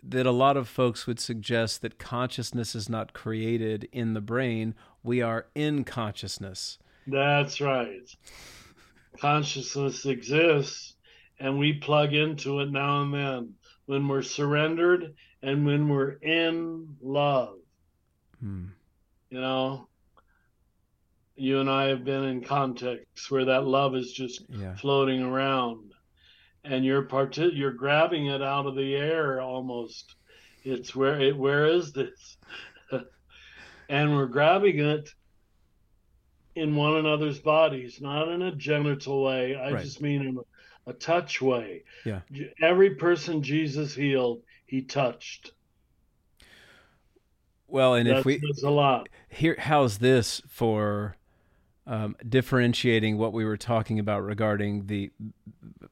[0.03, 4.76] that a lot of folks would suggest that consciousness is not created in the brain.
[5.02, 6.77] We are in consciousness.
[7.07, 8.09] That's right.
[9.19, 10.95] Consciousness exists,
[11.39, 13.53] and we plug into it now and then
[13.85, 17.57] when we're surrendered and when we're in love.
[18.39, 18.67] Hmm.
[19.30, 19.88] You know,
[21.35, 24.75] you and I have been in contexts where that love is just yeah.
[24.75, 25.93] floating around
[26.63, 30.15] and you're part you're grabbing it out of the air almost
[30.63, 32.38] it's where it where is this
[33.89, 35.09] and we're grabbing it
[36.55, 39.84] in one another's bodies not in a genital way i right.
[39.84, 42.21] just mean in a, a touch way yeah
[42.61, 45.51] every person jesus healed he touched
[47.67, 51.15] well and if we a lot here how's this for
[51.85, 55.11] um, differentiating what we were talking about regarding the,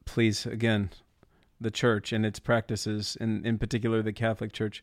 [0.04, 0.90] please, again,
[1.60, 4.82] the church and its practices, and in particular the Catholic Church.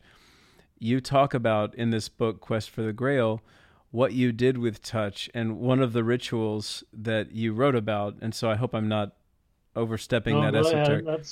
[0.78, 3.42] You talk about in this book, Quest for the Grail,
[3.90, 8.16] what you did with touch and one of the rituals that you wrote about.
[8.20, 9.16] And so I hope I'm not
[9.74, 11.24] overstepping that esoteric.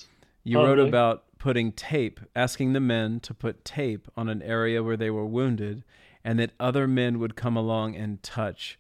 [0.43, 4.97] You wrote about putting tape, asking the men to put tape on an area where
[4.97, 5.85] they were wounded,
[6.25, 8.79] and that other men would come along and touch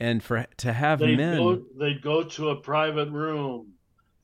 [0.00, 3.72] and for to have they'd men go, they'd go to a private room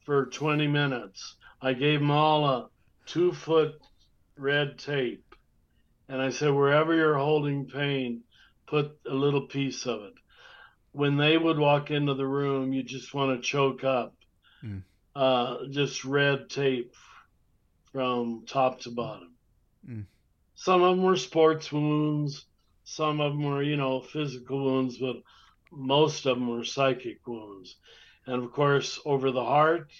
[0.05, 2.69] for 20 minutes i gave them all a
[3.07, 3.81] two foot
[4.37, 5.35] red tape
[6.09, 8.23] and i said wherever you're holding pain
[8.71, 10.15] put a little piece of it
[10.93, 14.15] when they would walk into the room you just want to choke up
[14.65, 14.83] mm.
[15.15, 16.95] uh, just red tape
[17.93, 19.35] from top to bottom
[19.89, 20.05] mm.
[20.55, 22.47] some of them were sports wounds
[22.85, 25.17] some of them were you know physical wounds but
[25.71, 27.77] most of them were psychic wounds.
[28.27, 29.91] And of course, over the heart,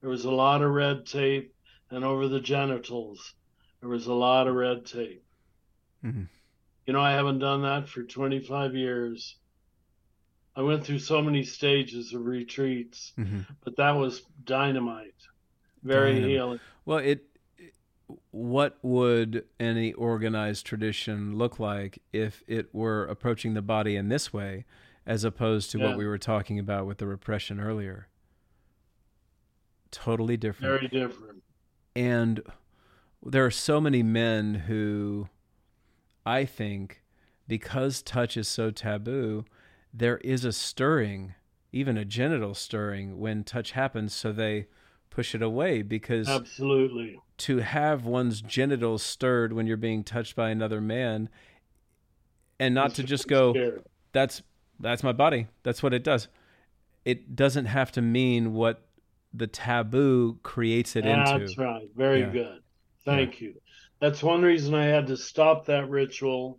[0.00, 1.54] there was a lot of red tape,
[1.90, 3.34] and over the genitals,
[3.80, 5.24] there was a lot of red tape.
[6.04, 6.24] Mm-hmm.
[6.86, 9.36] You know, I haven't done that for 25 years.
[10.54, 13.40] I went through so many stages of retreats, mm-hmm.
[13.64, 15.14] but that was dynamite,
[15.82, 16.30] very dynamite.
[16.30, 16.60] healing.
[16.84, 17.24] Well, it.
[18.30, 24.34] What would any organized tradition look like if it were approaching the body in this
[24.34, 24.66] way?
[25.06, 25.88] as opposed to yeah.
[25.88, 28.08] what we were talking about with the repression earlier.
[29.90, 30.80] Totally different.
[30.80, 31.42] Very different.
[31.94, 32.40] And
[33.24, 35.28] there are so many men who
[36.24, 37.02] I think
[37.48, 39.44] because touch is so taboo,
[39.92, 41.34] there is a stirring,
[41.72, 44.66] even a genital stirring when touch happens so they
[45.10, 47.20] push it away because Absolutely.
[47.38, 51.28] To have one's genitals stirred when you're being touched by another man
[52.58, 53.84] and not to just go scared.
[54.12, 54.42] that's
[54.80, 55.48] that's my body.
[55.62, 56.28] That's what it does.
[57.04, 58.86] It doesn't have to mean what
[59.34, 61.44] the taboo creates it That's into.
[61.46, 61.88] That's right.
[61.96, 62.30] Very yeah.
[62.30, 62.62] good.
[63.04, 63.48] Thank yeah.
[63.48, 63.54] you.
[64.02, 66.58] That's one reason I had to stop that ritual.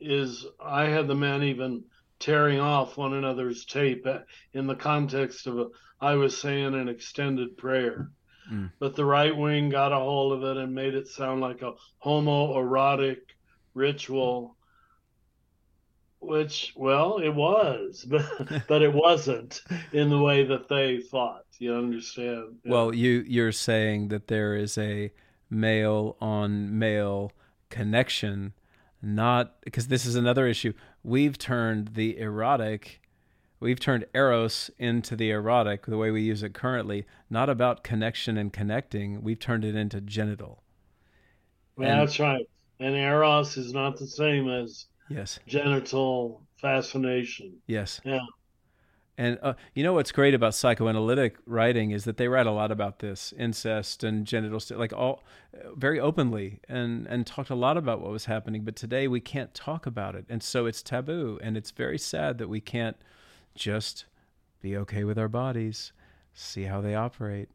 [0.00, 1.84] Is I had the men even
[2.18, 4.04] tearing off one another's tape
[4.54, 5.66] in the context of a,
[6.00, 8.10] I was saying an extended prayer.
[8.50, 8.72] Mm.
[8.80, 11.74] But the right wing got a hold of it and made it sound like a
[12.04, 13.18] homoerotic
[13.74, 14.56] ritual,
[16.18, 18.26] which, well, it was, but,
[18.66, 21.44] but it wasn't in the way that they thought.
[21.60, 22.56] You understand?
[22.64, 22.72] Yeah.
[22.72, 25.12] Well, you you're saying that there is a
[25.54, 27.32] male on male
[27.70, 28.52] connection,
[29.00, 30.72] not because this is another issue.
[31.02, 33.00] We've turned the erotic
[33.60, 38.36] we've turned eros into the erotic the way we use it currently not about connection
[38.36, 39.22] and connecting.
[39.22, 40.62] We've turned it into genital.
[41.76, 42.46] Well, and, that's right.
[42.80, 45.38] And eros is not the same as yes.
[45.46, 47.54] genital fascination.
[47.66, 48.00] Yes.
[48.04, 48.20] Yeah
[49.16, 52.70] and uh, you know what's great about psychoanalytic writing is that they write a lot
[52.70, 55.22] about this incest and genital st- like all
[55.76, 59.54] very openly and and talked a lot about what was happening but today we can't
[59.54, 62.96] talk about it and so it's taboo and it's very sad that we can't
[63.54, 64.06] just
[64.64, 65.92] be okay with our bodies,
[66.32, 67.50] see how they operate.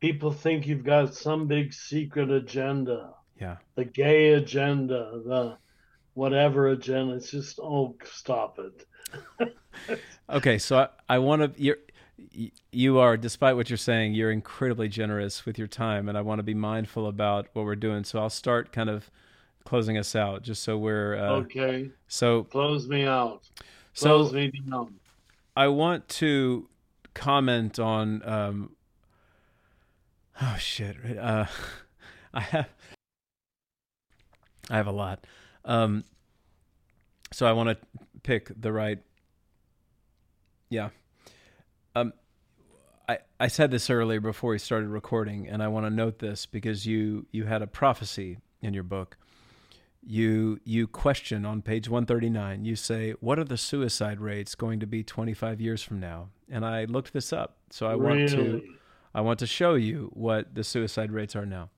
[0.00, 3.14] People think you've got some big secret agenda.
[3.40, 3.56] Yeah.
[3.76, 5.56] The gay agenda, the
[6.14, 7.14] whatever agenda.
[7.14, 8.84] It's just, oh, stop it.
[10.30, 11.62] okay, so I, I want to.
[11.62, 11.78] You're,
[12.72, 16.38] you are, despite what you're saying, you're incredibly generous with your time, and I want
[16.38, 18.04] to be mindful about what we're doing.
[18.04, 19.10] So I'll start kind of
[19.64, 21.90] closing us out, just so we're uh, okay.
[22.08, 23.42] So close me out.
[23.96, 24.94] Close so, me down.
[25.56, 26.68] I want to
[27.14, 28.22] comment on.
[28.24, 28.70] Um,
[30.40, 30.96] oh shit!
[31.18, 31.46] Uh,
[32.34, 32.68] I have
[34.70, 35.26] I have a lot.
[35.64, 36.04] Um,
[37.32, 37.76] so I want to
[38.24, 38.98] pick the right.
[40.68, 40.88] Yeah.
[41.94, 42.12] Um,
[43.08, 46.44] I I said this earlier before we started recording, and I want to note this
[46.46, 49.16] because you you had a prophecy in your book
[50.06, 54.86] you you question on page 139 you say what are the suicide rates going to
[54.86, 58.20] be 25 years from now and i looked this up so i really?
[58.20, 58.62] want to
[59.14, 61.70] i want to show you what the suicide rates are now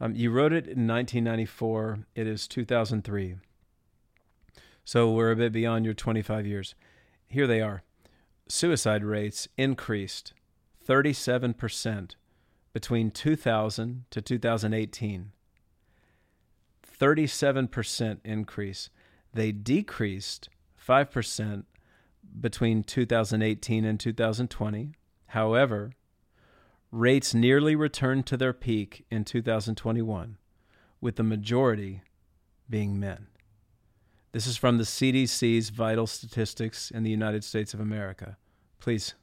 [0.00, 3.36] um, you wrote it in 1994 it is 2003
[4.84, 6.74] so we're a bit beyond your 25 years
[7.26, 7.82] here they are
[8.48, 10.32] suicide rates increased
[10.86, 12.14] 37%
[12.72, 15.32] between 2000 to 2018
[17.02, 18.88] 37% increase.
[19.34, 20.48] They decreased
[20.86, 21.64] 5%
[22.40, 24.92] between 2018 and 2020.
[25.26, 25.90] However,
[26.92, 30.36] rates nearly returned to their peak in 2021,
[31.00, 32.02] with the majority
[32.70, 33.26] being men.
[34.32, 38.38] This is from the CDC's vital statistics in the United States of America.
[38.80, 39.14] Please.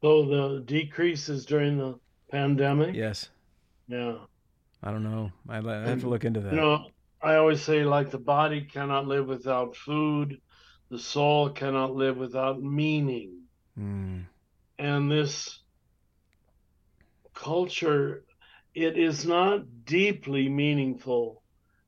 [0.00, 1.98] So the decreases during the
[2.30, 2.94] pandemic?
[2.94, 3.28] Yes.
[3.86, 4.16] Yeah.
[4.82, 5.30] I don't know.
[5.46, 6.54] I, I have to look into that.
[6.54, 6.86] You know,
[7.22, 10.40] I always say like the body cannot live without food,
[10.90, 13.42] the soul cannot live without meaning.
[13.78, 14.24] Mm.
[14.78, 15.60] And this
[17.34, 18.24] culture,
[18.74, 21.39] it is not deeply meaningful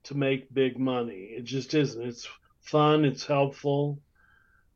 [0.05, 1.35] to make big money.
[1.37, 2.07] It just isn't.
[2.07, 2.29] It's
[2.61, 4.01] fun, it's helpful,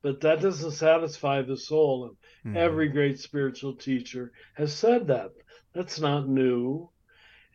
[0.03, 2.17] but that doesn't satisfy the soul.
[2.45, 2.59] And mm.
[2.59, 5.31] every great spiritual teacher has said that.
[5.73, 6.91] That's not new.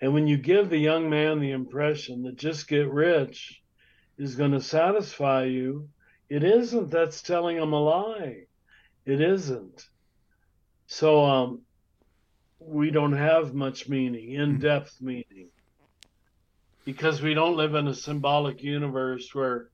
[0.02, 3.62] And when you give the young man the impression that just get rich
[4.18, 5.90] is going to satisfy you,
[6.30, 6.92] it isn't.
[6.92, 8.44] That's telling him a lie.
[9.06, 9.88] It isn't.
[10.88, 11.62] So um,
[12.60, 15.50] we don't have much meaning, in depth meaning,
[16.86, 19.70] because we don't live in a symbolic universe where,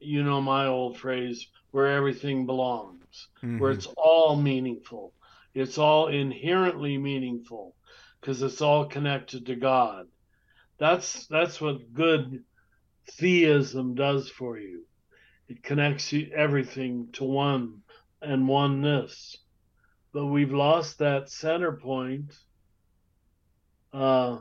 [0.00, 3.58] you know, my old phrase, where everything belongs, mm-hmm.
[3.58, 5.12] where it's all meaningful,
[5.54, 7.74] it's all inherently meaningful
[8.20, 10.06] because it's all connected to God.
[10.78, 12.44] That's that's what good
[13.12, 14.84] theism does for you.
[15.48, 17.82] It connects you, everything to one
[18.22, 19.36] and oneness.
[20.12, 22.32] But we've lost that center point.
[23.92, 24.38] Uh,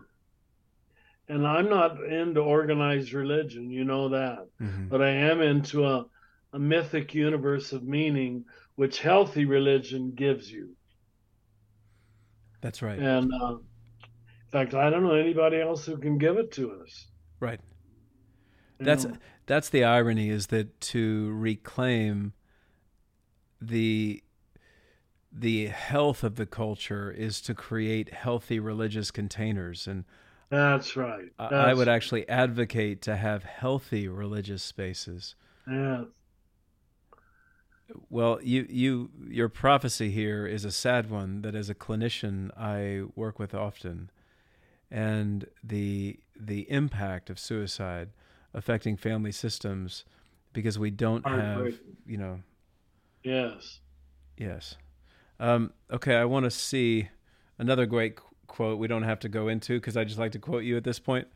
[1.29, 4.47] and I'm not into organized religion, you know that.
[4.61, 4.87] Mm-hmm.
[4.87, 6.05] But I am into a,
[6.53, 8.45] a mythic universe of meaning,
[8.75, 10.75] which healthy religion gives you.
[12.61, 12.99] That's right.
[12.99, 13.57] And uh,
[14.53, 17.07] fact, I don't know anybody else who can give it to us.
[17.39, 17.59] Right.
[18.79, 19.17] You that's know?
[19.45, 22.33] that's the irony is that to reclaim
[23.59, 24.23] the
[25.31, 30.05] the health of the culture is to create healthy religious containers and
[30.49, 31.25] that's right.
[31.37, 35.35] That's I would actually advocate to have healthy religious spaces.
[35.67, 36.05] Yeah.
[38.09, 43.03] Well, you you your prophecy here is a sad one that as a clinician I
[43.15, 44.09] work with often
[44.93, 48.09] and the the impact of suicide
[48.53, 50.05] affecting family systems
[50.53, 51.73] because we don't have
[52.05, 52.39] you know
[53.23, 53.79] yes
[54.37, 54.75] yes
[55.39, 57.09] um, okay i want to see
[57.57, 60.63] another great quote we don't have to go into because i just like to quote
[60.63, 61.27] you at this point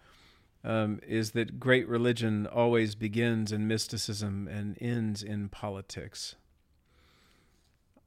[0.64, 6.36] um, is that great religion always begins in mysticism and ends in politics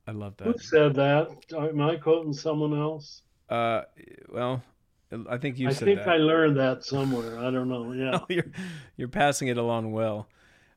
[0.07, 3.83] i love that who said that am i quoting someone else uh,
[4.29, 4.63] well
[5.29, 5.69] I think you.
[5.69, 6.09] I think that.
[6.09, 7.39] I learned that somewhere.
[7.39, 7.93] I don't know.
[7.93, 8.51] Yeah, you're
[8.97, 10.29] you're passing it along well.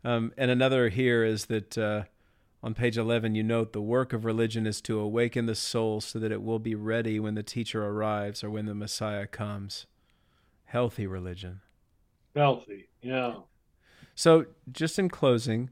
[0.04, 2.04] Um, and another here is that uh,
[2.64, 6.18] on page eleven, you note the work of religion is to awaken the soul so
[6.18, 9.86] that it will be ready when the teacher arrives or when the Messiah comes.
[10.64, 11.60] Healthy religion.
[12.34, 13.34] Healthy, yeah.
[14.16, 15.72] So, just in closing,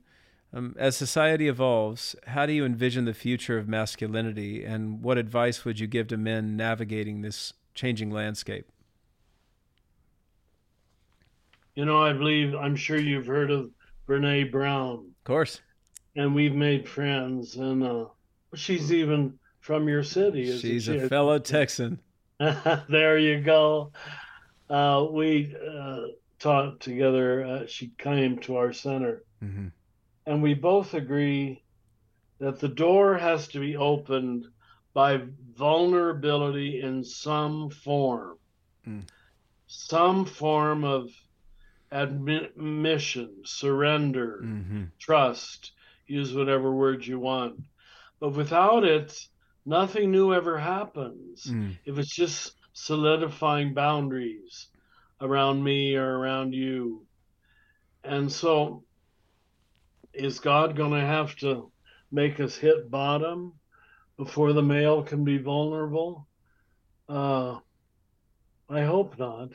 [0.54, 5.64] um, as society evolves, how do you envision the future of masculinity, and what advice
[5.64, 8.68] would you give to men navigating this changing landscape?
[11.74, 13.72] You know, I believe, I'm sure you've heard of
[14.08, 15.14] Brene Brown.
[15.20, 15.62] Of course.
[16.16, 18.06] And we've made friends, and uh,
[18.54, 20.58] she's even from your city.
[20.58, 20.98] She's she?
[20.98, 22.00] a fellow Texan.
[22.40, 23.92] there you go.
[24.70, 26.02] Uh, we uh,
[26.40, 27.46] taught together.
[27.46, 29.24] Uh, she came to our center.
[29.44, 29.68] Mm-hmm.
[30.26, 31.64] And we both agree
[32.40, 34.48] that the door has to be opened
[34.94, 35.22] by
[35.56, 38.38] vulnerability in some form,
[38.88, 39.04] mm.
[39.68, 41.10] some form of
[41.92, 44.84] admission, surrender, mm-hmm.
[45.00, 45.72] trust,
[46.12, 47.60] use whatever word you want.
[48.20, 49.18] But without it,
[49.66, 51.46] nothing new ever happens.
[51.46, 51.78] Mm.
[51.86, 54.68] If it's just solidifying boundaries
[55.20, 57.06] around me or around you.
[58.04, 58.84] And so,
[60.14, 61.72] is God going to have to
[62.12, 63.54] make us hit bottom?
[64.24, 66.28] before the male can be vulnerable?
[67.10, 67.58] Uh,
[68.70, 69.50] I hope not.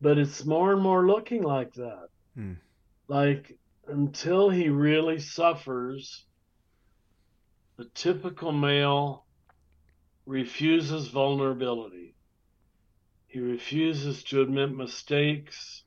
[0.00, 2.06] But it's more and more looking like that.
[2.36, 2.54] Hmm.
[3.08, 3.58] Like
[3.90, 6.24] until he really suffers,
[7.76, 9.26] the typical male
[10.26, 12.14] refuses vulnerability.
[13.26, 15.84] He refuses to admit mistakes.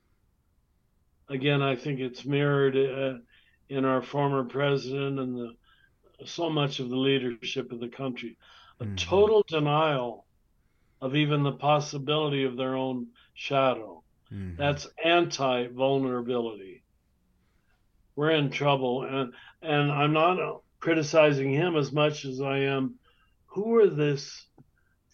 [1.28, 3.18] Again, I think it's mirrored uh,
[3.68, 5.54] in our former president and the
[6.26, 8.36] so much of the leadership of the country.
[8.80, 8.94] A mm-hmm.
[8.94, 10.26] total denial
[11.00, 14.02] of even the possibility of their own shadow.
[14.32, 14.56] Mm-hmm.
[14.56, 16.83] That's anti vulnerability.
[18.16, 19.02] We're in trouble.
[19.02, 19.32] And,
[19.62, 22.94] and I'm not criticizing him as much as I am
[23.46, 24.46] who are this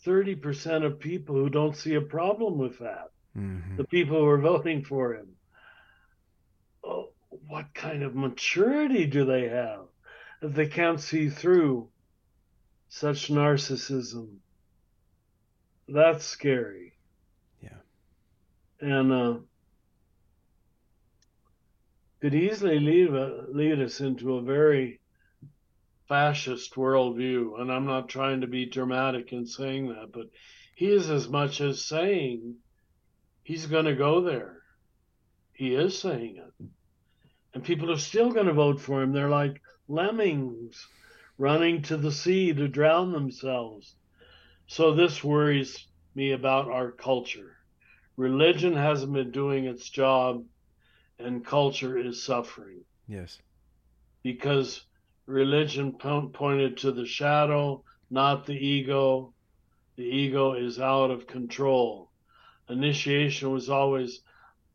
[0.06, 3.10] 30% of people who don't see a problem with that?
[3.36, 3.76] Mm-hmm.
[3.76, 5.28] The people who are voting for him.
[6.82, 9.82] Oh, what kind of maturity do they have?
[10.40, 11.88] that they can't see through
[12.88, 14.36] such narcissism.
[15.88, 16.94] That's scary.
[17.62, 17.80] Yeah.
[18.80, 19.34] And uh,
[22.20, 23.10] could easily lead,
[23.48, 25.00] lead us into a very
[26.08, 27.60] fascist worldview.
[27.60, 30.26] And I'm not trying to be dramatic in saying that, but
[30.74, 32.56] he is as much as saying
[33.42, 34.58] he's going to go there.
[35.52, 36.66] He is saying it.
[37.54, 39.12] And people are still going to vote for him.
[39.12, 40.86] They're like, lemmings
[41.36, 43.94] running to the sea to drown themselves.
[44.66, 47.56] So this worries me about our culture.
[48.16, 50.44] Religion hasn't been doing its job,
[51.20, 52.84] and culture is suffering.
[53.06, 53.38] Yes.
[54.22, 54.84] Because
[55.26, 59.32] religion pointed to the shadow, not the ego.
[59.96, 62.10] The ego is out of control.
[62.68, 64.20] Initiation was always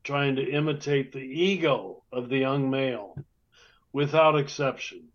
[0.04, 3.18] trying to imitate the ego of the young male
[3.92, 5.08] without exception.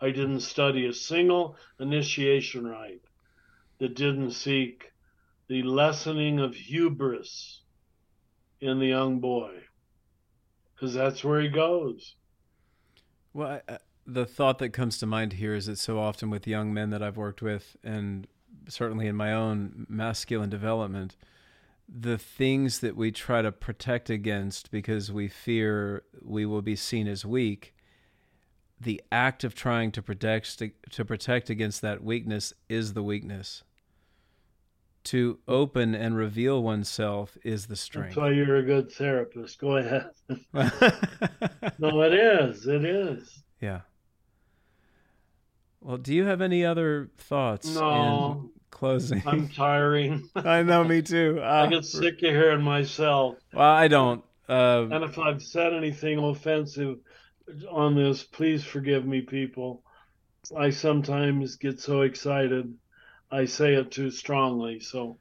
[0.00, 3.02] I didn't study a single initiation rite
[3.78, 4.92] that didn't seek
[5.48, 7.62] the lessening of hubris
[8.60, 9.54] in the young boy,
[10.78, 12.14] because that's where he goes.
[13.32, 16.72] Well, I, the thought that comes to mind here is that so often with young
[16.72, 18.26] men that I've worked with, and
[18.68, 21.16] certainly in my own masculine development,
[21.88, 27.08] the things that we try to protect against because we fear we will be seen
[27.08, 27.74] as weak
[28.80, 33.62] the act of trying to protect to protect against that weakness is the weakness.
[35.08, 38.08] To open and reveal oneself is the strength.
[38.08, 39.58] That's why you're a good therapist.
[39.58, 40.10] Go ahead.
[41.78, 42.66] no, it is.
[42.66, 43.42] It is.
[43.60, 43.80] Yeah.
[45.80, 47.74] Well, do you have any other thoughts?
[47.74, 48.50] No.
[48.70, 49.22] closing.
[49.24, 50.28] I'm tiring.
[50.36, 51.38] I know, me too.
[51.40, 53.36] Uh, I get sick of hearing myself.
[53.54, 54.22] Well, I don't.
[54.46, 56.98] Uh, and if I've said anything offensive,
[57.70, 58.22] on this.
[58.22, 59.82] Please forgive me, people.
[60.56, 62.74] I sometimes get so excited,
[63.30, 64.80] I say it too strongly.
[64.80, 65.18] So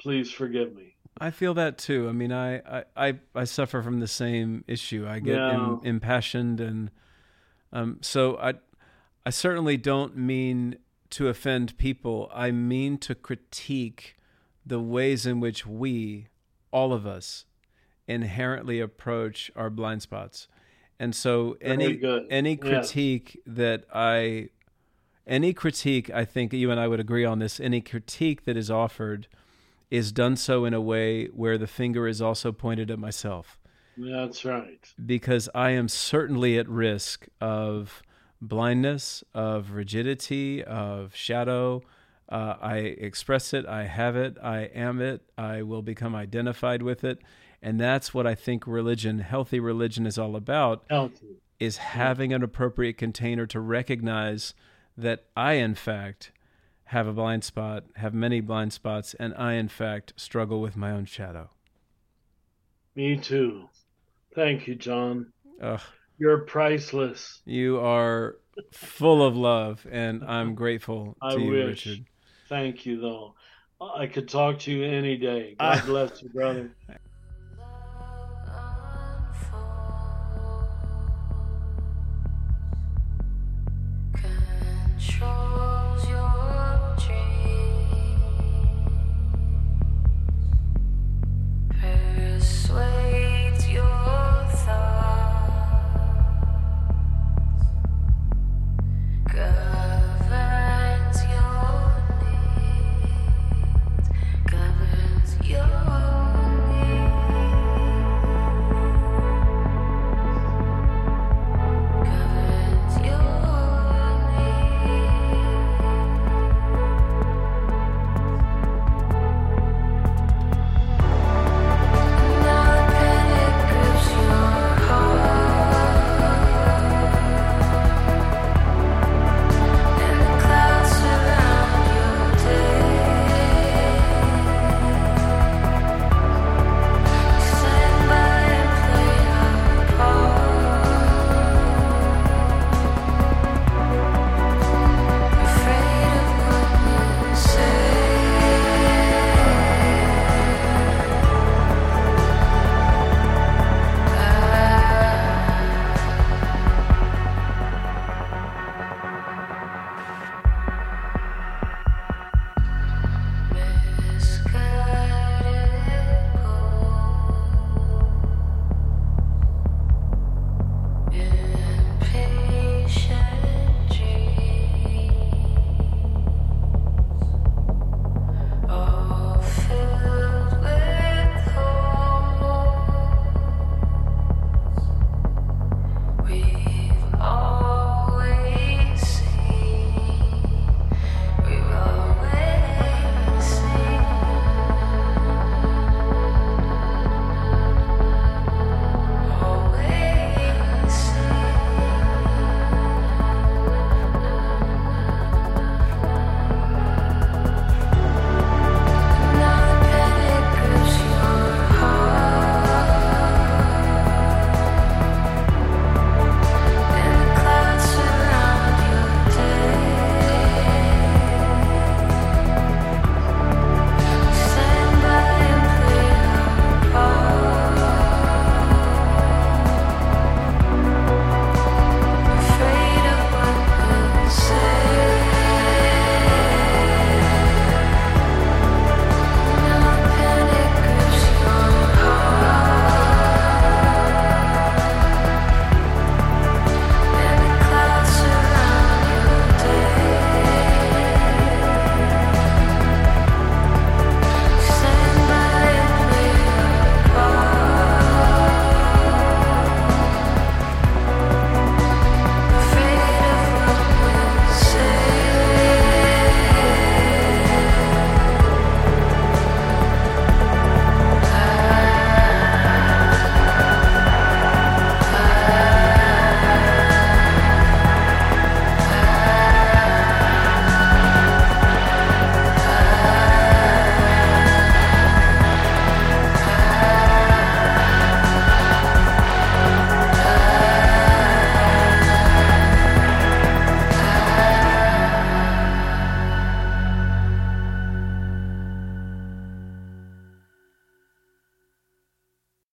[0.00, 0.94] please forgive me.
[1.20, 2.08] I feel that too.
[2.08, 5.06] I mean, I, I, I, I suffer from the same issue.
[5.08, 5.54] I get Yeah.
[5.54, 6.90] im- impassioned, and
[7.72, 8.54] um, so I,
[9.26, 10.76] I certainly don't mean
[11.10, 12.30] to offend people.
[12.32, 14.16] I mean to critique
[14.64, 16.28] the ways in which we,
[16.70, 17.46] all of us,
[18.06, 20.46] inherently approach our blind spots.
[21.00, 22.26] And so, Very any good.
[22.30, 24.50] any critique that I,
[25.28, 27.60] any critique, I think you and I would agree on this.
[27.60, 29.28] Any critique that is offered
[29.90, 33.58] is done so in a way where the finger is also pointed at myself
[33.96, 34.86] That's right.
[35.06, 38.02] because I am certainly at risk of
[38.40, 41.82] blindness, of rigidity, of shadow.
[42.28, 47.02] Uh, I express it, I have it, I am it, I will become identified with
[47.02, 47.20] it.
[47.62, 51.38] And that's what I think religion, healthy religion, is all about Healthy.
[51.58, 54.52] is having an appropriate container to recognize
[54.98, 56.32] that I, in fact,
[56.86, 60.90] have a blind spot, have many blind spots, and I, in fact, struggle with my
[60.90, 61.50] own shadow.
[62.94, 63.68] Me too.
[64.34, 65.32] Thank you, John.
[65.62, 65.80] Ugh.
[66.18, 67.40] You're priceless.
[67.44, 68.36] You are
[68.72, 71.86] full of love, and I'm grateful I to you, wish.
[71.86, 72.04] Richard.
[72.48, 73.34] Thank you, though.
[73.80, 75.54] I could talk to you any day.
[75.60, 75.82] God Ah.
[75.86, 76.72] bless you, brother.
[85.20, 85.67] Oh.